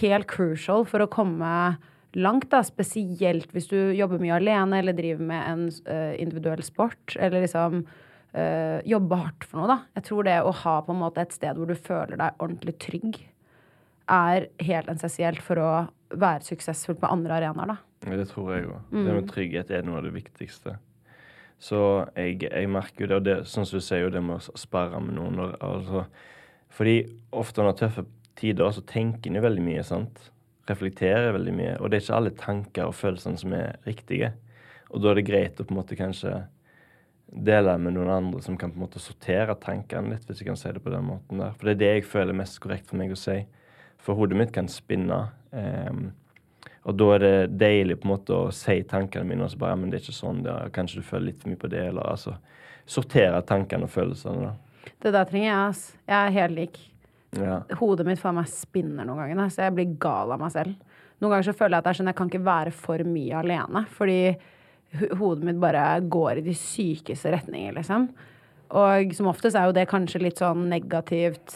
helt 0.00 0.26
crucial 0.26 0.82
for 0.90 1.04
å 1.04 1.06
komme 1.06 1.76
langt, 2.18 2.48
da. 2.50 2.64
Spesielt 2.66 3.54
hvis 3.54 3.70
du 3.70 3.76
jobber 3.94 4.18
mye 4.18 4.40
alene 4.40 4.80
eller 4.80 4.96
driver 4.98 5.22
med 5.22 5.44
en 5.52 5.62
uh, 5.86 6.18
individuell 6.18 6.64
sport, 6.66 7.14
eller 7.14 7.46
liksom 7.46 7.84
uh, 8.36 8.78
jobbe 8.88 9.18
hardt 9.22 9.46
for 9.48 9.62
noe, 9.62 9.68
da. 9.70 9.78
Jeg 9.98 10.08
tror 10.08 10.28
det 10.28 10.38
å 10.42 10.54
ha 10.64 10.78
på 10.84 10.94
en 10.94 11.02
måte 11.02 11.24
et 11.24 11.34
sted 11.36 11.58
hvor 11.58 11.70
du 11.70 11.76
føler 11.76 12.18
deg 12.20 12.42
ordentlig 12.44 12.76
trygg, 12.82 13.20
er 14.08 14.48
helt 14.64 14.88
essensielt 14.88 15.40
for 15.44 15.60
å 15.60 15.70
være 16.16 16.46
suksessfull 16.46 16.96
på 17.00 17.10
andre 17.12 17.40
arenaer, 17.40 17.74
da. 17.74 17.78
Ja, 18.06 18.16
Det 18.16 18.28
tror 18.30 18.52
jeg 18.54 18.68
òg. 18.68 18.92
Det 18.94 19.14
med 19.14 19.28
trygghet 19.28 19.72
er 19.74 19.82
noe 19.84 19.98
av 20.00 20.06
det 20.06 20.14
viktigste. 20.14 20.78
Så 21.58 21.78
jeg, 22.14 22.38
jeg 22.46 22.70
merker 22.70 23.04
jo 23.04 23.08
det, 23.10 23.16
og 23.18 23.24
det 23.26 23.36
sånn 23.50 23.66
som 23.66 23.80
du 23.80 23.84
sier, 23.84 24.04
jo 24.06 24.12
det 24.14 24.22
med 24.22 24.38
å 24.38 24.58
sperre 24.58 25.00
med 25.02 25.16
noen. 25.18 25.38
når, 25.40 25.56
Altså, 25.66 26.04
fordi 26.70 26.98
ofte 27.34 27.64
under 27.64 27.74
tøffe 27.76 28.06
tider 28.38 28.70
så 28.74 28.84
tenker 28.86 29.30
en 29.30 29.40
jo 29.40 29.46
veldig 29.48 29.64
mye, 29.66 29.86
sant. 29.86 30.28
Reflekterer 30.70 31.34
veldig 31.34 31.54
mye. 31.56 31.74
Og 31.80 31.90
det 31.90 31.98
er 31.98 32.04
ikke 32.04 32.20
alle 32.20 32.34
tanker 32.38 32.86
og 32.86 32.94
følelsene 32.94 33.40
som 33.40 33.56
er 33.58 33.80
riktige. 33.88 34.32
Og 34.92 35.02
da 35.02 35.10
er 35.10 35.18
det 35.18 35.26
greit 35.28 35.58
å 35.58 35.66
på 35.66 35.74
en 35.74 35.80
måte 35.80 35.98
kanskje 35.98 36.36
dele 37.28 37.74
med 37.78 37.94
noen 37.96 38.10
andre 38.10 38.42
som 38.42 38.56
kan 38.56 38.72
på 38.72 38.80
en 38.80 38.86
måte 38.86 39.02
sortere 39.02 39.56
tankene 39.60 40.14
litt, 40.14 40.24
hvis 40.28 40.40
jeg 40.40 40.48
kan 40.48 40.58
si 40.58 40.72
det 40.72 40.82
på 40.84 40.92
den 40.92 41.04
måten 41.10 41.42
der. 41.42 41.56
For 41.58 41.68
det 41.68 41.76
er 41.76 41.82
det 41.82 41.90
jeg 41.92 42.08
føler 42.08 42.32
er 42.32 42.40
mest 42.40 42.60
korrekt 42.64 42.88
for 42.88 43.00
meg 43.00 43.12
å 43.12 43.18
si. 43.20 43.42
For 44.02 44.18
hodet 44.18 44.38
mitt 44.38 44.54
kan 44.54 44.70
spinne. 44.72 45.20
Um, 45.52 46.08
og 46.88 46.96
da 46.96 47.08
er 47.14 47.24
det 47.24 47.58
deilig 47.60 47.98
på 48.00 48.08
en 48.08 48.14
måte 48.14 48.36
å 48.36 48.52
si 48.54 48.78
tankene 48.88 49.28
mine, 49.28 49.44
og 49.44 49.52
så 49.52 49.60
bare 49.60 49.74
ja, 49.74 49.80
men 49.80 49.92
det 49.92 49.98
er 49.98 50.06
ikke 50.06 50.16
sånn, 50.16 50.40
er, 50.48 50.72
kanskje 50.72 51.02
du 51.02 51.08
føler 51.08 51.30
litt 51.30 51.42
for 51.42 51.52
mye 51.52 51.60
på 51.60 51.72
det, 51.72 51.84
eller 51.90 52.14
altså 52.14 52.38
Sortere 52.88 53.42
tankene 53.44 53.84
og 53.84 53.90
følelsene, 53.92 54.48
da. 54.48 54.92
Det 55.04 55.10
der 55.12 55.26
trenger 55.28 55.48
jeg, 55.50 55.64
ass. 55.66 55.80
Jeg 56.08 56.16
er 56.16 56.30
helt 56.38 56.54
lik. 56.56 56.78
Ja. 57.36 57.58
Hodet 57.76 58.06
mitt 58.08 58.20
faen 58.22 58.38
meg 58.38 58.48
spinner 58.48 59.04
noen 59.04 59.20
ganger, 59.20 59.42
da, 59.42 59.48
så 59.52 59.66
jeg 59.66 59.74
blir 59.76 59.90
gal 60.00 60.32
av 60.32 60.40
meg 60.40 60.54
selv. 60.54 60.78
Noen 61.18 61.34
ganger 61.34 61.50
så 61.50 61.54
føler 61.58 61.76
jeg 61.76 61.82
at 61.82 61.84
det 61.84 61.92
er 61.92 61.98
sånn, 61.98 62.08
jeg 62.08 62.18
kan 62.22 62.30
ikke 62.32 62.46
være 62.46 62.72
for 62.78 63.04
mye 63.04 63.42
alene, 63.42 63.82
fordi 63.98 64.18
hodet 65.20 65.44
mitt 65.44 65.60
bare 65.60 66.00
går 66.00 66.40
i 66.40 66.46
de 66.46 66.54
sykeste 66.56 67.32
retninger, 67.34 67.74
liksom. 67.76 68.08
Og 68.78 69.14
som 69.16 69.30
oftest 69.30 69.56
er 69.56 69.68
jo 69.68 69.74
det 69.76 69.88
kanskje 69.88 70.22
litt 70.22 70.40
sånn 70.40 70.66
negativt 70.68 71.54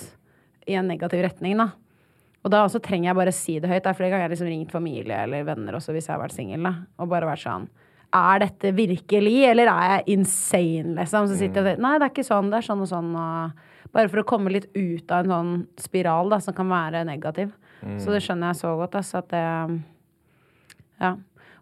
i 0.68 0.76
en 0.78 0.88
negativ 0.88 1.24
retning, 1.24 1.58
da. 1.60 1.70
Og 2.42 2.50
da 2.50 2.64
også 2.66 2.80
trenger 2.82 3.10
jeg 3.10 3.18
bare 3.18 3.34
si 3.34 3.58
det 3.62 3.70
høyt. 3.70 3.84
Det 3.84 3.90
er 3.92 3.96
flere 3.98 4.10
ganger 4.10 4.24
jeg 4.24 4.28
har 4.28 4.34
liksom 4.34 4.50
ringt 4.50 4.74
familie 4.74 5.18
eller 5.24 5.44
venner 5.46 5.76
også 5.78 5.94
hvis 5.94 6.08
jeg 6.08 6.16
har 6.16 6.22
vært 6.24 6.34
singel. 6.34 6.66
Og 6.98 7.10
bare 7.10 7.28
vært 7.28 7.44
sånn 7.44 7.68
Er 8.12 8.42
dette 8.42 8.72
virkelig, 8.76 9.36
eller 9.48 9.70
er 9.70 9.92
jeg 9.92 10.18
insane, 10.18 10.96
liksom? 10.98 11.28
Så 11.30 11.38
sitter 11.38 11.62
jeg 11.62 11.62
og 11.62 11.68
sier 11.70 11.84
Nei, 11.84 11.92
det 11.98 12.08
er 12.08 12.12
ikke 12.12 12.26
sånn. 12.26 12.50
Det 12.50 12.58
er 12.58 12.66
sånn 12.66 12.82
og 12.82 12.90
sånn. 12.90 13.12
Og 13.14 13.94
bare 13.94 14.10
for 14.10 14.20
å 14.20 14.26
komme 14.26 14.50
litt 14.52 14.66
ut 14.74 15.14
av 15.14 15.22
en 15.22 15.32
sånn 15.32 15.52
spiral 15.80 16.32
da, 16.34 16.40
som 16.42 16.56
kan 16.56 16.68
være 16.68 17.04
negativ. 17.08 17.54
Så 18.02 18.12
det 18.12 18.20
skjønner 18.26 18.50
jeg 18.50 18.60
så 18.60 18.74
godt. 18.78 18.98
Altså, 19.00 19.22
at 19.22 19.30
det 19.32 19.44
Ja. 21.02 21.16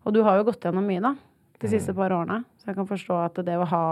Og 0.06 0.14
du 0.16 0.22
har 0.24 0.38
jo 0.40 0.44
gått 0.48 0.64
gjennom 0.64 0.86
mye, 0.88 1.00
da, 1.04 1.14
de 1.60 1.70
siste 1.70 1.94
par 1.96 2.12
årene. 2.14 2.42
Så 2.60 2.70
jeg 2.70 2.78
kan 2.78 2.88
forstå 2.88 3.16
at 3.24 3.40
det 3.46 3.56
å 3.60 3.68
ha 3.68 3.86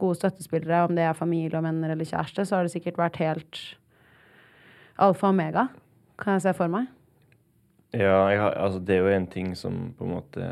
gode 0.00 0.18
støttespillere, 0.18 0.84
om 0.86 0.96
det 0.96 1.04
er 1.06 1.18
familie 1.18 1.58
og 1.58 1.66
venner 1.66 1.92
eller 1.92 2.08
kjæreste, 2.08 2.46
så 2.46 2.58
har 2.58 2.66
det 2.66 2.74
sikkert 2.74 3.00
vært 3.00 3.20
helt 3.22 3.60
alfa 5.00 5.28
og 5.28 5.34
omega, 5.34 5.68
kan 6.20 6.36
jeg 6.36 6.48
se 6.48 6.54
for 6.56 6.72
meg. 6.72 6.90
Ja, 7.96 8.28
har, 8.28 8.54
altså 8.54 8.78
det 8.86 8.96
er 8.96 9.02
jo 9.02 9.16
en 9.16 9.26
ting 9.30 9.50
som 9.58 9.88
på 9.98 10.06
en 10.06 10.14
måte 10.14 10.46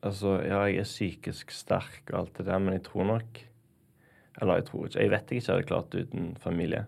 Altså, 0.00 0.38
ja, 0.40 0.62
jeg 0.64 0.80
er 0.80 0.88
psykisk 0.88 1.52
sterk 1.52 2.08
og 2.08 2.16
alt 2.22 2.38
det 2.38 2.46
der, 2.48 2.58
men 2.58 2.72
jeg 2.74 2.86
tror 2.86 3.04
nok 3.04 3.40
Eller 4.40 4.58
jeg 4.58 4.66
tror 4.70 4.86
ikke 4.88 5.04
Jeg 5.04 5.12
vet 5.12 5.30
jeg 5.30 5.42
ikke 5.42 5.52
hadde 5.52 5.68
klart 5.68 5.92
det 5.92 6.06
uten 6.08 6.30
familie. 6.40 6.86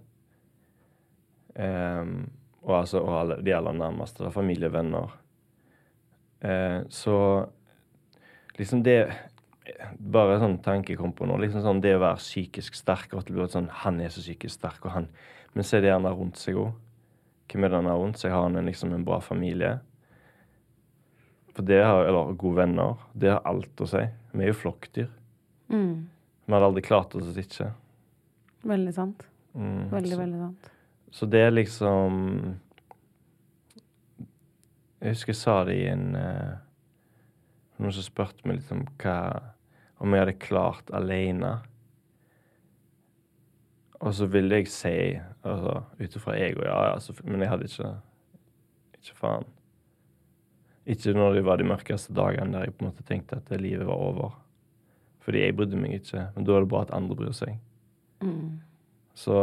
Um, 1.55 2.33
og 2.63 2.79
altså 2.79 3.03
og 3.03 3.15
alle, 3.21 3.37
de 3.45 3.55
aller 3.55 3.77
nærmeste. 3.77 4.25
Da, 4.25 4.31
familie, 4.33 4.73
venner. 4.73 5.13
Eh, 6.43 6.81
så 6.91 7.17
liksom 8.59 8.83
det 8.83 8.97
Bare 10.03 10.41
sånn 10.43 10.57
tanke 10.59 10.97
kom 10.99 11.13
på 11.15 11.27
nå. 11.31 11.37
liksom 11.39 11.63
sånn 11.63 11.81
Det 11.81 11.93
å 11.95 12.01
være 12.03 12.19
psykisk 12.19 12.75
sterk 12.75 13.13
og 13.15 13.21
at 13.21 13.29
det 13.29 13.37
blir 13.37 13.47
sånn 13.53 13.69
Han 13.85 14.01
er 14.03 14.11
så 14.11 14.19
psykisk 14.25 14.57
sterk, 14.59 14.81
og 14.85 14.91
han 14.97 15.07
Men 15.55 15.63
se 15.69 15.79
det 15.81 15.93
gjerne 15.93 16.11
rundt 16.19 16.41
seg 16.41 16.57
òg. 16.59 16.73
Hvem 17.53 17.65
er 17.65 17.69
det 17.71 17.77
han 17.79 17.87
har 17.93 17.99
rundt 18.01 18.19
seg? 18.19 18.33
Har 18.33 18.43
han 18.49 18.57
en, 18.57 18.67
liksom 18.67 18.93
en 18.97 19.05
bra 19.05 19.21
familie? 19.21 19.77
For 21.55 21.63
det 21.69 21.83
har, 21.85 22.07
Eller 22.09 22.33
gode 22.41 22.57
venner. 22.63 22.97
Det 23.15 23.31
har 23.31 23.43
alt 23.45 23.83
å 23.85 23.87
si. 23.87 24.03
Vi 24.33 24.43
er 24.47 24.49
jo 24.51 24.57
flokkdyr. 24.63 25.11
Mm. 25.69 26.09
Vi 26.47 26.53
hadde 26.57 26.69
aldri 26.71 26.83
klart 26.87 27.15
oss 27.15 27.29
hvis 27.29 27.45
ikke. 27.47 27.69
Veldig 28.65 28.95
sant. 28.97 29.27
Mm, 29.55 29.91
Veldig, 29.93 30.15
så, 30.15 30.19
veldig 30.23 30.39
sant. 30.41 30.71
så 31.13 31.27
det 31.29 31.41
er 31.45 31.51
liksom 31.53 32.15
Jeg 35.03 35.17
husker 35.17 35.33
jeg 35.33 35.41
sa 35.41 35.55
det 35.67 35.75
i 35.81 35.89
en 35.91 36.13
uh, 36.15 36.61
Noen 37.83 37.95
som 37.97 38.05
spurte 38.07 38.47
meg 38.47 38.61
litt 38.61 38.71
om 38.71 38.85
hva 39.03 39.17
Om 40.03 40.15
jeg 40.15 40.23
hadde 40.23 40.35
klart 40.43 40.91
alene. 40.95 41.57
Og 44.03 44.15
så 44.19 44.27
ville 44.31 44.59
jeg 44.59 44.71
si, 44.71 44.95
altså 45.47 45.77
ut 45.99 46.17
ifra 46.19 46.35
ego, 46.43 46.65
ja, 46.67 46.79
ja, 46.91 46.97
så, 46.99 47.15
men 47.23 47.43
jeg 47.43 47.53
hadde 47.53 47.69
ikke 47.71 47.91
Ikke 48.99 49.19
faen. 49.19 49.47
Ikke 50.91 51.15
når 51.15 51.39
det 51.39 51.45
var 51.47 51.61
de 51.61 51.69
mørkeste 51.71 52.15
dagene 52.15 52.57
der 52.57 52.67
jeg 52.67 52.75
på 52.75 52.83
en 52.83 52.91
måte 52.91 53.07
tenkte 53.07 53.39
at 53.39 53.55
livet 53.61 53.87
var 53.87 54.03
over. 54.03 54.35
Fordi 55.23 55.45
jeg 55.45 55.55
brydde 55.55 55.79
meg 55.79 56.01
ikke. 56.01 56.27
Men 56.35 56.47
da 56.47 56.57
er 56.57 56.65
det 56.65 56.71
bra 56.73 56.83
at 56.83 56.95
andre 56.95 57.19
bryr 57.19 57.35
seg. 57.37 57.61
Så 59.15 59.37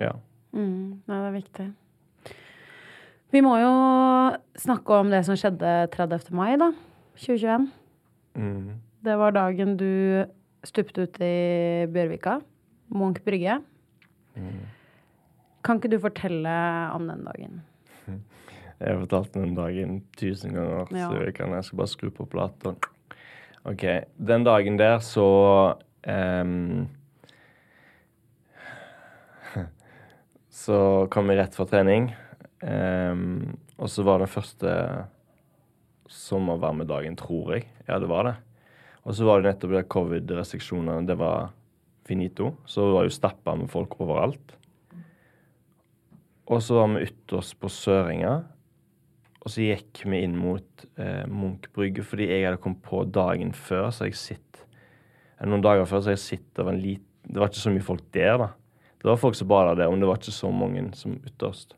ja. 0.00 0.14
Mm, 0.52 1.02
nei, 1.04 1.18
det 1.18 1.26
er 1.26 1.36
viktig. 1.36 1.68
Vi 3.30 3.40
må 3.44 3.52
jo 3.60 3.70
snakke 4.58 4.96
om 5.02 5.10
det 5.12 5.22
som 5.26 5.36
skjedde 5.38 5.70
30. 5.94 6.32
mai, 6.34 6.56
da. 6.58 6.72
2021. 7.20 7.68
Mm. 8.38 8.80
Det 9.06 9.14
var 9.20 9.34
dagen 9.36 9.76
du 9.80 10.24
stupte 10.66 11.06
ut 11.06 11.20
i 11.24 11.86
Bjørvika. 11.94 12.38
Munch 12.90 13.20
brygge. 13.24 13.60
Kan 15.64 15.78
ikke 15.78 15.90
du 15.92 15.98
fortelle 16.02 16.54
om 16.96 17.06
den 17.10 17.22
dagen? 17.28 17.60
Jeg 18.80 18.94
har 18.94 19.02
fortalt 19.02 19.34
den 19.36 19.54
dagen 19.54 19.98
tusen 20.16 20.54
ganger, 20.56 20.86
Ja. 20.96 21.10
så 21.10 21.18
jeg, 21.20 21.34
kan, 21.36 21.50
jeg 21.52 21.64
skal 21.66 21.76
bare 21.82 21.90
skru 21.92 22.08
på 22.16 22.24
plata. 22.32 22.70
OK. 23.68 23.84
Den 24.16 24.46
dagen 24.46 24.78
der 24.80 25.02
så 25.04 25.26
um, 26.08 26.88
Så 30.62 30.78
kom 31.12 31.28
jeg 31.28 31.42
rett 31.42 31.54
fra 31.58 31.66
trening. 31.68 32.08
Ehm, 32.66 33.56
og 33.78 33.90
så 33.90 34.04
var 34.06 34.22
den 34.22 34.30
første 34.30 34.74
sommervarmedagen, 36.10 37.16
tror 37.18 37.54
jeg. 37.56 37.68
Ja, 37.88 37.98
det 38.02 38.10
var 38.10 38.26
det. 38.26 38.36
Og 39.06 39.16
så 39.16 39.24
var 39.24 39.40
det 39.40 39.52
nettopp 39.52 39.74
det 39.76 39.88
covid-restriksjonene. 39.92 41.06
Det 41.08 41.16
var 41.20 41.52
finito. 42.06 42.54
Så 42.66 42.84
det 42.86 42.96
var 42.96 43.06
jo 43.06 43.14
stappa 43.14 43.54
med 43.56 43.70
folk 43.72 43.94
overalt. 44.02 44.56
Og 46.50 46.62
så 46.62 46.80
var 46.80 46.90
vi 46.96 47.06
ytterst 47.06 47.56
på 47.62 47.70
Søringa. 47.70 48.40
Og 49.40 49.52
så 49.54 49.64
gikk 49.64 50.02
vi 50.04 50.20
inn 50.24 50.34
mot 50.36 50.84
eh, 51.00 51.24
Munch 51.30 51.70
brygge 51.72 52.04
fordi 52.04 52.26
jeg 52.28 52.44
hadde 52.44 52.60
kommet 52.60 52.82
på 52.84 53.06
dagen 53.08 53.54
før, 53.56 53.88
så 53.94 54.10
jeg 54.10 54.18
sitter 54.20 54.66
Noen 55.48 55.62
dager 55.64 55.86
før 55.88 56.02
så 56.04 56.12
jeg 56.12 56.20
sitter 56.20 56.66
av 56.66 56.74
en 56.74 56.80
lit... 56.82 57.06
Det 57.24 57.40
var 57.40 57.48
ikke 57.48 57.62
så 57.62 57.70
mye 57.72 57.84
folk 57.84 58.02
der, 58.12 58.34
da. 58.36 58.48
Det 59.00 59.08
var 59.08 59.20
folk 59.22 59.38
som 59.38 59.48
bada 59.48 59.72
der, 59.78 59.88
men 59.88 60.02
det 60.02 60.08
var 60.10 60.18
ikke 60.20 60.34
så 60.36 60.50
mange 60.52 60.82
som 60.98 61.14
ytterst. 61.24 61.72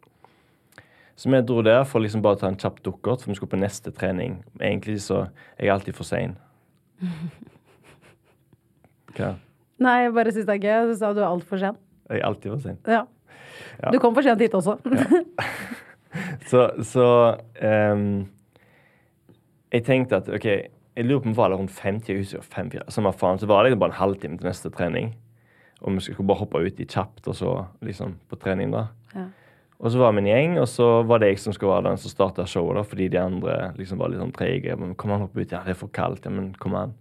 Så 1.17 1.31
vi 1.31 1.41
dro 1.47 1.63
der 1.63 1.85
for 1.85 2.03
liksom 2.03 2.23
bare 2.25 2.39
å 2.39 2.41
ta 2.41 2.49
en 2.51 2.59
kjapp 2.59 2.81
dukkert, 2.85 3.23
for 3.23 3.31
vi 3.31 3.37
skulle 3.39 3.53
på 3.53 3.61
neste 3.61 3.93
trening. 3.95 4.41
Egentlig 4.61 5.01
så 5.05 5.27
Jeg 5.59 5.69
er 5.69 5.75
alltid 5.75 5.95
for 5.95 6.09
sein. 6.09 6.37
Hva? 9.17 9.35
Nei, 9.83 9.97
jeg 10.05 10.15
bare 10.17 10.33
syns 10.33 10.47
det 10.49 10.57
er 10.57 10.63
gøy. 10.63 10.93
Du 10.93 10.95
sa 10.99 11.13
du 11.13 11.21
er 11.21 11.29
altfor 11.29 11.61
sen. 11.61 11.79
Jeg 12.09 12.21
er 12.21 12.27
alltid 12.27 12.51
for 12.55 12.65
sein. 12.65 12.79
Ja. 12.89 13.05
Du 13.93 13.99
kom 14.01 14.15
for 14.15 14.25
sent 14.25 14.41
hit 14.41 14.55
også. 14.55 14.79
Så, 16.45 16.67
så 16.85 17.05
um, 17.65 18.27
Jeg 19.73 19.85
tenkte 19.87 20.19
at 20.21 20.27
OK, 20.29 20.45
jeg 20.45 21.07
lurer 21.07 21.23
på 21.23 21.31
om 21.31 21.33
det 21.33 21.39
var 21.39 21.55
rundt 21.57 21.73
50 21.73 22.11
jeg 22.11 22.19
husker 22.19 22.43
54, 22.45 22.83
Samme 22.93 23.13
faen, 23.17 23.41
så 23.41 23.49
var 23.49 23.63
det 23.63 23.71
liksom 23.71 23.81
bare 23.81 23.95
en 23.95 23.97
halvtime 23.97 24.37
til 24.37 24.51
neste 24.51 24.69
trening. 24.71 25.15
Og 25.81 25.95
vi 25.97 26.05
skulle 26.05 26.27
bare 26.29 26.43
hoppe 26.43 26.61
uti 26.61 26.85
kjapt 26.85 27.31
og 27.33 27.39
så 27.39 27.55
liksom 27.81 28.19
på 28.29 28.37
trening, 28.37 28.75
da. 28.75 28.85
Ja. 29.15 29.25
Og 29.83 29.91
så 29.91 29.99
var 29.99 30.13
vi 30.15 30.23
en 30.23 30.31
gjeng, 30.31 30.53
og 30.63 30.69
så 30.71 30.87
var 31.03 31.19
det 31.19 31.33
jeg 31.33 31.41
som 31.43 31.55
skulle 31.55 31.73
være 31.75 31.89
den 31.89 31.99
som 31.99 32.13
starta 32.13 32.47
showet, 32.47 32.77
da, 32.79 32.85
fordi 32.87 33.09
de 33.11 33.19
andre 33.19 33.57
liksom 33.75 33.99
var 33.99 34.13
litt 34.13 34.23
sånn 34.23 34.35
treige. 34.35 34.77
Men 34.79 34.95
kom 34.95 35.11
an, 35.11 35.25
hopp 35.25 35.35
ut. 35.35 35.51
Ja, 35.51 35.65
det 35.67 35.75
er 35.75 35.81
for 35.81 35.91
kaldt. 35.91 36.29
Ja, 36.29 36.31
men 36.31 36.53
kom 36.63 36.77
an. 36.79 36.95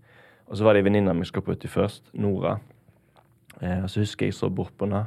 Og 0.49 0.57
så 0.57 0.65
var 0.65 0.73
det 0.73 0.81
ei 0.81 0.87
venninne 0.89 1.13
som 1.13 1.27
skulle 1.29 1.55
uti 1.55 1.69
først, 1.69 2.09
Nora. 2.17 2.55
Eh, 3.61 3.83
og 3.83 3.89
så 3.91 4.01
husker 4.01 4.27
jeg 4.27 4.35
så 4.35 4.49
bort 4.49 4.73
på 4.77 4.89
henne. 4.89 5.05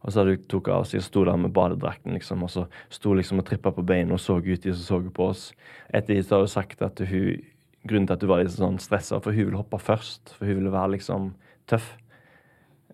Og 0.00 0.08
så 0.08 0.22
hadde 0.22 0.38
hun 0.38 0.48
tok 0.48 0.72
av 0.72 0.86
seg 0.88 1.02
og 1.02 1.06
sto 1.06 1.26
der 1.28 1.38
med 1.44 1.52
badedrakten, 1.52 2.16
liksom. 2.16 2.46
Og 2.46 2.52
så 2.56 2.64
sto 2.88 3.12
liksom 3.12 3.42
og 3.42 3.48
trippa 3.50 3.72
på 3.76 3.84
beina 3.84 4.16
og 4.16 4.22
så 4.24 4.38
ut 4.40 4.64
de 4.64 4.72
som 4.72 5.02
så 5.04 5.14
på 5.14 5.28
oss. 5.28 5.50
Etter 5.92 6.22
så 6.24 6.38
har 6.38 6.46
hun 6.46 6.54
sagt 6.56 6.84
at 6.86 7.04
hun 7.04 7.42
Grunnen 7.88 8.04
til 8.04 8.12
at 8.12 8.20
hun 8.20 8.28
var 8.28 8.42
litt 8.42 8.52
sånn 8.52 8.74
stressa, 8.76 9.22
for 9.24 9.32
hun 9.32 9.46
ville 9.46 9.56
hoppe 9.56 9.78
først. 9.80 10.34
For 10.36 10.44
hun 10.44 10.58
ville 10.58 10.72
være 10.72 10.98
liksom 10.98 11.30
tøff. 11.70 11.94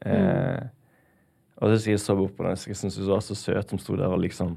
Eh, 0.06 0.62
og 1.56 1.72
så 1.72 1.76
sier 1.80 2.00
så 2.00 2.16
bort 2.18 2.34
på 2.36 2.44
henne, 2.44 2.58
jeg 2.58 2.76
syntes 2.76 2.98
hun 3.00 3.08
var 3.08 3.22
så 3.24 3.36
søt 3.38 3.72
som 3.72 3.80
sto 3.80 3.96
der 3.96 4.12
og 4.12 4.20
liksom 4.24 4.56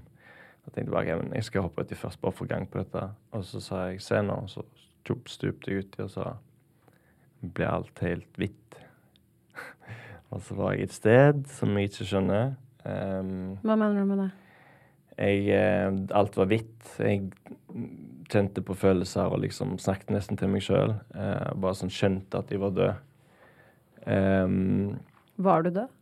Jeg 0.66 0.74
tenkte 0.76 0.92
bare 0.92 1.16
men 1.18 1.32
jeg 1.34 1.46
skal 1.48 1.64
hoppe 1.66 1.82
uti 1.82 1.96
først, 1.98 2.20
bare 2.22 2.36
få 2.36 2.46
gang 2.46 2.68
på 2.70 2.78
dette. 2.78 3.02
Og 3.34 3.46
så 3.48 3.62
sa 3.64 3.78
jeg 3.90 4.04
se 4.06 4.20
nå, 4.22 4.36
og 4.44 4.50
så 4.52 4.62
tjopp, 5.08 5.32
stupte 5.32 5.72
jeg 5.72 5.86
uti 5.86 6.04
og 6.04 6.12
så 6.14 6.26
ble 7.42 7.66
alt 7.66 8.04
helt 8.04 8.38
hvitt. 8.38 8.78
og 10.36 10.44
så 10.46 10.58
var 10.60 10.76
jeg 10.76 10.90
et 10.90 10.94
sted 10.94 11.42
som 11.50 11.74
jeg 11.74 11.90
ikke 11.90 12.10
skjønner. 12.12 12.54
Um, 12.84 13.58
Hva 13.64 13.80
mener 13.80 13.98
du 13.98 14.12
med 14.12 14.22
det? 14.26 14.30
jeg, 15.20 15.50
eh, 15.52 15.92
alt 16.16 16.38
var 16.38 16.50
hvitt. 16.50 16.94
Jeg 17.00 17.28
kjente 18.30 18.64
på 18.64 18.76
følelser 18.78 19.28
og 19.28 19.42
liksom 19.44 19.78
snakket 19.82 20.14
nesten 20.16 20.40
til 20.40 20.52
meg 20.54 20.64
sjøl. 20.64 20.96
Eh, 21.16 21.54
bare 21.60 21.78
sånn 21.78 21.92
skjønte 21.94 22.40
at 22.40 22.52
jeg 22.54 22.62
var 22.62 22.76
død. 22.78 23.06
Um, 24.10 25.00
Var 25.38 25.66
du 25.66 25.70
død? 25.76 25.96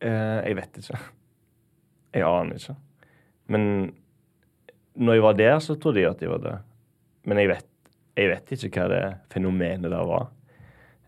Eh, 0.00 0.40
jeg 0.48 0.58
vet 0.58 0.80
ikke. 0.82 1.00
Jeg 2.16 2.26
aner 2.26 2.58
ikke. 2.58 2.76
Men 3.50 3.64
når 4.94 5.16
jeg 5.16 5.24
var 5.24 5.38
der, 5.38 5.56
så 5.62 5.76
trodde 5.78 6.02
jeg 6.02 6.10
at 6.10 6.22
jeg 6.22 6.32
var 6.32 6.42
død. 6.44 6.68
Men 7.30 7.40
jeg 7.40 7.50
vet, 7.50 7.66
jeg 8.18 8.30
vet 8.32 8.52
ikke 8.56 8.84
hva 8.84 8.90
det 8.92 9.02
fenomenet 9.32 9.92
der 9.92 10.06
var. 10.08 10.28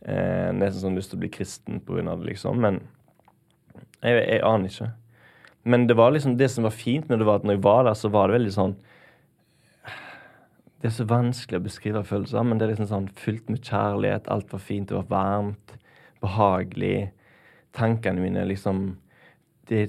Eh, 0.02 0.50
nesten 0.56 0.80
sånn 0.82 0.98
lyst 0.98 1.12
til 1.12 1.20
å 1.20 1.22
bli 1.22 1.30
kristen 1.32 1.82
på 1.82 1.96
grunn 1.96 2.10
av 2.10 2.22
det, 2.22 2.32
liksom. 2.32 2.58
Men 2.62 2.80
jeg, 4.02 4.18
jeg 4.18 4.42
aner 4.46 4.70
ikke. 4.70 4.90
Men 5.62 5.86
det 5.86 5.94
var 5.94 6.10
liksom 6.14 6.36
det 6.38 6.48
som 6.50 6.66
var 6.66 6.74
fint 6.74 7.08
med 7.08 7.20
det, 7.20 7.26
var 7.28 7.38
at 7.38 7.46
når 7.46 7.58
jeg 7.58 7.64
var 7.64 7.84
der, 7.86 7.98
så 7.98 8.10
var 8.10 8.28
det 8.28 8.40
veldig 8.40 8.54
sånn 8.56 8.72
Det 10.82 10.88
er 10.88 10.94
så 10.96 11.06
vanskelig 11.06 11.60
å 11.60 11.66
beskrive 11.68 12.02
følelser, 12.02 12.42
men 12.42 12.58
det 12.58 12.66
er 12.66 12.72
liksom 12.72 12.90
sånn 12.90 13.10
fylt 13.14 13.46
med 13.52 13.62
kjærlighet. 13.62 14.26
Alt 14.34 14.50
var 14.50 14.62
fint, 14.64 14.88
det 14.90 14.96
var 14.98 15.06
varmt, 15.12 15.76
behagelig. 16.24 17.12
Tankene 17.72 18.20
mine 18.20 18.44
liksom 18.48 18.82
De 19.70 19.86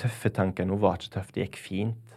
tøffe 0.00 0.30
tankene 0.34 0.74
Hun 0.74 0.82
var 0.82 0.98
ikke 0.98 1.14
tøff, 1.16 1.32
det 1.32 1.46
gikk 1.46 1.58
fint. 1.62 2.14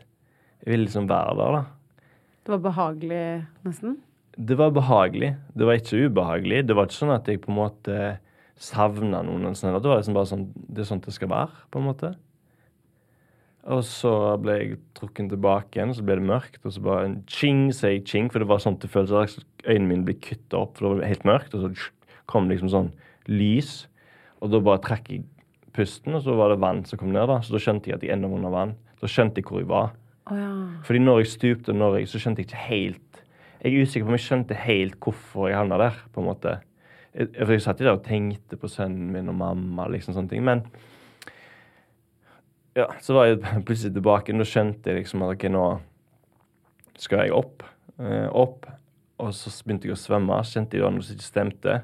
Jeg 0.63 0.73
ville 0.73 0.87
liksom 0.87 1.07
være 1.09 1.35
der, 1.37 1.57
da. 1.57 2.11
Det 2.47 2.53
var 2.55 2.63
behagelig, 2.63 3.23
nesten? 3.63 3.97
Det 4.37 4.57
var 4.57 4.71
behagelig. 4.71 5.35
Det 5.57 5.67
var 5.67 5.79
ikke 5.79 6.07
ubehagelig. 6.07 6.61
Det 6.67 6.75
var 6.77 6.87
ikke 6.87 6.99
sånn 6.99 7.13
at 7.15 7.27
jeg 7.29 7.41
på 7.43 7.51
en 7.51 7.59
måte 7.59 7.97
savna 8.57 9.21
noen. 9.25 9.45
eller 9.45 9.57
sånn. 9.57 9.75
Det 9.77 9.89
var 9.89 10.01
liksom 10.01 10.17
bare 10.17 10.29
sånn 10.31 10.47
Det 10.55 10.83
er 10.83 10.89
sånn 10.89 11.03
det 11.05 11.13
skal 11.15 11.31
være, 11.31 11.65
på 11.71 11.81
en 11.81 11.87
måte. 11.87 12.13
Og 13.67 13.83
så 13.83 14.11
ble 14.39 14.53
jeg 14.55 14.77
trukken 14.95 15.27
tilbake 15.27 15.75
igjen, 15.75 15.91
så 15.95 16.05
ble 16.07 16.15
det 16.21 16.27
mørkt. 16.29 16.61
Og 16.63 16.71
så 16.71 16.83
bare 16.83 17.05
en 17.05 17.17
ching, 17.27 17.67
sier 17.75 17.99
ching, 18.07 18.29
for 18.31 18.39
det 18.39 18.47
var 18.47 18.63
sånn 18.63 18.79
det 18.79 18.89
føltes. 18.91 19.41
Øynene 19.65 19.89
mine 19.89 20.07
ble 20.07 20.15
kutta 20.23 20.61
opp, 20.61 20.77
for 20.77 20.87
det 20.87 21.01
var 21.01 21.11
helt 21.11 21.27
mørkt. 21.27 21.57
Og 21.57 21.65
så 21.65 22.23
kom 22.31 22.47
det 22.47 22.55
liksom 22.55 22.71
sånn 22.71 22.91
lys. 23.27 23.87
Og 24.41 24.51
da 24.53 24.61
bare 24.63 24.81
trakk 24.83 25.09
jeg 25.11 25.23
pusten, 25.77 26.15
og 26.17 26.23
så 26.25 26.35
var 26.37 26.51
det 26.51 26.61
vann 26.61 26.83
som 26.85 26.99
kom 26.99 27.13
ned. 27.13 27.27
da. 27.29 27.39
Så 27.41 27.55
da 27.55 27.61
skjønte 27.61 27.89
jeg 27.89 27.97
at 27.97 28.05
jeg 28.05 28.13
enda 28.15 28.29
var 28.29 28.41
under 28.41 28.53
vann. 28.53 28.75
Da 29.01 29.09
skjønte 29.09 29.41
jeg 29.41 29.49
hvor 29.49 29.61
jeg 29.61 29.69
var. 29.69 29.91
Oh, 30.27 30.37
ja. 30.37 30.51
Fordi 30.85 31.01
når 31.03 31.21
jeg 31.21 31.33
stupte, 31.33 31.73
når 31.73 31.99
jeg, 31.99 32.09
så 32.11 32.21
skjønte 32.21 32.43
jeg 32.43 32.49
ikke 32.49 32.65
helt 32.67 33.21
Jeg 33.63 33.73
er 33.73 33.85
usikker 33.87 34.05
på 34.05 34.11
om 34.11 34.15
jeg 34.17 34.25
skjønte 34.25 34.57
helt 34.61 34.97
hvorfor 35.01 35.47
jeg 35.49 35.57
havna 35.57 35.79
der, 35.81 35.95
på 36.13 36.21
en 36.21 36.27
måte. 36.27 36.51
Jeg, 37.15 37.31
for 37.39 37.53
jeg 37.55 37.63
satt 37.65 37.79
der 37.81 37.95
og 37.95 38.03
tenkte 38.05 38.59
på 38.61 38.69
sønnen 38.69 39.09
min 39.11 39.31
og 39.31 39.35
mamma, 39.39 39.87
liksom 39.89 40.13
sånne 40.13 40.29
ting. 40.29 40.43
Men 40.45 40.61
ja, 42.77 42.85
så 43.01 43.17
var 43.17 43.31
jeg 43.31 43.41
plutselig 43.67 43.95
tilbake. 43.95 44.35
Nå 44.35 44.45
skjønte 44.45 44.93
jeg 44.93 45.01
liksom 45.01 45.25
at 45.25 45.33
ok, 45.33 45.47
nå 45.49 45.65
skal 47.01 47.25
jeg 47.25 47.33
opp. 47.33 47.65
Eh, 47.97 48.29
opp. 48.29 48.69
Og 49.17 49.33
så 49.33 49.49
begynte 49.65 49.89
jeg 49.89 49.97
å 49.97 49.99
svømme. 49.99 50.37
Kjente 50.45 50.77
jeg 50.77 50.85
at 50.85 50.93
noe 50.93 51.05
som 51.05 51.17
ikke 51.17 51.25
stemte. 51.25 51.79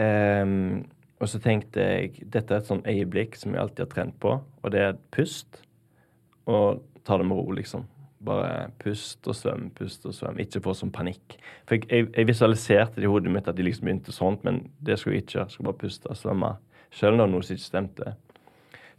Ehm, 0.00 0.86
og 1.24 1.30
så 1.32 1.40
tenkte 1.40 1.80
jeg 1.80 2.26
dette 2.28 2.52
er 2.52 2.60
et 2.60 2.68
sånn 2.68 2.84
øyeblikk 2.84 3.38
som 3.40 3.54
jeg 3.54 3.62
alltid 3.62 3.86
har 3.86 3.92
trent 3.94 4.16
på, 4.20 4.36
og 4.44 4.72
det 4.74 4.82
er 4.84 4.98
pust. 5.14 5.62
Og 6.44 6.82
ta 7.04 7.16
det 7.16 7.24
med 7.24 7.38
ro, 7.38 7.54
liksom. 7.56 7.86
Bare 8.24 8.68
pust 8.80 9.24
og 9.28 9.36
svøm, 9.36 9.70
pust 9.76 10.04
og 10.08 10.12
svøm. 10.16 10.36
Ikke 10.40 10.60
få 10.64 10.74
sånn 10.76 10.92
panikk. 10.92 11.38
For 11.68 11.80
jeg, 11.80 12.10
jeg, 12.10 12.28
visualiserte 12.28 13.00
det 13.00 13.08
i 13.08 13.12
hodet 13.12 13.32
mitt 13.32 13.48
at 13.48 13.56
de 13.56 13.64
liksom 13.64 13.88
begynte 13.88 14.12
sånt, 14.12 14.44
men 14.44 14.66
det 14.84 14.98
skulle 15.00 15.16
jeg 15.16 15.26
ikke. 15.26 15.38
Jeg 15.38 15.54
skulle 15.54 15.70
bare 15.70 15.80
puste 15.80 16.12
og 16.12 16.20
svømme. 16.20 16.52
Selv 16.94 17.16
om 17.24 17.32
noe 17.32 17.44
som 17.44 17.56
ikke 17.56 17.66
stemte. 17.70 18.14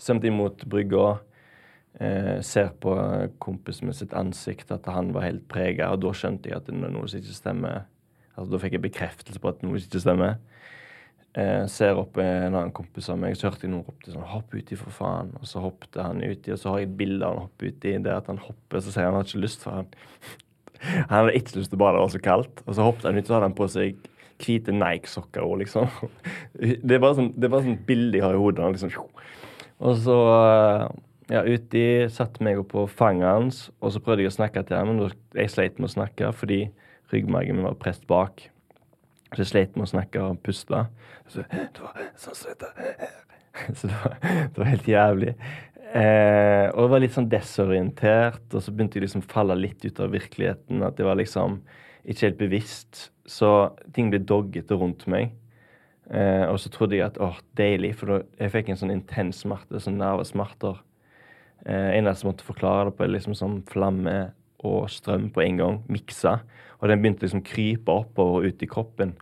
Svømte 0.01 0.29
imot 0.29 0.65
brygga. 0.69 1.05
Eh, 2.01 2.41
ser 2.43 2.73
på 2.81 2.97
kompisen 3.39 3.87
med 3.87 3.95
sitt 3.95 4.17
ansikt 4.17 4.73
at 4.75 4.89
han 4.91 5.13
var 5.15 5.29
helt 5.29 5.45
prega, 5.47 5.93
og 5.93 6.01
da 6.03 6.09
skjønte 6.11 6.49
jeg 6.49 6.57
at 6.57 6.65
det 6.67 6.75
er 6.75 6.91
noe 6.91 7.07
som 7.07 7.21
ikke 7.21 7.37
stemmer. 7.37 7.85
Altså, 8.33 8.49
da 8.51 8.59
fikk 8.65 8.75
jeg 8.75 8.87
bekreftelse 8.89 9.39
på 9.39 9.53
at 9.53 9.61
noe 9.63 9.79
ikke 9.79 10.01
stemmer. 10.03 10.41
Eh, 11.35 11.65
ser 11.67 11.97
opp 11.99 12.15
en 12.23 12.53
annen 12.53 12.71
kompis 12.71 13.09
av 13.11 13.17
meg, 13.19 13.33
så 13.35 13.49
hørte 13.49 13.65
jeg 13.65 13.73
noen 13.73 13.83
ropte 13.83 14.13
sånn 14.13 14.23
'Hopp 14.23 14.53
uti, 14.55 14.77
for 14.79 14.91
faen.' 14.95 15.33
Og 15.35 15.43
så 15.43 15.59
hoppet 15.59 15.99
han 15.99 16.23
uti, 16.23 16.53
og 16.53 16.57
så 16.57 16.69
har 16.71 16.79
jeg 16.79 16.89
et 16.89 16.97
bilde 16.97 17.25
av 17.25 17.33
han 17.33 17.43
hoppe 17.49 17.67
uti. 17.67 17.91
Det 17.99 18.13
at 18.13 18.27
han 18.27 18.37
hopper, 18.39 18.79
så 18.79 18.93
sier 18.93 19.03
han 19.03 19.15
at 19.15 19.15
han 19.15 19.19
har 19.19 19.27
ikke 19.27 19.43
lyst, 19.43 19.63
for 19.63 19.71
han 19.71 19.87
Han 20.85 21.25
hadde 21.25 21.35
ikke 21.35 21.57
lyst 21.57 21.71
til 21.71 21.79
å 21.79 21.81
bade, 21.81 21.95
det 21.95 22.03
var 22.03 22.13
så 22.13 22.21
kaldt. 22.21 22.61
Og 22.67 22.75
så 22.75 22.83
hoppet 22.83 23.03
han 23.03 23.17
ut, 23.17 23.25
så 23.25 23.33
hadde 23.33 23.47
han 23.49 23.57
på 23.57 23.67
seg 23.67 23.95
hvite 24.37 24.71
Nike-sokker 24.71 25.41
òg, 25.41 25.59
liksom. 25.63 25.89
Det 26.87 26.95
er 26.95 26.99
bare 26.99 27.15
sånn, 27.15 27.33
det 27.35 27.47
er 27.47 27.53
bare 27.55 27.65
sånn 27.65 27.85
bilde 27.87 28.19
jeg 28.19 28.23
har 28.23 28.35
i 28.35 28.39
hodet. 28.39 28.71
Liksom 28.71 28.91
Og 29.79 29.95
så 29.97 30.17
ja, 31.31 31.41
uti 31.41 32.07
satte 32.11 32.43
meg 32.43 32.59
opp 32.61 32.71
på 32.75 32.87
fanget 32.87 33.27
hans, 33.27 33.71
og 33.81 33.91
så 33.91 33.99
prøvde 33.99 34.23
jeg 34.23 34.31
å 34.31 34.37
snakke 34.37 34.63
til 34.63 34.77
ham, 34.77 34.93
men 34.93 35.15
jeg 35.33 35.49
sleit 35.51 35.79
med 35.79 35.89
å 35.89 35.95
snakke 35.95 36.31
fordi 36.35 36.69
ryggmargen 37.11 37.57
min 37.57 37.65
var 37.65 37.79
presset 37.81 38.05
bak. 38.07 38.49
Så 39.35 39.43
jeg 39.43 39.51
sleit 39.51 39.75
med 39.75 39.83
å 39.83 39.91
snakke 39.91 40.23
og 40.23 40.41
puste. 40.45 40.85
Så 41.27 41.43
det 41.51 41.83
var 41.83 42.03
sånn 42.19 42.37
som 42.39 42.53
dette 42.55 43.09
Så 43.75 43.87
det 43.87 43.95
var, 44.01 44.17
det 44.23 44.59
var 44.59 44.69
helt 44.69 44.87
jævlig. 44.87 45.33
Eh, 45.95 46.65
og 46.73 46.85
jeg 46.85 46.91
var 46.91 47.01
litt 47.03 47.15
sånn 47.15 47.31
desorientert, 47.31 48.45
og 48.51 48.63
så 48.63 48.71
begynte 48.73 48.99
jeg 48.99 49.05
liksom 49.05 49.23
å 49.23 49.31
falle 49.31 49.55
litt 49.59 49.85
ut 49.85 49.99
av 50.03 50.11
virkeligheten. 50.15 50.83
At 50.87 50.97
det 50.99 51.07
var 51.07 51.19
liksom 51.19 51.61
ikke 52.05 52.29
helt 52.29 52.39
bevisst. 52.39 53.09
Så 53.27 53.51
ting 53.95 54.11
ble 54.11 54.19
doggete 54.23 54.77
rundt 54.79 55.05
meg. 55.11 55.31
Eh, 56.11 56.45
og 56.47 56.59
så 56.61 56.69
trodde 56.73 56.99
jeg 56.99 57.07
at 57.07 57.19
åh, 57.23 57.37
deilig, 57.57 57.95
for 57.99 58.11
da, 58.11 58.19
jeg 58.43 58.53
fikk 58.53 58.71
en 58.71 58.81
sånn 58.81 58.93
intens 58.93 59.41
smerte, 59.45 59.81
sånn 59.81 59.97
nervesmerter. 60.01 60.83
Eh, 61.65 61.95
eneste 61.97 62.23
som 62.23 62.31
måtte 62.31 62.47
forklare 62.47 62.89
det 62.89 62.97
på, 62.97 63.05
er 63.05 63.15
liksom 63.15 63.37
sånn 63.37 63.61
flamme 63.71 64.17
og 64.65 64.89
strøm 64.91 65.29
på 65.33 65.45
en 65.45 65.61
gang. 65.61 65.79
Miksa. 65.91 66.39
Og 66.81 66.91
den 66.91 67.01
begynte 67.01 67.25
liksom 67.25 67.41
å 67.43 67.47
krype 67.47 67.95
oppover 68.03 68.41
og 68.41 68.45
ut 68.51 68.63
i 68.65 68.69
kroppen. 68.69 69.15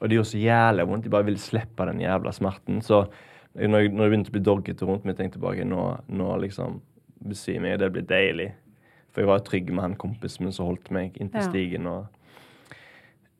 Og 0.00 0.08
det 0.08 0.18
gjorde 0.18 0.32
så 0.32 0.40
jævlig 0.42 0.88
vondt. 0.88 1.06
Jeg 1.06 1.14
bare 1.14 1.28
ville 1.28 1.42
slippe 1.42 1.86
den 1.88 2.02
jævla 2.02 2.32
smerten. 2.34 2.80
Så 2.82 3.04
når, 3.54 3.84
jeg, 3.84 3.92
når 3.94 4.02
det 4.04 4.10
begynte 4.10 4.32
å 4.32 4.36
bli 4.36 4.44
doggete 4.48 4.88
rundt 4.88 5.06
meg, 5.06 5.16
tenkte 5.16 5.36
jeg 5.36 5.38
tilbake 5.38 5.68
nå, 5.68 5.84
nå 6.08 6.32
liksom 6.42 6.80
besvimer 7.24 7.74
jeg. 7.74 7.82
Det 7.84 7.92
blir 7.94 8.08
deilig. 8.08 8.50
For 9.14 9.22
jeg 9.22 9.30
var 9.30 9.44
trygg 9.46 9.70
med 9.70 9.84
han 9.84 9.96
kompisen 10.00 10.44
min 10.46 10.56
som 10.56 10.66
holdt 10.68 10.90
meg 10.94 11.14
inntil 11.20 11.44
Ja. 11.44 11.48
stigen. 11.48 11.86
og 11.86 12.06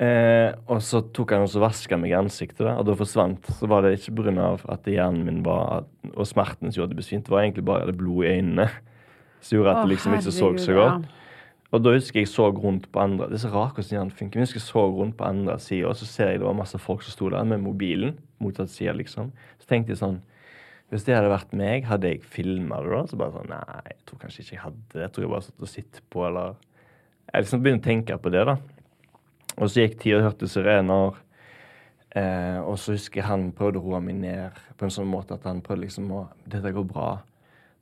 Eh, 0.03 0.51
og 0.67 0.81
så 0.83 0.99
tok 1.15 1.31
han 1.37 1.45
og 1.45 1.51
så 1.53 1.61
vaska 1.63 1.95
meg 1.97 2.11
i 2.11 2.17
ansiktet, 2.19 2.67
og 2.67 2.83
da 2.87 2.97
forsvant. 2.99 3.47
Så 3.61 3.69
var 3.71 3.85
det 3.85 3.93
ikke 4.01 4.17
pga. 4.17 4.59
at 4.69 4.83
hjernen 4.91 5.25
min 5.25 5.43
var 5.45 5.85
Og 6.17 6.27
smerten 6.27 6.73
som 6.73 6.83
gjorde 6.83 6.91
at 6.91 6.97
det 6.97 7.05
besvimte, 7.05 7.31
var 7.31 7.43
egentlig 7.43 7.65
bare 7.65 7.87
det 7.87 7.97
blod 7.97 8.25
i 8.25 8.41
øynene. 8.41 8.69
Som 9.41 9.59
gjorde 9.59 9.71
at 9.71 9.89
det 9.89 9.97
liksom 9.97 10.13
ikke 10.15 10.33
så 10.33 10.59
så 10.59 10.75
godt. 10.75 11.07
Og 11.75 11.83
da 11.83 11.91
husker 11.97 12.21
jeg 12.21 12.31
så 12.31 12.47
rundt 12.55 12.87
på 12.95 13.01
andre 13.03 13.27
Det 13.27 13.41
er 13.41 13.49
så 13.49 13.51
rart 13.51 13.75
hvordan 13.75 13.97
hjernen 13.97 14.15
funker. 14.15 14.39
Men 14.39 14.45
jeg 14.45 14.53
husker 14.53 14.61
jeg 14.61 14.69
så 14.69 14.85
rundt 14.95 15.17
på 15.19 15.27
andre 15.27 15.57
sida, 15.59 15.89
og 15.91 15.97
så 15.99 16.07
ser 16.07 16.31
jeg 16.31 16.43
det 16.43 16.47
var 16.47 16.55
masse 16.59 16.79
folk 16.79 17.03
som 17.03 17.17
sto 17.17 17.31
der 17.35 17.49
med 17.51 17.65
mobilen. 17.65 18.19
motsatt 18.39 18.71
side, 18.71 18.95
liksom. 18.99 19.33
Så 19.59 19.67
tenkte 19.69 19.95
jeg 19.95 19.99
sånn 19.99 20.23
Hvis 20.93 21.05
det 21.05 21.17
hadde 21.17 21.33
vært 21.33 21.53
meg, 21.57 21.87
hadde 21.89 22.11
jeg 22.13 22.23
filma 22.23 22.79
det 22.85 22.93
da? 22.93 23.03
Så 23.11 23.19
bare 23.19 23.33
sånn 23.35 23.51
Nei, 23.51 23.83
jeg 23.89 23.99
tror 24.07 24.21
kanskje 24.23 24.45
ikke 24.45 24.55
jeg 24.55 24.63
hadde 24.63 24.85
det. 24.93 25.03
Jeg 25.03 25.13
tror 25.13 25.25
jeg 25.25 25.33
bare 25.33 25.47
satt 25.49 25.67
og 25.67 25.73
sittet 25.73 26.03
på, 26.11 26.25
eller 26.29 26.55
Jeg 27.33 27.43
liksom 27.43 27.63
begynte 27.65 27.83
å 27.83 27.91
tenke 27.91 28.19
på 28.21 28.31
det, 28.31 28.47
da. 28.47 28.57
Og 29.59 29.71
så 29.71 29.81
gikk 29.81 29.99
tida 29.99 30.21
og 30.21 30.27
hørte 30.29 30.51
sirener. 30.51 31.23
Eh, 32.15 32.61
og 32.63 32.79
så 32.79 32.95
husker 32.95 33.21
jeg 33.21 33.27
han 33.27 33.49
prøvde 33.57 33.81
å 33.81 33.89
roe 33.89 34.01
meg 34.05 34.21
ned 34.21 34.59
på 34.79 34.87
en 34.87 34.93
sånn 34.95 35.11
måte 35.11 35.35
at 35.35 35.47
han 35.49 35.63
prøvde 35.65 35.89
liksom 35.89 36.13
å 36.15 36.29
'Dette 36.47 36.71
går 36.71 36.87
bra. 36.87 37.23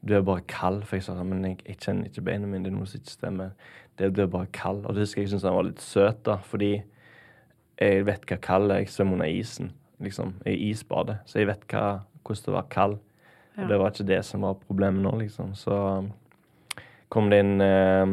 Du 0.09 0.14
er 0.14 0.22
bare 0.26 0.42
kald.' 0.48 0.84
For 0.84 0.96
jeg 0.96 1.07
sa 1.07 1.22
men 1.22 1.44
jeg, 1.44 1.59
jeg 1.66 1.78
kjenner 1.78 2.11
ikke 2.11 2.24
beina 2.26 2.46
mine. 2.46 2.64
Det 2.64 2.72
er 2.72 2.76
noe 2.76 2.86
som 2.86 3.00
ikke 3.00 3.16
stemmer. 3.16 3.50
Det, 3.98 4.16
du 4.16 4.22
er 4.22 4.26
bare 4.26 4.46
kald. 4.53 4.84
Og 4.86 4.94
det 4.94 5.07
husker 5.07 5.22
jeg 5.22 5.30
syntes 5.30 5.46
han 5.46 5.55
var 5.55 5.68
litt 5.68 5.82
søt, 5.82 6.24
da. 6.26 6.36
Fordi 6.42 6.82
jeg 7.80 8.07
vet 8.07 8.26
hva 8.26 8.38
kald 8.42 8.70
er. 8.70 8.82
Jeg 8.82 8.88
svømmer 8.94 9.20
under 9.20 9.26
isen. 9.26 9.72
liksom. 10.00 10.34
Jeg 10.44 10.53
er 10.55 10.66
isbadet. 10.70 11.16
Så 11.26 11.38
jeg 11.38 11.46
vet 11.46 11.64
hva, 11.70 12.03
hvordan 12.22 12.44
det 12.46 12.55
var 12.55 12.66
kald. 12.70 12.98
Og 13.57 13.68
det 13.68 13.78
var 13.78 13.90
ikke 13.90 14.09
det 14.09 14.24
som 14.24 14.42
var 14.42 14.55
problemet 14.55 15.03
nå, 15.03 15.12
liksom. 15.20 15.55
Så 15.55 16.09
kom 17.12 17.30
det 17.30 17.40
en, 17.40 17.61
eh, 17.61 18.07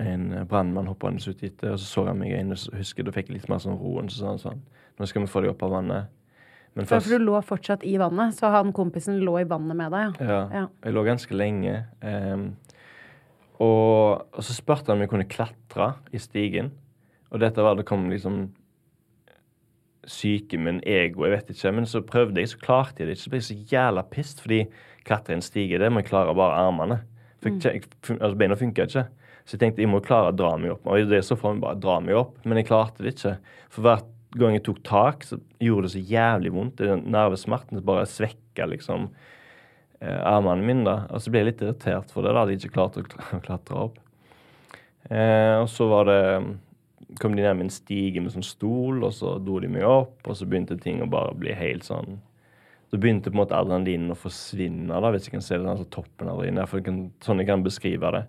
en 0.00 0.46
brannmann 0.48 0.86
hoppende 0.86 1.22
ut 1.30 1.42
etter, 1.42 1.70
og 1.72 1.78
så 1.78 1.86
så 1.86 2.06
han 2.06 2.18
meg 2.18 2.32
inn, 2.34 2.52
og 2.52 2.58
husker 2.76 3.04
da 3.04 3.14
fikk 3.14 3.28
jeg 3.28 3.38
litt 3.38 3.48
mer 3.48 3.58
sånn 3.62 3.78
roen. 3.78 4.10
Så 4.10 4.18
sa 4.18 4.26
han 4.26 4.38
sånn 4.38 4.62
Nå 4.98 5.06
skal 5.06 5.22
vi 5.22 5.30
få 5.30 5.40
deg 5.40 5.50
opp 5.50 5.62
av 5.62 5.70
vannet. 5.70 6.08
Men 6.78 6.86
først... 6.86 7.08
for 7.08 7.18
du 7.18 7.26
lå 7.26 7.38
fortsatt 7.42 7.82
i 7.82 7.96
vannet, 7.98 8.36
så 8.38 8.52
han 8.54 8.70
kompisen 8.74 9.18
lå 9.26 9.40
i 9.40 9.46
vannet 9.50 9.74
med 9.76 9.90
deg, 9.94 10.20
ja. 10.22 10.42
Ja. 10.54 10.64
Jeg 10.86 10.94
lå 10.94 11.02
ganske 11.08 11.34
lenge. 11.34 11.80
Um, 12.06 12.52
og, 13.58 14.28
og 14.30 14.44
så 14.46 14.54
spurte 14.54 14.92
han 14.92 15.00
om 15.00 15.02
jeg 15.02 15.10
kunne 15.10 15.26
klatre 15.26 15.88
i 16.14 16.20
stigen. 16.22 16.70
Og 17.32 17.42
dette 17.42 17.64
var 17.66 17.74
det 17.76 17.86
kom 17.88 18.06
liksom 18.12 18.44
syke 20.08 20.56
min 20.62 20.78
ego, 20.86 21.26
jeg 21.26 21.34
vet 21.34 21.50
ikke. 21.52 21.72
Men 21.74 21.88
så 21.90 22.00
prøvde 22.06 22.40
jeg, 22.40 22.52
så 22.52 22.60
klarte 22.62 23.02
jeg 23.02 23.08
det 23.08 23.16
ikke. 23.16 23.24
Så 23.24 23.32
ble 23.32 23.40
jeg 23.40 23.48
så 23.48 23.56
jævla 23.74 24.04
pissed, 24.12 24.42
fordi 24.44 24.60
klatre 25.08 25.34
i 25.34 25.38
en 25.40 25.44
stige, 25.44 25.80
det 25.82 25.90
må 25.92 26.04
jeg 26.04 26.12
klare 26.12 26.36
bare 26.38 26.62
armene. 26.62 27.00
For 27.42 27.50
jeg, 27.50 27.82
jeg, 27.82 28.20
altså 28.20 28.38
Beina 28.38 28.58
funka 28.58 28.86
ikke. 28.86 29.04
Så 29.48 29.56
jeg 29.56 29.64
tenkte 29.64 29.82
jeg 29.82 29.90
må 29.90 30.00
klare 30.04 30.30
å 30.30 30.36
dra 30.36 30.54
meg 30.60 30.76
opp. 30.76 30.86
Og 30.86 31.10
det 31.10 31.24
så 31.26 31.36
får 31.38 31.56
jeg 31.56 31.64
bare 31.66 31.82
dra 31.82 31.98
meg 32.04 32.22
opp, 32.22 32.38
men 32.46 32.60
jeg 32.60 32.68
klarte 32.70 33.04
det 33.04 33.16
ikke. 33.16 33.34
For 33.74 33.86
hver 33.86 34.06
gang 34.36 34.56
jeg 34.56 34.66
tok 34.66 34.82
tak, 34.84 35.24
så 35.24 35.38
gjorde 35.62 35.88
det 35.88 35.94
så 35.94 36.04
jævlig 36.04 36.52
vondt. 36.54 36.82
Den 36.82 37.06
nervesmerten 37.12 37.80
bare 37.86 38.06
svekka 38.08 38.68
liksom 38.68 39.08
eh, 40.00 40.20
armene 40.20 40.66
mine. 40.66 40.84
da. 40.88 41.00
Og 41.12 41.24
så 41.24 41.32
ble 41.32 41.44
jeg 41.44 41.52
litt 41.52 41.64
irritert 41.64 42.12
for 42.12 42.26
det. 42.26 42.34
da 42.34 42.44
hadde 42.44 42.58
ikke 42.58 42.76
klart 42.76 42.98
å 43.00 43.42
klatre 43.44 43.84
opp. 43.88 44.00
Eh, 45.08 45.56
og 45.56 45.68
så 45.72 45.88
var 45.88 46.10
det 46.10 46.22
kom 47.16 47.36
de 47.36 47.42
ned 47.42 47.56
med 47.56 47.68
en 47.68 47.72
stige 47.72 48.20
med 48.20 48.34
sånn 48.34 48.44
stol, 48.44 49.02
og 49.06 49.12
så 49.16 49.36
dro 49.40 49.58
de 49.62 49.70
meg 49.72 49.86
opp, 49.88 50.20
og 50.28 50.36
så 50.36 50.48
begynte 50.48 50.76
ting 50.80 51.00
å 51.00 51.10
bare 51.10 51.36
bli 51.38 51.54
helt 51.56 51.86
sånn 51.86 52.18
Så 52.88 52.96
begynte 52.96 53.28
på 53.28 53.36
en 53.36 53.42
måte 53.42 53.56
adrenalinen 53.56 54.14
å 54.14 54.16
forsvinne, 54.16 55.00
da, 55.00 55.10
hvis 55.12 55.26
jeg 55.28 55.34
kan 55.34 55.42
se 55.44 55.56
det 55.56 55.60
sånn, 55.60 55.74
altså 55.74 55.88
toppen 55.92 56.28
av 56.28 56.38
for 56.40 56.56
Derfor 56.56 56.84
kan, 56.84 57.00
sånn 57.20 57.42
jeg 57.42 57.48
kan 57.50 57.64
beskrive 57.64 58.12
det. 58.14 58.22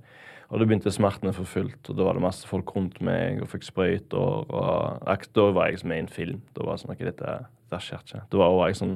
Og 0.49 0.57
da 0.57 0.65
begynte 0.65 0.91
smertene 0.93 1.31
for 1.35 1.45
fullt, 1.45 1.91
og 1.91 1.97
da 1.97 2.05
var 2.07 2.17
det 2.17 2.23
masse 2.25 2.47
folk 2.49 2.71
rundt 2.73 2.97
meg 3.05 3.43
og 3.43 3.51
fikk 3.51 3.67
sprøyter. 3.67 4.17
Og 4.17 5.29
da 5.37 5.45
var 5.53 5.69
jeg 5.69 5.83
som 5.83 5.93
i 5.93 5.99
en 6.01 6.09
film. 6.09 6.39
Da 6.55 6.65
var 6.65 6.75
det 6.75 6.83
sånn, 6.83 6.93
ok, 6.95 7.03
dette, 7.05 7.35
dette 7.67 7.81
skjer 7.85 8.01
ikke. 8.01 8.21
Da 8.33 8.39
var 8.41 8.71
jeg 8.71 8.79
sånn 8.79 8.95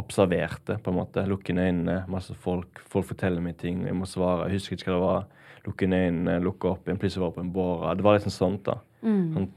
observerte, 0.00 0.78
på 0.82 0.90
en 0.90 0.96
måte. 0.98 1.26
Lukke 1.28 1.52
øynene, 1.52 1.98
masse 2.10 2.34
folk. 2.46 2.80
Folk 2.90 3.10
forteller 3.12 3.44
meg 3.44 3.58
ting, 3.60 3.84
jeg 3.84 3.96
må 3.98 4.08
svare. 4.08 4.48
Jeg 4.48 4.62
husker 4.62 4.78
ikke 4.78 4.90
hva 4.90 4.96
det 4.96 5.04
var. 5.04 5.28
Lukke 5.68 5.90
øynene, 5.90 6.38
lukke 6.44 6.72
opp 6.72 6.88
igjen, 6.88 7.02
plutselig 7.02 7.26
var 7.26 7.36
på 7.36 7.44
en 7.44 7.52
båre. 7.54 7.92
Det 8.00 8.06
var 8.08 8.18
liksom 8.18 8.34
sånt, 8.34 8.64
da. 8.70 8.80
Sånn 9.04 9.50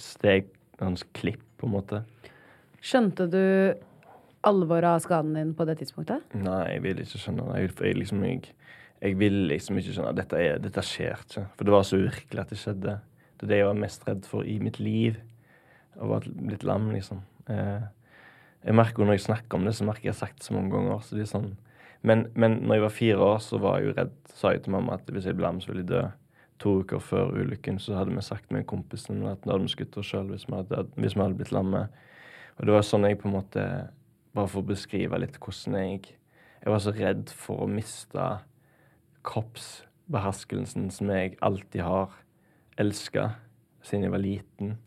steg, 0.00 0.48
hans 0.80 1.04
klipp, 1.16 1.44
på 1.60 1.68
en 1.68 1.74
måte. 1.76 2.02
Skjønte 2.80 3.28
du 3.28 3.44
alvoret 4.48 4.88
av 4.88 5.02
skaden 5.04 5.36
din 5.36 5.52
på 5.56 5.66
det 5.68 5.76
tidspunktet? 5.82 6.24
Nei, 6.32 6.62
jeg 6.72 6.84
vil 6.86 7.04
ikke 7.04 7.20
skjønne 7.20 7.44
det. 7.50 7.60
Jeg, 7.60 7.74
jeg, 7.84 7.98
liksom, 8.00 8.24
jeg, 8.24 8.54
jeg 9.00 9.16
vil 9.18 9.46
liksom 9.48 9.78
ikke 9.80 9.94
skjønne 9.94 10.12
at 10.12 10.18
dette, 10.18 10.40
er, 10.40 10.58
dette 10.60 10.84
skjer 10.84 11.22
ikke. 11.24 11.46
For 11.56 11.66
det 11.66 11.72
var 11.72 11.86
så 11.88 12.00
uvirkelig 12.00 12.42
at 12.42 12.52
det 12.52 12.60
skjedde. 12.60 12.98
Det 13.40 13.46
er 13.46 13.52
det 13.52 13.60
jeg 13.62 13.68
var 13.70 13.80
mest 13.80 14.04
redd 14.08 14.26
for 14.28 14.44
i 14.44 14.58
mitt 14.60 14.76
liv. 14.82 15.16
Å 15.96 16.10
være 16.10 16.32
litt 16.50 16.66
lam, 16.68 16.90
liksom. 16.92 17.22
Eh, 17.48 17.88
jeg 18.60 18.76
merker 18.76 19.00
jo 19.00 19.06
Når 19.08 19.16
jeg 19.16 19.24
snakker 19.24 19.56
om 19.56 19.64
det, 19.64 19.74
så 19.74 19.86
merker 19.88 20.10
jeg 20.10 20.12
har 20.12 20.20
sagt 20.20 20.38
det 20.38 20.44
så 20.44 20.54
mange 20.54 20.74
ganger. 20.74 21.00
Så 21.00 21.16
det 21.16 21.24
er 21.24 21.32
sånn. 21.32 21.54
men, 22.02 22.26
men 22.34 22.60
når 22.60 22.74
jeg 22.74 22.82
var 22.82 22.96
fire 22.96 23.30
år, 23.30 23.38
så 23.44 23.58
var 23.58 23.78
jeg 23.78 23.88
jo 23.88 23.94
redd. 23.96 24.16
Sa 24.36 24.52
jeg 24.52 24.64
til 24.64 24.76
mamma 24.76 24.98
at 25.00 25.08
hvis 25.08 25.28
jeg 25.28 25.36
ble 25.36 25.48
lam, 25.48 25.60
så 25.60 25.72
ville 25.72 25.84
jeg 25.86 25.92
dø. 25.94 26.02
To 26.60 26.74
uker 26.82 27.00
før 27.00 27.32
ulykken 27.40 27.78
så 27.80 27.96
hadde 27.96 28.12
vi 28.12 28.20
sagt 28.20 28.50
med 28.52 28.66
kompisen 28.68 29.24
at 29.24 29.40
da 29.46 29.54
hadde 29.54 29.64
vi 29.64 29.72
skutt 29.72 29.96
oss 29.96 30.10
sjøl 30.12 30.28
hvis, 30.28 30.44
hvis 30.44 31.16
vi 31.16 31.22
hadde 31.22 31.38
blitt 31.38 31.54
lamme. 31.56 31.86
Og 32.58 32.68
det 32.68 32.74
var 32.74 32.84
sånn 32.84 33.08
jeg 33.08 33.20
på 33.22 33.30
en 33.30 33.38
måte 33.38 33.64
Bare 34.36 34.46
for 34.46 34.62
å 34.62 34.68
beskrive 34.68 35.18
litt 35.18 35.40
hvordan 35.42 35.74
jeg 35.80 36.12
Jeg 36.60 36.70
var 36.70 36.82
så 36.84 36.92
redd 36.94 37.32
for 37.32 37.64
å 37.64 37.70
miste 37.70 38.26
kroppsbeherskelsen 39.24 40.90
som 40.90 41.10
jeg 41.10 41.36
alltid 41.42 41.80
har 41.80 42.14
elska 42.78 43.28
siden 43.82 44.04
jeg 44.04 44.12
var 44.12 44.18
liten. 44.18 44.78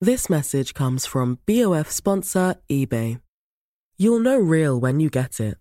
This 0.00 0.30
message 0.30 0.74
comes 0.74 1.06
from 1.06 1.38
BOF 1.46 1.90
sponsor 1.90 2.54
eBay. 2.70 3.18
You'll 3.98 4.22
know 4.22 4.38
real 4.38 4.80
when 4.80 5.00
you 5.00 5.10
get 5.10 5.40
it. 5.40 5.56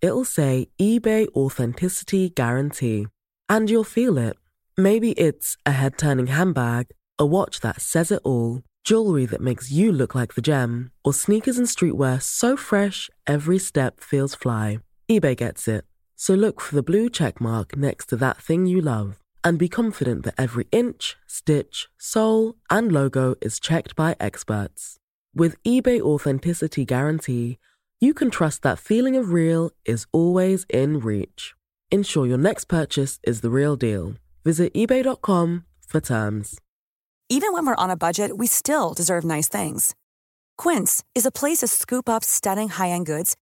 It'll 0.00 0.24
say 0.24 0.68
eBay 0.80 1.26
Authenticity 1.36 2.30
Guarantee. 2.30 3.06
And 3.48 3.68
you'll 3.68 3.84
feel 3.84 4.16
it. 4.16 4.36
Maybe 4.78 5.12
it's 5.12 5.58
a 5.66 5.72
head 5.72 5.98
turning 5.98 6.28
handbag, 6.28 6.86
a 7.18 7.26
watch 7.26 7.60
that 7.60 7.82
says 7.82 8.10
it 8.10 8.22
all, 8.24 8.62
jewelry 8.82 9.26
that 9.26 9.42
makes 9.42 9.70
you 9.70 9.92
look 9.92 10.14
like 10.14 10.34
the 10.34 10.40
gem, 10.40 10.90
or 11.04 11.12
sneakers 11.12 11.58
and 11.58 11.66
streetwear 11.66 12.22
so 12.22 12.56
fresh 12.56 13.10
every 13.26 13.58
step 13.58 14.00
feels 14.00 14.34
fly. 14.34 14.78
eBay 15.12 15.36
gets 15.36 15.68
it. 15.68 15.84
So 16.16 16.32
look 16.32 16.58
for 16.58 16.74
the 16.74 16.82
blue 16.82 17.10
check 17.10 17.38
mark 17.38 17.76
next 17.76 18.06
to 18.06 18.16
that 18.16 18.38
thing 18.38 18.64
you 18.64 18.80
love 18.80 19.18
and 19.44 19.58
be 19.58 19.68
confident 19.68 20.24
that 20.24 20.34
every 20.38 20.66
inch, 20.72 21.16
stitch, 21.26 21.88
sole, 21.98 22.54
and 22.70 22.90
logo 22.90 23.34
is 23.42 23.60
checked 23.60 23.94
by 23.94 24.16
experts. 24.18 24.96
With 25.34 25.62
eBay 25.64 26.00
Authenticity 26.00 26.86
Guarantee, 26.86 27.58
you 28.00 28.14
can 28.14 28.30
trust 28.30 28.62
that 28.62 28.78
feeling 28.78 29.16
of 29.16 29.32
real 29.32 29.70
is 29.84 30.06
always 30.12 30.64
in 30.70 30.98
reach. 31.00 31.52
Ensure 31.90 32.26
your 32.26 32.38
next 32.38 32.64
purchase 32.64 33.18
is 33.22 33.42
the 33.42 33.50
real 33.50 33.76
deal. 33.76 34.14
Visit 34.44 34.72
eBay.com 34.72 35.66
for 35.86 36.00
terms. 36.00 36.58
Even 37.28 37.52
when 37.52 37.66
we're 37.66 37.82
on 37.84 37.90
a 37.90 37.96
budget, 37.96 38.38
we 38.38 38.46
still 38.46 38.94
deserve 38.94 39.24
nice 39.24 39.48
things. 39.48 39.94
Quince 40.56 41.04
is 41.14 41.26
a 41.26 41.30
place 41.30 41.58
to 41.58 41.68
scoop 41.68 42.08
up 42.08 42.24
stunning 42.24 42.68
high-end 42.70 43.06
goods 43.06 43.36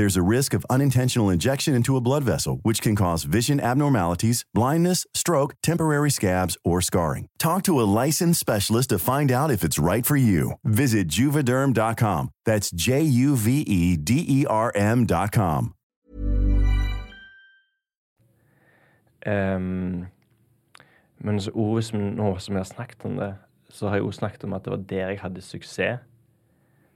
There's 0.00 0.16
a 0.16 0.22
risk 0.36 0.54
of 0.54 0.64
unintentional 0.70 1.28
injection 1.28 1.74
into 1.74 1.94
a 1.94 2.00
blood 2.00 2.24
vessel, 2.24 2.60
which 2.62 2.80
can 2.80 2.96
cause 2.96 3.24
vision 3.24 3.60
abnormalities, 3.60 4.46
blindness, 4.54 5.06
stroke, 5.12 5.52
temporary 5.62 6.10
scabs, 6.10 6.56
or 6.64 6.80
scarring. 6.80 7.26
Talk 7.38 7.62
to 7.64 7.78
a 7.78 7.84
licensed 8.00 8.40
specialist 8.40 8.88
to 8.88 8.98
find 8.98 9.30
out 9.30 9.50
if 9.50 9.62
it's 9.62 9.78
right 9.78 10.06
for 10.06 10.16
you. 10.16 10.52
Visit 10.64 11.08
juvederm.com. 11.08 12.30
That's 12.46 12.70
J 12.70 13.02
U 13.02 13.36
V 13.36 13.60
E 13.60 13.98
D 13.98 14.24
E 14.26 14.46
R 14.48 14.72
M.com. 14.74 15.74
Ehm, 19.26 20.06
men 21.18 21.40
så 21.40 21.50
hvis 21.74 21.92
nå 21.92 22.38
som 22.38 22.54
jeg 22.54 22.60
har 22.60 22.64
snakket 22.64 23.04
om 23.04 23.16
det, 23.16 23.34
så 23.68 23.88
har 23.88 23.96
jeg 23.96 24.04
også 24.04 24.18
snakket 24.18 24.44
om 24.44 24.52
at 24.52 24.64
det 24.64 24.70
var 24.70 24.80
der 24.88 25.08
jeg 25.08 25.20
hadde 25.20 25.44
suksess. 25.44 26.00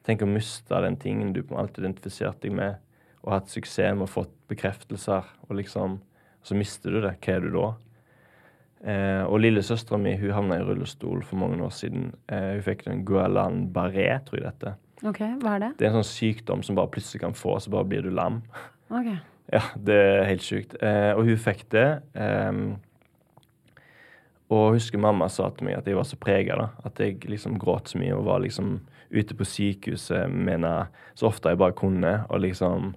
Tenk 0.04 0.22
å 0.22 0.28
miste 0.28 0.80
den 0.84 0.96
tingen 0.96 1.32
du 1.32 1.42
på 1.42 1.52
en 1.52 1.66
måte 1.66 1.84
identifiserte 1.84 2.48
deg 2.48 2.56
med, 2.56 2.80
og 3.24 3.32
hatt 3.32 3.52
suksess 3.52 3.96
med 3.96 4.06
å 4.06 4.10
få 4.10 4.26
bekreftelser, 4.52 5.24
og 5.48 5.56
liksom 5.60 6.00
Så 6.44 6.52
mister 6.52 6.92
du 6.92 7.00
det. 7.00 7.14
Hva 7.24 7.32
er 7.32 7.40
du 7.40 7.54
da? 7.54 7.68
Eh, 8.84 9.22
og 9.24 9.38
lillesøstera 9.40 9.96
mi 9.96 10.10
hun 10.20 10.34
havna 10.36 10.58
i 10.60 10.64
rullestol 10.66 11.22
for 11.24 11.40
mange 11.40 11.56
år 11.64 11.70
siden. 11.72 12.10
Eh, 12.28 12.58
hun 12.58 12.64
fikk 12.66 12.82
en 12.86 13.00
Guillain-Barré, 13.08 14.10
tror 14.26 14.42
jeg 14.42 14.50
dette. 14.50 14.74
Ok, 15.08 15.22
hva 15.40 15.54
er 15.54 15.62
det? 15.62 15.70
Det 15.78 15.86
er 15.86 15.94
en 15.94 16.02
sånn 16.02 16.10
sykdom 16.10 16.64
som 16.66 16.76
bare 16.76 16.92
plutselig 16.92 17.22
kan 17.22 17.32
få, 17.32 17.54
så 17.64 17.72
bare 17.72 17.88
blir 17.88 18.04
du 18.04 18.10
lam. 18.12 18.42
Ok. 18.92 19.08
Ja, 19.54 19.62
det 19.76 19.96
er 19.96 20.28
helt 20.28 20.44
sjukt. 20.44 20.76
Eh, 20.84 21.12
og 21.16 21.24
hun 21.30 21.40
fikk 21.40 21.64
det. 21.72 22.02
ehm, 22.12 22.76
og 24.52 24.74
husker 24.76 25.00
mamma 25.00 25.30
sa 25.32 25.48
til 25.50 25.66
meg 25.66 25.78
at 25.78 25.88
jeg 25.88 25.96
var 25.96 26.04
så 26.04 26.18
prega. 26.20 26.68
At 26.84 27.00
jeg 27.00 27.24
liksom 27.24 27.56
gråt 27.58 27.88
så 27.88 27.98
mye 27.98 28.12
og 28.12 28.26
var 28.28 28.44
liksom 28.44 28.82
ute 29.10 29.34
på 29.34 29.46
sykehuset 29.48 30.28
med 30.28 30.66
så 31.14 31.26
ofte 31.26 31.48
jeg 31.48 31.58
bare 31.58 31.72
kunne. 31.72 32.26
Og 32.28 32.40
liksom 32.44 32.92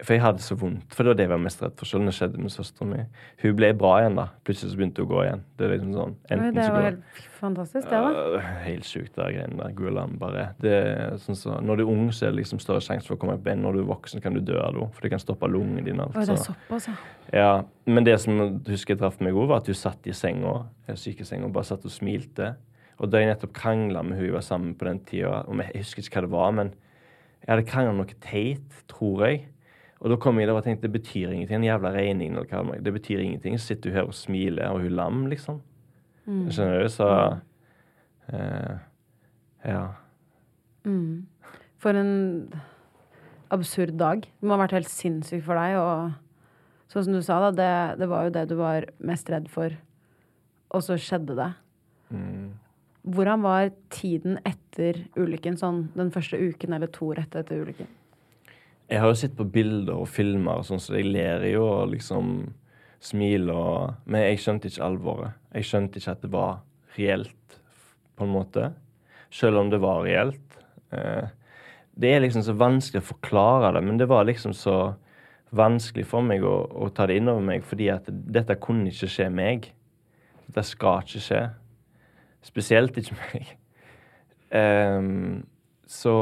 For 0.00 0.14
jeg 0.14 0.22
hadde 0.22 0.40
så 0.40 0.56
vondt. 0.56 0.94
For 0.96 1.04
det 1.04 1.10
var 1.12 1.16
det 1.18 1.24
jeg 1.26 1.30
var 1.34 1.40
mest 1.44 1.60
redd 1.60 1.74
for 1.76 1.84
selv 1.88 2.00
om 2.00 2.06
det 2.08 2.14
skjedde 2.16 2.38
med 2.40 2.52
søsteren 2.54 2.88
min. 2.94 3.08
Hun 3.42 3.56
ble 3.58 3.68
bra 3.76 3.90
igjen, 4.00 4.14
da. 4.16 4.24
Plutselig 4.48 4.70
så 4.72 4.78
begynte 4.80 5.02
hun 5.02 5.08
å 5.10 5.10
gå 5.10 5.18
igjen. 5.26 5.42
Det 5.60 5.68
liksom 5.74 5.90
sånn 5.92 6.14
Det 6.30 6.38
var 6.72 6.86
helt 6.86 7.18
fantastisk, 7.40 7.90
det, 7.90 8.00
da. 8.00 8.22
Uh, 8.38 8.46
Helt 8.64 8.88
sjukt, 8.88 9.12
det 9.18 9.26
greiene 9.36 9.58
der. 9.60 9.74
Gud 9.76 9.92
land, 9.92 10.16
bare. 10.22 10.46
Det 10.64 11.20
sånn 11.20 11.36
så, 11.36 11.58
når 11.60 11.76
du 11.76 11.84
er 11.84 11.92
ung, 11.92 12.08
så 12.16 12.26
er 12.26 12.32
det 12.32 12.40
liksom 12.40 12.62
større 12.64 12.80
sjanse 12.80 13.06
for 13.10 13.18
å 13.18 13.20
komme 13.20 13.36
i 13.36 13.42
ben. 13.44 13.60
Når 13.60 13.76
du 13.76 13.82
er 13.82 13.90
voksen, 13.92 14.22
kan 14.24 14.32
du 14.32 14.40
dø 14.40 14.56
av 14.60 14.72
det. 14.78 14.88
For 14.96 15.04
det 15.04 15.12
kan 15.12 15.20
stoppe 15.20 15.52
lungene 15.52 15.84
dine. 15.84 16.08
og 16.08 16.16
Oi, 16.16 16.24
det 16.24 16.38
er 16.38 16.42
så- 16.46 16.54
såpass, 16.54 16.88
ja. 16.88 16.96
ja, 17.36 17.52
men 17.86 18.04
det 18.04 18.18
som 18.20 18.38
jeg 18.38 18.60
husker 18.72 18.94
jeg 18.94 18.98
traff 19.04 19.20
meg 19.20 19.34
òg, 19.34 19.48
var 19.48 19.56
at 19.60 19.66
hun 19.66 19.74
satt 19.74 20.06
i 20.06 20.12
senga, 20.16 20.66
eh, 20.88 20.94
sykesenga 20.94 21.44
og 21.44 21.52
bare 21.52 21.64
satt 21.64 21.84
og 21.84 21.90
smilte. 21.92 22.54
Og 22.98 23.10
da 23.10 23.18
jeg 23.20 23.34
nettopp 23.36 23.52
krangla 23.52 24.02
med 24.02 24.16
hun 24.16 24.24
jeg 24.26 24.32
var 24.32 24.40
sammen 24.48 24.74
på 24.74 24.84
den 24.88 24.98
tida, 25.04 25.44
og 25.46 25.56
jeg 25.60 25.76
husker 25.84 26.02
ikke 26.02 26.16
hva 26.16 26.20
det 26.22 26.30
var, 26.30 26.52
men 26.52 26.74
jeg 27.46 27.48
hadde 27.48 27.66
krangla 27.68 27.90
om 27.90 27.96
noe 27.98 28.20
teit, 28.20 28.84
tror 28.88 29.26
jeg. 29.28 29.46
Og 30.00 30.08
da 30.12 30.16
kom 30.16 30.38
jeg 30.40 30.48
der 30.48 30.56
og 30.56 30.64
tenkte 30.64 30.88
det 30.88 30.94
betyr 30.96 31.32
ingenting. 31.34 31.58
En 31.60 31.66
jævla 31.68 31.92
regning 31.92 32.36
det. 32.36 32.92
Betyr 32.92 33.20
ingenting. 33.20 33.58
Så 33.58 33.74
sitter 33.74 33.90
hun 33.90 33.98
her 33.98 34.08
og 34.08 34.14
smiler, 34.16 34.70
og 34.72 34.80
hun 34.80 34.96
lam, 34.96 35.26
liksom. 35.28 35.60
Skjønner 36.24 36.82
du? 36.82 36.88
Så 36.88 37.08
eh, 38.32 38.78
Ja. 39.66 39.82
Mm. 40.84 41.26
For 41.80 41.96
en 41.96 42.52
absurd 43.50 43.98
dag. 43.98 44.24
Det 44.24 44.46
må 44.46 44.56
ha 44.56 44.62
vært 44.62 44.78
helt 44.78 44.88
sinnssykt 44.92 45.44
for 45.44 45.60
deg. 45.60 45.76
Og 45.76 46.92
sånn 46.92 47.06
som 47.06 47.18
du 47.18 47.20
sa, 47.24 47.38
da, 47.44 47.52
det, 47.52 48.00
det 48.00 48.08
var 48.08 48.24
jo 48.26 48.34
det 48.38 48.48
du 48.48 48.56
var 48.60 48.88
mest 49.04 49.28
redd 49.32 49.50
for, 49.52 49.76
og 50.70 50.84
så 50.86 50.96
skjedde 51.00 51.36
det. 51.36 51.50
Mm. 52.14 52.50
Hvordan 53.10 53.44
var 53.44 53.70
tiden 53.92 54.38
etter 54.48 55.04
ulykken, 55.16 55.56
sånn 55.60 55.88
den 55.96 56.12
første 56.14 56.40
uken 56.40 56.76
eller 56.76 56.90
to 56.92 57.12
rett 57.16 57.36
etter 57.36 57.64
ulykken? 57.64 57.88
Jeg 58.90 59.00
har 59.00 59.12
jo 59.12 59.18
sett 59.20 59.36
på 59.38 59.46
bilder 59.46 60.00
og 60.02 60.08
filmer, 60.10 60.64
sånn, 60.66 60.80
så 60.82 60.96
jeg 60.98 61.12
ler 61.14 61.44
jo 61.46 61.62
og 61.68 61.92
liksom 61.92 62.50
smiler 63.00 63.56
og 63.56 64.08
Men 64.10 64.26
jeg 64.26 64.40
skjønte 64.42 64.68
ikke 64.68 64.84
alvoret. 64.84 65.36
Jeg 65.54 65.68
skjønte 65.68 66.00
ikke 66.00 66.14
at 66.16 66.24
det 66.24 66.30
var 66.34 66.56
reelt, 66.98 67.60
på 68.18 68.26
en 68.26 68.34
måte. 68.34 68.72
Selv 69.32 69.62
om 69.62 69.70
det 69.70 69.78
var 69.80 70.02
reelt. 70.04 70.58
Eh, 70.92 71.30
det 72.00 72.10
er 72.12 72.24
liksom 72.24 72.42
så 72.44 72.56
vanskelig 72.58 73.00
å 73.02 73.08
forklare 73.12 73.72
det, 73.76 73.84
men 73.86 74.00
det 74.00 74.08
var 74.10 74.26
liksom 74.28 74.52
så 74.56 74.76
vanskelig 75.56 76.04
for 76.10 76.26
meg 76.26 76.44
å, 76.46 76.56
å 76.70 76.90
ta 76.94 77.06
det 77.10 77.18
innover 77.20 77.46
meg, 77.46 77.64
fordi 77.66 77.88
at 77.94 78.10
dette 78.10 78.58
kunne 78.62 78.90
ikke 78.90 79.10
skje 79.10 79.30
meg. 79.32 79.70
Dette 80.46 80.66
skal 80.66 81.06
ikke 81.06 81.24
skje. 81.24 81.40
Spesielt 82.46 83.00
ikke 83.00 83.18
meg. 83.22 83.50
Ehm, 84.50 85.44
så 85.86 86.12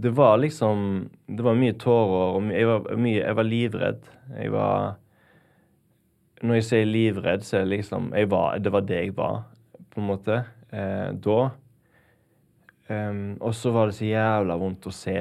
det 0.00 0.10
var 0.10 0.38
liksom 0.38 1.10
Det 1.26 1.42
var 1.42 1.56
mye 1.58 1.74
tårer, 1.74 2.36
og 2.36 2.50
jeg 2.54 2.66
var, 2.68 2.84
mye, 2.96 3.18
jeg 3.18 3.34
var 3.34 3.46
livredd. 3.46 4.04
Jeg 4.30 4.52
var 4.54 4.98
Når 6.42 6.60
jeg 6.60 6.66
sier 6.68 6.86
livredd, 6.86 7.42
så 7.42 7.58
er 7.58 7.64
det 7.66 7.72
liksom 7.72 8.12
var, 8.30 8.60
Det 8.62 8.72
var 8.72 8.86
det 8.86 9.00
jeg 9.02 9.16
var, 9.16 9.40
på 9.90 10.00
en 10.00 10.06
måte, 10.06 10.44
eh, 10.70 11.10
da. 11.10 11.40
Um, 12.88 13.36
og 13.40 13.52
så 13.54 13.72
var 13.74 13.90
det 13.90 13.98
så 13.98 14.06
jævla 14.06 14.54
vondt 14.56 14.86
å 14.88 14.94
se 14.94 15.18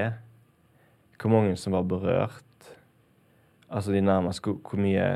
hvor 1.17 1.34
mange 1.34 1.57
som 1.57 1.73
var 1.73 1.84
berørt. 1.89 2.69
Altså 3.67 3.91
de 3.91 4.03
nærmest 4.05 4.45
hvor, 4.45 4.61
hvor 4.61 4.80
mye 4.80 5.07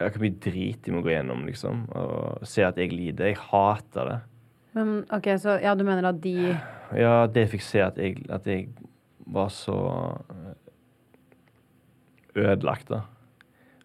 ja, 0.00 0.08
Hvor 0.08 0.22
mye 0.24 0.40
drit 0.40 0.80
de 0.86 0.96
må 0.96 1.04
gå 1.04 1.12
gjennom, 1.12 1.44
liksom. 1.44 1.84
Og 1.92 2.48
se 2.48 2.64
at 2.64 2.80
jeg 2.80 2.96
lider. 2.96 3.34
Jeg 3.34 3.42
hater 3.52 4.08
det. 4.08 4.20
Men 4.72 5.02
ok, 5.12 5.34
så 5.36 5.60
ja, 5.60 5.76
du 5.76 5.84
mener 5.84 6.08
at 6.08 6.22
de 6.24 6.56
Ja, 6.96 7.26
det 7.30 7.46
fikk 7.52 7.62
se 7.62 7.82
at 7.84 7.98
jeg, 8.02 8.24
at 8.32 8.46
jeg 8.50 8.72
var 9.30 9.50
så 9.54 9.76
eh, 10.34 10.56
ødelagt 12.34 12.90
da, 12.90 13.04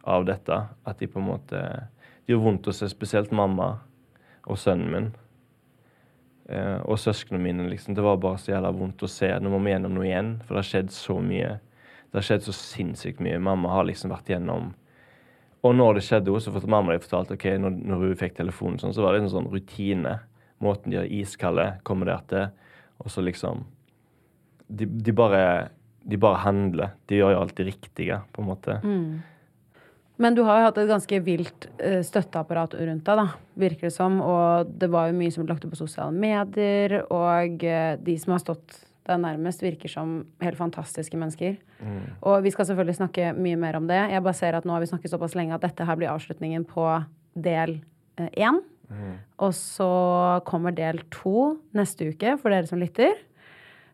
av 0.01 0.25
dette. 0.25 0.57
At 0.85 0.99
de 0.99 1.09
på 1.09 1.21
en 1.21 1.29
måte 1.29 1.61
Det 2.25 2.33
gjorde 2.33 2.45
vondt 2.47 2.67
å 2.71 2.73
se 2.73 2.89
spesielt 2.89 3.29
mamma 3.35 3.67
og 4.49 4.57
sønnen 4.57 4.89
min. 4.89 5.11
Eh, 6.49 6.79
og 6.81 6.97
søsknene 6.97 7.43
mine. 7.43 7.67
liksom. 7.69 7.93
Det 7.93 8.01
var 8.01 8.17
bare 8.17 8.41
så 8.41 8.55
jævla 8.55 8.71
vondt 8.73 9.05
å 9.05 9.09
se. 9.09 9.29
Nå 9.39 9.53
må 9.53 9.61
vi 9.61 9.75
gjennom 9.75 9.93
noe 9.93 10.07
igjen, 10.07 10.31
for 10.41 10.55
det 10.55 10.63
har 10.63 10.71
skjedd 10.71 10.91
så 10.93 11.19
mye. 11.21 11.51
Det 12.09 12.17
har 12.17 12.25
skjedd 12.25 12.47
så 12.47 12.57
sinnssykt 12.57 13.21
mye. 13.21 13.37
Mamma 13.37 13.69
har 13.73 13.85
liksom 13.85 14.13
vært 14.13 14.33
gjennom 14.33 14.73
Og 15.65 15.73
når 15.73 15.95
det 15.97 16.01
skjedde, 16.05 16.33
så 16.37 16.51
fortalte 16.53 16.69
mamma 16.69 16.93
de 16.93 17.01
fortalte, 17.01 17.33
ok, 17.33 17.45
når, 17.57 17.71
når 17.89 18.01
hun 18.03 18.17
fikk 18.19 18.35
telefonen, 18.37 18.75
sånn, 18.77 18.91
så 18.93 19.01
var 19.01 19.15
det 19.15 19.23
en 19.23 19.31
sånn 19.33 19.47
rutine. 19.49 20.19
Måten 20.61 20.93
de 20.93 20.99
er 20.99 21.09
iskalde, 21.09 21.65
kommer 21.81 22.05
der 22.05 22.21
til. 22.29 22.51
Og 23.03 23.11
så 23.11 23.23
liksom 23.25 23.65
de, 24.67 24.85
de 24.85 25.13
bare 25.13 25.69
De 26.05 26.17
bare 26.21 26.37
handler. 26.43 26.93
De 27.09 27.17
gjør 27.17 27.33
jo 27.33 27.39
alt 27.41 27.55
det 27.57 27.65
riktige, 27.65 28.19
på 28.31 28.43
en 28.43 28.47
måte. 28.51 28.75
Men 30.21 30.35
du 30.35 30.43
har 30.47 30.59
jo 30.59 30.67
hatt 30.67 30.77
et 30.77 30.89
ganske 30.89 31.19
vilt 31.25 31.65
eh, 31.81 32.03
støtteapparat 32.05 32.75
rundt 32.77 33.07
deg, 33.07 33.17
da, 33.19 33.25
virker 33.59 33.89
det 33.89 33.95
som. 33.95 34.19
Og 34.21 34.69
det 34.69 34.91
var 34.93 35.09
jo 35.09 35.17
mye 35.17 35.33
som 35.33 35.43
ble 35.43 35.55
lagt 35.55 35.65
ut 35.65 35.73
på 35.73 35.79
sosiale 35.79 36.13
medier, 36.13 37.01
og 37.09 37.65
eh, 37.65 37.95
de 37.99 38.15
som 38.21 38.35
har 38.35 38.43
stått 38.43 38.77
deg 39.09 39.19
nærmest, 39.21 39.65
virker 39.65 39.91
som 39.91 40.13
helt 40.41 40.57
fantastiske 40.57 41.17
mennesker. 41.19 41.57
Og 42.25 42.45
vi 42.45 42.53
skal 42.53 42.69
selvfølgelig 42.69 42.99
snakke 43.01 43.33
mye 43.37 43.57
mer 43.59 43.77
om 43.77 43.89
det. 43.89 43.99
Jeg 44.13 44.23
bare 44.25 44.37
ser 44.37 44.57
at 44.57 44.65
nå 44.65 44.73
har 44.73 44.81
vi 44.81 44.89
snakket 44.89 45.13
såpass 45.13 45.35
lenge 45.37 45.53
at 45.57 45.65
dette 45.65 45.85
her 45.85 45.99
blir 45.99 46.13
avslutningen 46.13 46.65
på 46.69 46.87
del 47.35 47.79
én. 48.33 48.61
Og 49.45 49.53
så 49.57 49.89
kommer 50.47 50.75
del 50.75 51.01
to 51.13 51.55
neste 51.75 52.11
uke 52.11 52.35
for 52.41 52.53
dere 52.53 52.69
som 52.69 52.81
lytter. 52.81 53.15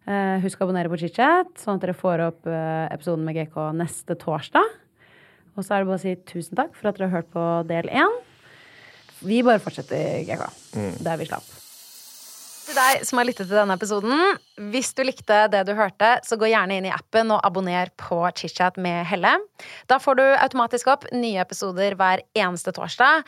Eh, 0.10 0.38
husk 0.42 0.62
å 0.62 0.66
abonnere 0.66 0.90
på 0.90 0.98
ChitChat, 0.98 1.54
sånn 1.62 1.78
at 1.78 1.86
dere 1.86 1.98
får 1.98 2.26
opp 2.26 2.50
eh, 2.50 2.88
episoden 2.90 3.26
med 3.28 3.38
GK 3.38 3.58
neste 3.78 4.18
torsdag. 4.18 4.78
Og 5.54 5.66
så 5.66 5.76
er 5.76 5.84
det 5.84 5.92
bare 5.92 6.00
å 6.00 6.02
si 6.02 6.16
tusen 6.26 6.58
takk 6.58 6.74
for 6.78 6.90
at 6.90 6.98
dere 6.98 7.12
har 7.12 7.22
hørt 7.22 7.34
på 7.34 7.48
del 7.70 7.92
én. 7.92 8.22
Vi 9.22 9.44
bare 9.46 9.62
fortsetter, 9.62 10.24
GK, 10.26 10.48
der 11.06 11.20
vi 11.22 11.28
slapp. 11.30 11.46
Til 12.62 12.78
deg 12.78 13.02
som 13.04 13.20
har 13.20 13.28
lyttet 13.28 13.50
til 13.50 13.58
denne 13.58 13.76
episoden, 13.76 14.20
hvis 14.72 14.94
du 14.96 15.02
likte 15.04 15.38
det 15.52 15.64
du 15.68 15.74
hørte, 15.78 16.14
så 16.24 16.38
gå 16.40 16.48
gjerne 16.50 16.78
inn 16.80 16.88
i 16.88 16.94
appen 16.94 17.34
og 17.36 17.42
abonner 17.46 17.92
på 18.00 18.22
ChitChat 18.38 18.78
med 18.82 19.04
Helle. 19.10 19.34
Da 19.92 19.98
får 20.02 20.18
du 20.18 20.24
automatisk 20.30 20.92
opp 20.94 21.08
nye 21.12 21.42
episoder 21.44 21.98
hver 22.00 22.24
eneste 22.38 22.74
torsdag. 22.78 23.28